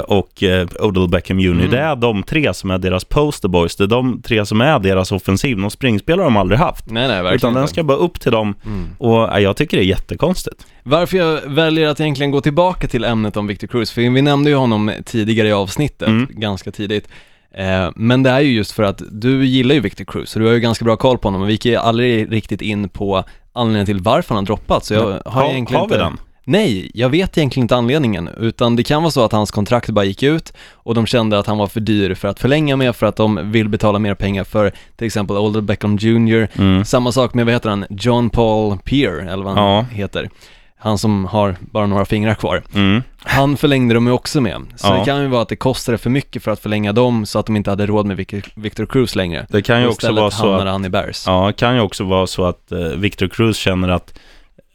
och 0.00 0.42
eh, 0.42 0.68
Odell 0.80 1.08
Beckham 1.08 1.40
Jr. 1.40 1.50
Mm. 1.50 1.70
Det 1.70 1.78
är 1.78 1.96
de 1.96 2.22
tre 2.22 2.54
som 2.54 2.70
är 2.70 2.78
deras 2.78 3.04
poster 3.04 3.48
boys, 3.48 3.76
det 3.76 3.84
är 3.84 3.88
de 3.88 4.22
tre 4.22 4.46
som 4.46 4.60
är 4.60 4.78
deras 4.78 5.12
offensiv. 5.12 5.58
Någon 5.58 5.70
springspelare 5.70 6.22
har 6.24 6.30
de 6.30 6.36
aldrig 6.36 6.58
haft. 6.58 6.90
Nej, 6.90 7.08
nej, 7.08 7.22
verkligen 7.22 7.34
Utan 7.36 7.54
den 7.54 7.68
ska 7.68 7.82
bara 7.82 7.96
upp 7.96 8.20
till 8.20 8.32
dem 8.32 8.54
Mm. 8.66 8.88
och 8.98 9.16
ja, 9.16 9.40
jag 9.40 9.56
tycker 9.56 9.76
det 9.76 9.82
är 9.82 9.86
jättekonstigt. 9.86 10.66
Varför 10.82 11.16
jag 11.16 11.40
väljer 11.46 11.88
att 11.88 12.00
egentligen 12.00 12.30
gå 12.30 12.40
tillbaka 12.40 12.88
till 12.88 13.04
ämnet 13.04 13.36
om 13.36 13.46
Victor 13.46 13.66
Cruz, 13.66 13.90
för 13.90 14.00
vi 14.00 14.22
nämnde 14.22 14.50
ju 14.50 14.56
honom 14.56 14.92
tidigare 15.04 15.48
i 15.48 15.52
avsnittet, 15.52 16.08
Mm. 16.08 16.26
ganska 16.30 16.70
tidigt. 16.70 17.08
Eh, 17.54 17.90
men 17.96 18.22
det 18.22 18.30
är 18.30 18.40
ju 18.40 18.52
just 18.52 18.72
för 18.72 18.82
att 18.82 19.02
du 19.10 19.46
gillar 19.46 19.74
ju 19.74 19.80
Victor 19.80 20.04
Cruz, 20.04 20.30
så 20.30 20.38
du 20.38 20.46
har 20.46 20.52
ju 20.52 20.60
ganska 20.60 20.84
bra 20.84 20.96
koll 20.96 21.18
på 21.18 21.28
honom, 21.28 21.42
och 21.42 21.48
vi 21.48 21.52
gick 21.52 21.64
ju 21.66 21.76
aldrig 21.76 22.32
riktigt 22.32 22.62
in 22.62 22.88
på 22.88 23.24
anledningen 23.52 23.86
till 23.86 24.00
varför 24.00 24.34
han 24.34 24.42
har 24.42 24.46
droppat, 24.46 24.84
så 24.84 24.94
jag 24.94 25.00
har 25.02 25.22
har, 25.24 25.50
egentligen 25.50 25.80
har 25.80 25.88
vi 25.88 25.94
inte... 25.94 26.04
den? 26.04 26.18
Nej, 26.50 26.90
jag 26.94 27.08
vet 27.08 27.38
egentligen 27.38 27.64
inte 27.64 27.76
anledningen, 27.76 28.28
utan 28.38 28.76
det 28.76 28.82
kan 28.82 29.02
vara 29.02 29.10
så 29.10 29.24
att 29.24 29.32
hans 29.32 29.50
kontrakt 29.50 29.88
bara 29.90 30.04
gick 30.04 30.22
ut 30.22 30.52
och 30.72 30.94
de 30.94 31.06
kände 31.06 31.38
att 31.38 31.46
han 31.46 31.58
var 31.58 31.66
för 31.66 31.80
dyr 31.80 32.14
för 32.14 32.28
att 32.28 32.40
förlänga 32.40 32.76
med 32.76 32.96
för 32.96 33.06
att 33.06 33.16
de 33.16 33.52
vill 33.52 33.68
betala 33.68 33.98
mer 33.98 34.14
pengar 34.14 34.44
för 34.44 34.72
till 34.96 35.06
exempel 35.06 35.36
Older 35.36 35.60
Beckham 35.60 35.96
Jr. 35.96 36.48
Mm. 36.58 36.84
Samma 36.84 37.12
sak 37.12 37.34
med, 37.34 37.46
vad 37.46 37.54
heter 37.54 37.70
han, 37.70 37.84
John 37.90 38.30
Paul 38.30 38.78
Peer, 38.84 39.12
eller 39.32 39.44
vad 39.44 39.54
han 39.58 39.64
Ja. 39.74 39.86
heter. 39.92 40.30
Han 40.78 40.98
som 40.98 41.24
har 41.24 41.56
bara 41.60 41.86
några 41.86 42.04
fingrar 42.04 42.34
kvar. 42.34 42.62
Mm. 42.74 43.02
Han 43.18 43.56
förlängde 43.56 43.94
de 43.94 44.06
ju 44.06 44.12
också 44.12 44.40
med. 44.40 44.62
Så 44.76 44.86
Ja. 44.86 44.98
det 44.98 45.04
kan 45.04 45.22
ju 45.22 45.26
vara 45.28 45.42
att 45.42 45.48
det 45.48 45.56
kostade 45.56 45.98
för 45.98 46.10
mycket 46.10 46.42
för 46.42 46.50
att 46.50 46.60
förlänga 46.60 46.92
dem 46.92 47.26
så 47.26 47.38
att 47.38 47.46
de 47.46 47.56
inte 47.56 47.70
hade 47.70 47.86
råd 47.86 48.06
med 48.06 48.16
Vic- 48.16 48.50
Victor 48.54 48.86
Cruz 48.86 49.14
längre. 49.16 49.46
Det 49.50 49.62
kan 49.62 49.80
ju 49.80 49.86
Och 49.86 49.92
också 49.92 50.12
vara 50.12 50.30
så 50.30 50.52
att 50.54 50.66
han 50.68 50.84
i 50.84 50.88
Bears. 50.88 51.24
Ja, 51.26 51.46
det 51.46 51.52
kan 51.52 51.74
ju 51.74 51.80
också 51.80 52.04
vara 52.04 52.26
så 52.26 52.44
att 52.44 52.72
eh, 52.72 52.78
Victor 52.78 53.28
Cruz 53.28 53.56
känner 53.56 53.88
att, 53.88 54.18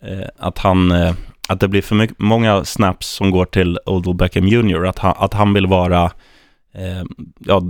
eh, 0.06 0.28
att 0.40 0.58
han, 0.58 0.92
eh, 0.92 1.14
att 1.50 1.60
det 1.60 1.68
blir 1.68 1.82
för 1.82 1.96
mycket, 1.96 2.20
många 2.20 2.66
snaps 2.66 3.08
som 3.08 3.32
går 3.32 3.46
till 3.46 3.80
Odell 3.86 4.14
Beckham 4.16 4.48
Jr. 4.48 4.86
Att 4.86 5.00
han, 5.00 5.14
att 5.18 5.34
han 5.34 5.54
vill 5.54 5.68
vara 5.68 6.04
eh, 6.76 7.04
ja, 7.40 7.62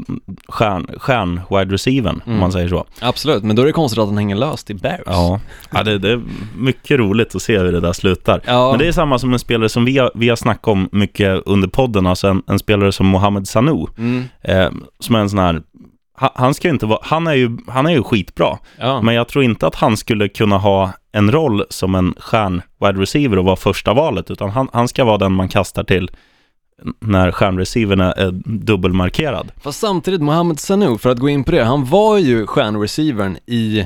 stjärn, 0.47 0.87
stjärn 0.97 1.41
wide 1.49 1.73
receivern, 1.73 2.15
om 2.25 2.31
Mm. 2.31 2.39
man 2.39 2.51
säger 2.51 2.67
så. 2.69 2.85
Absolut, 3.01 3.43
men 3.43 3.55
då 3.55 3.61
är 3.61 3.65
det 3.65 3.71
konstigt 3.71 3.99
att 3.99 4.07
han 4.07 4.17
hänger 4.17 4.35
löst 4.35 4.69
i 4.69 4.73
Bears. 4.73 5.01
Ja, 5.05 5.39
ja 5.71 5.83
det, 5.83 5.97
det 5.97 6.11
är 6.11 6.21
mycket 6.57 6.99
roligt 6.99 7.35
att 7.35 7.41
se 7.41 7.57
hur 7.59 7.71
det 7.71 7.79
där 7.79 7.93
slutar. 7.93 8.41
Ja. 8.45 8.69
Men 8.71 8.79
det 8.79 8.87
är 8.87 8.91
samma 8.91 9.19
som 9.19 9.33
en 9.33 9.39
spelare 9.39 9.69
som 9.69 9.85
vi 9.85 9.97
har, 9.97 10.11
vi 10.15 10.29
har 10.29 10.35
snackat 10.35 10.67
om 10.67 10.89
mycket 10.91 11.41
under 11.45 11.67
podden, 11.67 12.07
alltså 12.07 12.27
en, 12.27 12.43
en 12.47 12.59
spelare 12.59 12.91
som 12.91 13.07
Mohamed 13.07 13.47
Sanu, 13.47 13.85
Mm. 13.97 14.23
eh, 14.41 14.69
som 14.99 15.15
är 15.15 15.19
en 15.19 15.29
sån 15.29 15.39
här, 15.39 15.61
han, 16.15 16.53
ska 16.53 16.69
inte 16.69 16.85
vara, 16.85 16.99
han 17.01 17.27
är 17.27 17.33
ju, 17.33 17.57
han 17.67 17.85
är 17.85 17.91
ju 17.91 18.03
skitbra, 18.03 18.57
Ja. 18.79 19.01
men 19.01 19.15
jag 19.15 19.27
tror 19.27 19.43
inte 19.43 19.67
att 19.67 19.75
han 19.75 19.97
skulle 19.97 20.27
kunna 20.29 20.57
ha 20.57 20.91
en 21.11 21.31
roll 21.31 21.63
som 21.69 21.95
en 21.95 22.13
stjärn 22.19 22.61
wide 22.81 23.01
receiver 23.01 23.37
och 23.39 23.45
vara 23.45 23.55
första 23.55 23.93
valet, 23.93 24.31
utan 24.31 24.49
han, 24.49 24.69
han 24.73 24.87
ska 24.87 25.03
vara 25.05 25.17
den 25.17 25.31
man 25.31 25.47
kastar 25.47 25.83
till 25.83 26.11
när 27.01 27.31
stjärnreceivern 27.31 28.01
är, 28.01 28.31
dubbelmarkerad. 28.65 29.51
Fast 29.61 29.79
samtidigt, 29.79 30.21
Mohamed 30.21 30.59
Sanu, 30.59 30.97
för 30.97 31.09
att 31.09 31.19
gå 31.19 31.29
in 31.29 31.43
på 31.43 31.51
det, 31.51 31.63
han 31.63 31.85
var 31.85 32.17
ju 32.17 32.47
stjärnreceivern 32.47 33.37
i, 33.45 33.79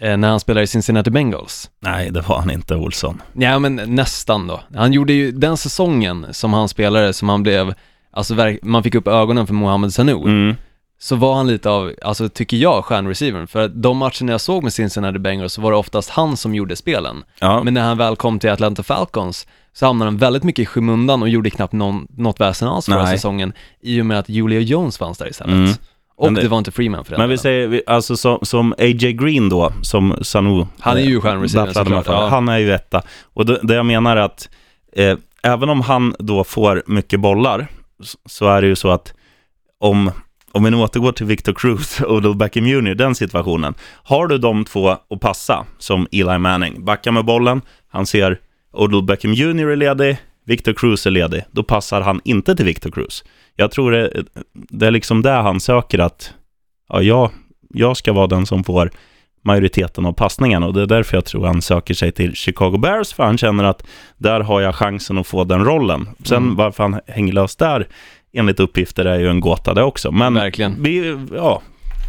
eh, 0.00 0.16
när 0.16 0.28
han 0.28 0.40
spelade 0.40 0.64
i 0.64 0.66
Cincinnati 0.66 1.10
Bengals. 1.10 1.70
Nej, 1.80 2.10
det 2.10 2.20
var 2.28 2.38
han 2.38 2.50
inte, 2.50 2.74
Olsson. 2.76 3.22
Ja 3.32 3.58
men 3.58 3.74
nästan 3.86 4.46
då. 4.46 4.60
Han 4.74 4.92
gjorde 4.92 5.12
ju 5.12 5.32
den 5.32 5.56
säsongen 5.56 6.26
som 6.30 6.52
han 6.52 6.68
spelade, 6.68 7.12
som 7.12 7.28
han 7.28 7.42
blev, 7.42 7.74
alltså 8.12 8.34
man 8.62 8.82
fick 8.82 8.94
upp 8.94 9.08
ögonen 9.08 9.46
för 9.46 9.54
Mohamed 9.54 9.92
Sanu, 9.94 10.12
Mm. 10.12 10.56
Så 11.04 11.16
var 11.16 11.34
han 11.34 11.46
lite 11.46 11.70
av, 11.70 11.92
alltså 12.02 12.28
tycker 12.28 12.56
jag, 12.56 12.84
stjärnreceivern. 12.84 13.46
För 13.46 13.64
att 13.64 13.82
de 13.82 13.96
matcherna 13.96 14.32
jag 14.32 14.40
såg 14.40 14.62
med 14.62 14.72
Cincinnati 14.72 15.18
Bengals 15.18 15.52
så 15.52 15.60
var 15.60 15.70
det 15.70 15.76
oftast 15.76 16.10
han 16.10 16.36
som 16.36 16.54
gjorde 16.54 16.76
spelen. 16.76 17.24
Ja, 17.38 17.62
Men 17.62 17.74
när 17.74 17.82
han 17.82 17.98
väl 17.98 18.16
kom 18.16 18.38
till 18.38 18.50
Atlanta 18.50 18.82
Falcons 18.82 19.46
så 19.72 19.86
hamnade 19.86 20.10
han 20.10 20.18
väldigt 20.18 20.42
mycket 20.42 20.62
i 20.62 20.66
skymundan 20.66 21.22
och 21.22 21.28
gjorde 21.28 21.50
knappt 21.50 21.72
någon, 21.72 22.06
något 22.16 22.40
väsen 22.40 22.68
alls 22.68 22.86
förra 22.86 23.06
säsongen 23.06 23.52
i 23.80 24.00
och 24.00 24.06
med 24.06 24.18
att 24.18 24.28
Julio 24.28 24.60
Jones 24.60 24.98
fanns 24.98 25.18
där 25.18 25.28
istället. 25.28 25.54
Mm. 25.54 25.70
Och 26.16 26.32
det, 26.32 26.40
det- 26.40 26.48
var 26.48 26.58
inte 26.58 26.70
Freeman 26.72 27.04
för 27.04 27.10
den 27.10 27.20
men 27.20 27.28
vi 27.28 27.38
säger, 27.38 27.82
alltså 27.86 28.16
som, 28.16 28.38
som 28.42 28.74
AJ 28.78 29.12
Green 29.12 29.48
då, 29.48 29.72
som 29.82 30.18
Sanu 30.22 30.66
Han 30.78 30.96
är 30.96 31.00
ju 31.00 31.20
stjärnreceiver 31.20 31.66
battlade 31.66 31.90
med 31.90 32.04
såklart, 32.04 32.20
ja. 32.22 32.28
Han 32.28 32.48
är 32.48 32.58
ju 32.58 32.72
etta. 32.72 33.02
Och 33.34 33.46
det, 33.46 33.60
det 33.62 33.74
jag 33.74 33.86
menar 33.86 34.16
är 34.16 34.20
att 34.20 34.48
eh, 34.92 35.16
även 35.42 35.68
om 35.68 35.80
han 35.80 36.14
då 36.18 36.44
får 36.44 36.82
mycket 36.86 37.20
bollar, 37.20 37.66
så 38.26 38.46
är 38.48 38.62
det 38.62 38.68
ju 38.68 38.76
så 38.76 38.90
att 38.90 39.14
om, 39.78 40.10
om 40.54 40.64
vi 40.64 40.70
nu 40.70 40.76
återgår 40.76 41.12
till 41.12 41.26
Victor 41.26 41.52
Cruz 41.52 42.00
och 42.00 42.14
Odell 42.16 42.34
Beckham 42.34 42.66
Jr., 42.66 42.94
den 42.94 43.14
situationen. 43.14 43.74
Har 44.02 44.26
du 44.26 44.38
de 44.38 44.64
två 44.64 44.88
att 44.88 45.20
passa, 45.20 45.66
som 45.78 46.06
Eli 46.12 46.38
Manning, 46.38 46.84
backa 46.84 47.12
med 47.12 47.24
bollen, 47.24 47.60
han 47.88 48.06
ser 48.06 48.38
Odell 48.72 49.02
Beckham 49.02 49.32
Jr. 49.34 49.68
är 49.68 49.76
ledig, 49.76 50.16
Victor 50.46 50.72
Cruz 50.72 51.06
är 51.06 51.10
ledig, 51.10 51.44
då 51.50 51.62
passar 51.62 52.00
han 52.00 52.20
inte 52.24 52.56
till 52.56 52.64
Victor 52.64 52.90
Cruz. 52.90 53.24
Jag 53.56 53.70
tror 53.70 53.90
det, 53.92 54.24
det 54.52 54.86
är 54.86 54.90
liksom 54.90 55.22
det 55.22 55.30
han 55.30 55.60
söker 55.60 55.98
att, 55.98 56.32
ja, 56.88 57.02
jag, 57.02 57.30
jag 57.74 57.96
ska 57.96 58.12
vara 58.12 58.26
den 58.26 58.46
som 58.46 58.64
får 58.64 58.90
majoriteten 59.44 60.06
av 60.06 60.12
passningen 60.12 60.62
och 60.62 60.74
det 60.74 60.82
är 60.82 60.86
därför 60.86 61.16
jag 61.16 61.24
tror 61.24 61.46
han 61.46 61.62
söker 61.62 61.94
sig 61.94 62.12
till 62.12 62.34
Chicago 62.34 62.78
Bears, 62.78 63.12
för 63.12 63.24
han 63.24 63.38
känner 63.38 63.64
att 63.64 63.86
där 64.16 64.40
har 64.40 64.60
jag 64.60 64.74
chansen 64.74 65.18
att 65.18 65.26
få 65.26 65.44
den 65.44 65.64
rollen. 65.64 66.08
Sen 66.24 66.42
Mm. 66.42 66.56
varför 66.56 66.82
han 66.82 67.00
hänger 67.06 67.32
lös 67.32 67.56
där, 67.56 67.88
enligt 68.34 68.60
uppgifter, 68.60 69.04
är 69.04 69.18
ju 69.18 69.30
en 69.30 69.40
gåta 69.40 69.74
det 69.74 69.82
också. 69.82 70.10
Men 70.12 70.34
Verkligen. 70.34 70.82
vi, 70.82 71.18
ja, 71.32 71.62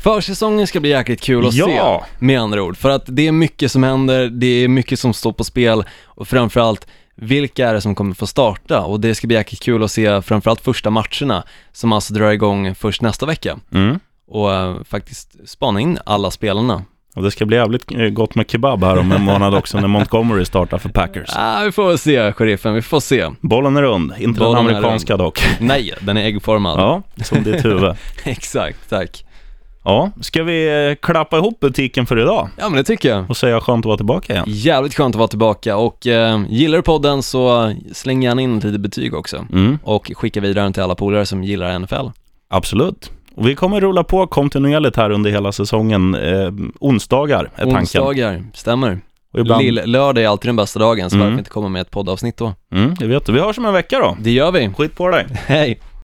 Försäsongen 0.03 0.67
ska 0.67 0.79
bli 0.79 0.89
jäkligt 0.89 1.21
kul 1.21 1.47
att 1.47 1.53
Ja. 1.53 2.05
se, 2.09 2.25
med 2.25 2.39
andra 2.41 2.63
ord. 2.63 2.77
För 2.77 2.89
att 2.89 3.03
det 3.05 3.27
är 3.27 3.31
mycket 3.31 3.71
som 3.71 3.83
händer, 3.83 4.29
det 4.29 4.47
är 4.47 4.67
mycket 4.67 4.99
som 4.99 5.13
står 5.13 5.31
på 5.33 5.43
spel 5.43 5.83
och 6.05 6.27
framförallt, 6.27 6.87
vilka 7.15 7.69
är 7.69 7.73
det 7.73 7.81
som 7.81 7.95
kommer 7.95 8.13
få 8.15 8.27
starta? 8.27 8.81
Och 8.81 8.99
det 8.99 9.15
ska 9.15 9.27
bli 9.27 9.35
jäkligt 9.35 9.61
kul 9.63 9.83
att 9.83 9.91
se 9.91 10.21
framförallt 10.21 10.61
första 10.61 10.89
matcherna, 10.89 11.43
som 11.71 11.93
alltså 11.93 12.13
drar 12.13 12.31
igång 12.31 12.75
först 12.75 13.01
nästa 13.01 13.25
vecka. 13.25 13.57
mm. 13.73 13.99
Och 14.27 14.53
eh, 14.53 14.75
faktiskt 14.83 15.49
spana 15.49 15.79
in 15.79 15.97
alla 16.05 16.31
spelarna. 16.31 16.83
Och 17.15 17.23
det 17.23 17.31
ska 17.31 17.45
bli 17.45 17.57
jävligt 17.57 17.91
eh, 17.91 18.07
gott 18.07 18.35
med 18.35 18.49
kebab 18.51 18.83
här 18.83 18.97
om 18.97 19.11
en 19.11 19.21
månad 19.21 19.53
också 19.55 19.79
när 19.79 19.87
Montgomery 19.87 20.45
startar 20.45 20.77
för 20.77 20.89
Packers. 20.89 21.29
Ah, 21.35 21.63
vi 21.63 21.71
får 21.71 21.87
väl 21.87 21.97
se, 21.97 22.31
sheriffen, 22.33 22.73
vi 22.73 22.81
får 22.81 22.99
se. 22.99 23.29
Bollen 23.41 23.77
är 23.77 23.81
rund, 23.81 24.13
inte 24.19 24.39
Bollen 24.39 24.65
den 24.65 24.75
amerikanska 24.75 25.17
dock. 25.17 25.39
Nej, 25.59 25.93
den 25.99 26.17
är 26.17 26.25
äggformad. 26.25 26.79
Ja, 26.79 27.01
som 27.23 27.43
ditt 27.43 27.65
huvud. 27.65 27.95
Exakt, 28.23 28.89
tack. 28.89 29.25
Ja, 29.87 30.11
ska 30.21 30.43
vi 30.43 30.87
eh, 30.89 30.95
klappa 31.05 31.37
ihop 31.37 31.59
butiken 31.59 32.05
för 32.05 32.19
idag 32.19 32.49
Ja 32.57 32.69
men 32.69 32.77
det 32.77 32.83
tycker 32.83 33.09
jag. 33.09 33.29
och 33.29 33.37
säga 33.37 33.61
skönt 33.61 33.85
att 33.85 33.87
vara 33.87 33.97
tillbaka 33.97 34.33
igen? 34.33 34.45
Jävligt 34.47 34.95
skönt 34.95 35.15
att 35.15 35.19
vara 35.19 35.27
tillbaka 35.27 35.77
och 35.77 36.07
eh, 36.07 36.41
gillar 36.49 36.77
du 36.77 36.81
podden 36.81 37.23
så 37.23 37.73
släng 37.93 38.23
gärna 38.23 38.41
in 38.41 38.57
ett 38.57 38.63
litet 38.63 38.81
betyg 38.81 39.13
också. 39.13 39.45
Mm, 39.51 39.79
Och 39.83 40.11
skicka 40.15 40.41
vidare 40.41 40.63
den 40.63 40.73
till 40.73 40.83
alla 40.83 40.95
polare 40.95 41.25
som 41.25 41.43
gillar 41.43 41.79
NFL. 41.79 42.07
absolut. 42.49 43.11
Och 43.37 43.47
vi 43.47 43.55
kommer 43.55 43.81
rulla 43.81 44.03
på 44.03 44.27
kontinuerligt 44.27 44.95
här 44.97 45.09
under 45.09 45.31
hela 45.31 45.51
säsongen. 45.51 46.15
Eh, 46.15 46.51
onsdagar 46.79 47.43
är 47.55 47.63
tanken. 47.63 47.79
Onsdagar, 47.79 48.43
stämmer. 48.53 48.99
Och 49.33 49.39
ibland, 49.39 49.63
Lill-lördag 49.63 50.23
är 50.23 50.27
alltid 50.27 50.49
den 50.49 50.55
bästa 50.55 50.79
dagen, 50.79 51.09
så 51.09 51.15
Mm. 51.15 51.27
varför 51.27 51.37
inte 51.39 51.49
komma 51.49 51.69
med 51.69 51.81
ett 51.81 51.91
poddavsnitt 51.91 52.37
då? 52.37 52.53
mm, 52.71 52.95
det 52.99 53.07
vet 53.07 53.25
du. 53.25 53.31
Vi 53.31 53.39
hörs 53.39 53.57
om 53.57 53.65
en 53.65 53.73
vecka 53.73 53.99
då. 53.99 54.17
Det 54.21 54.31
gör 54.31 54.51
vi. 54.51 54.69
Skit 54.77 54.95
på 54.97 55.09
dig. 55.09 55.25
Hej! 55.47 55.79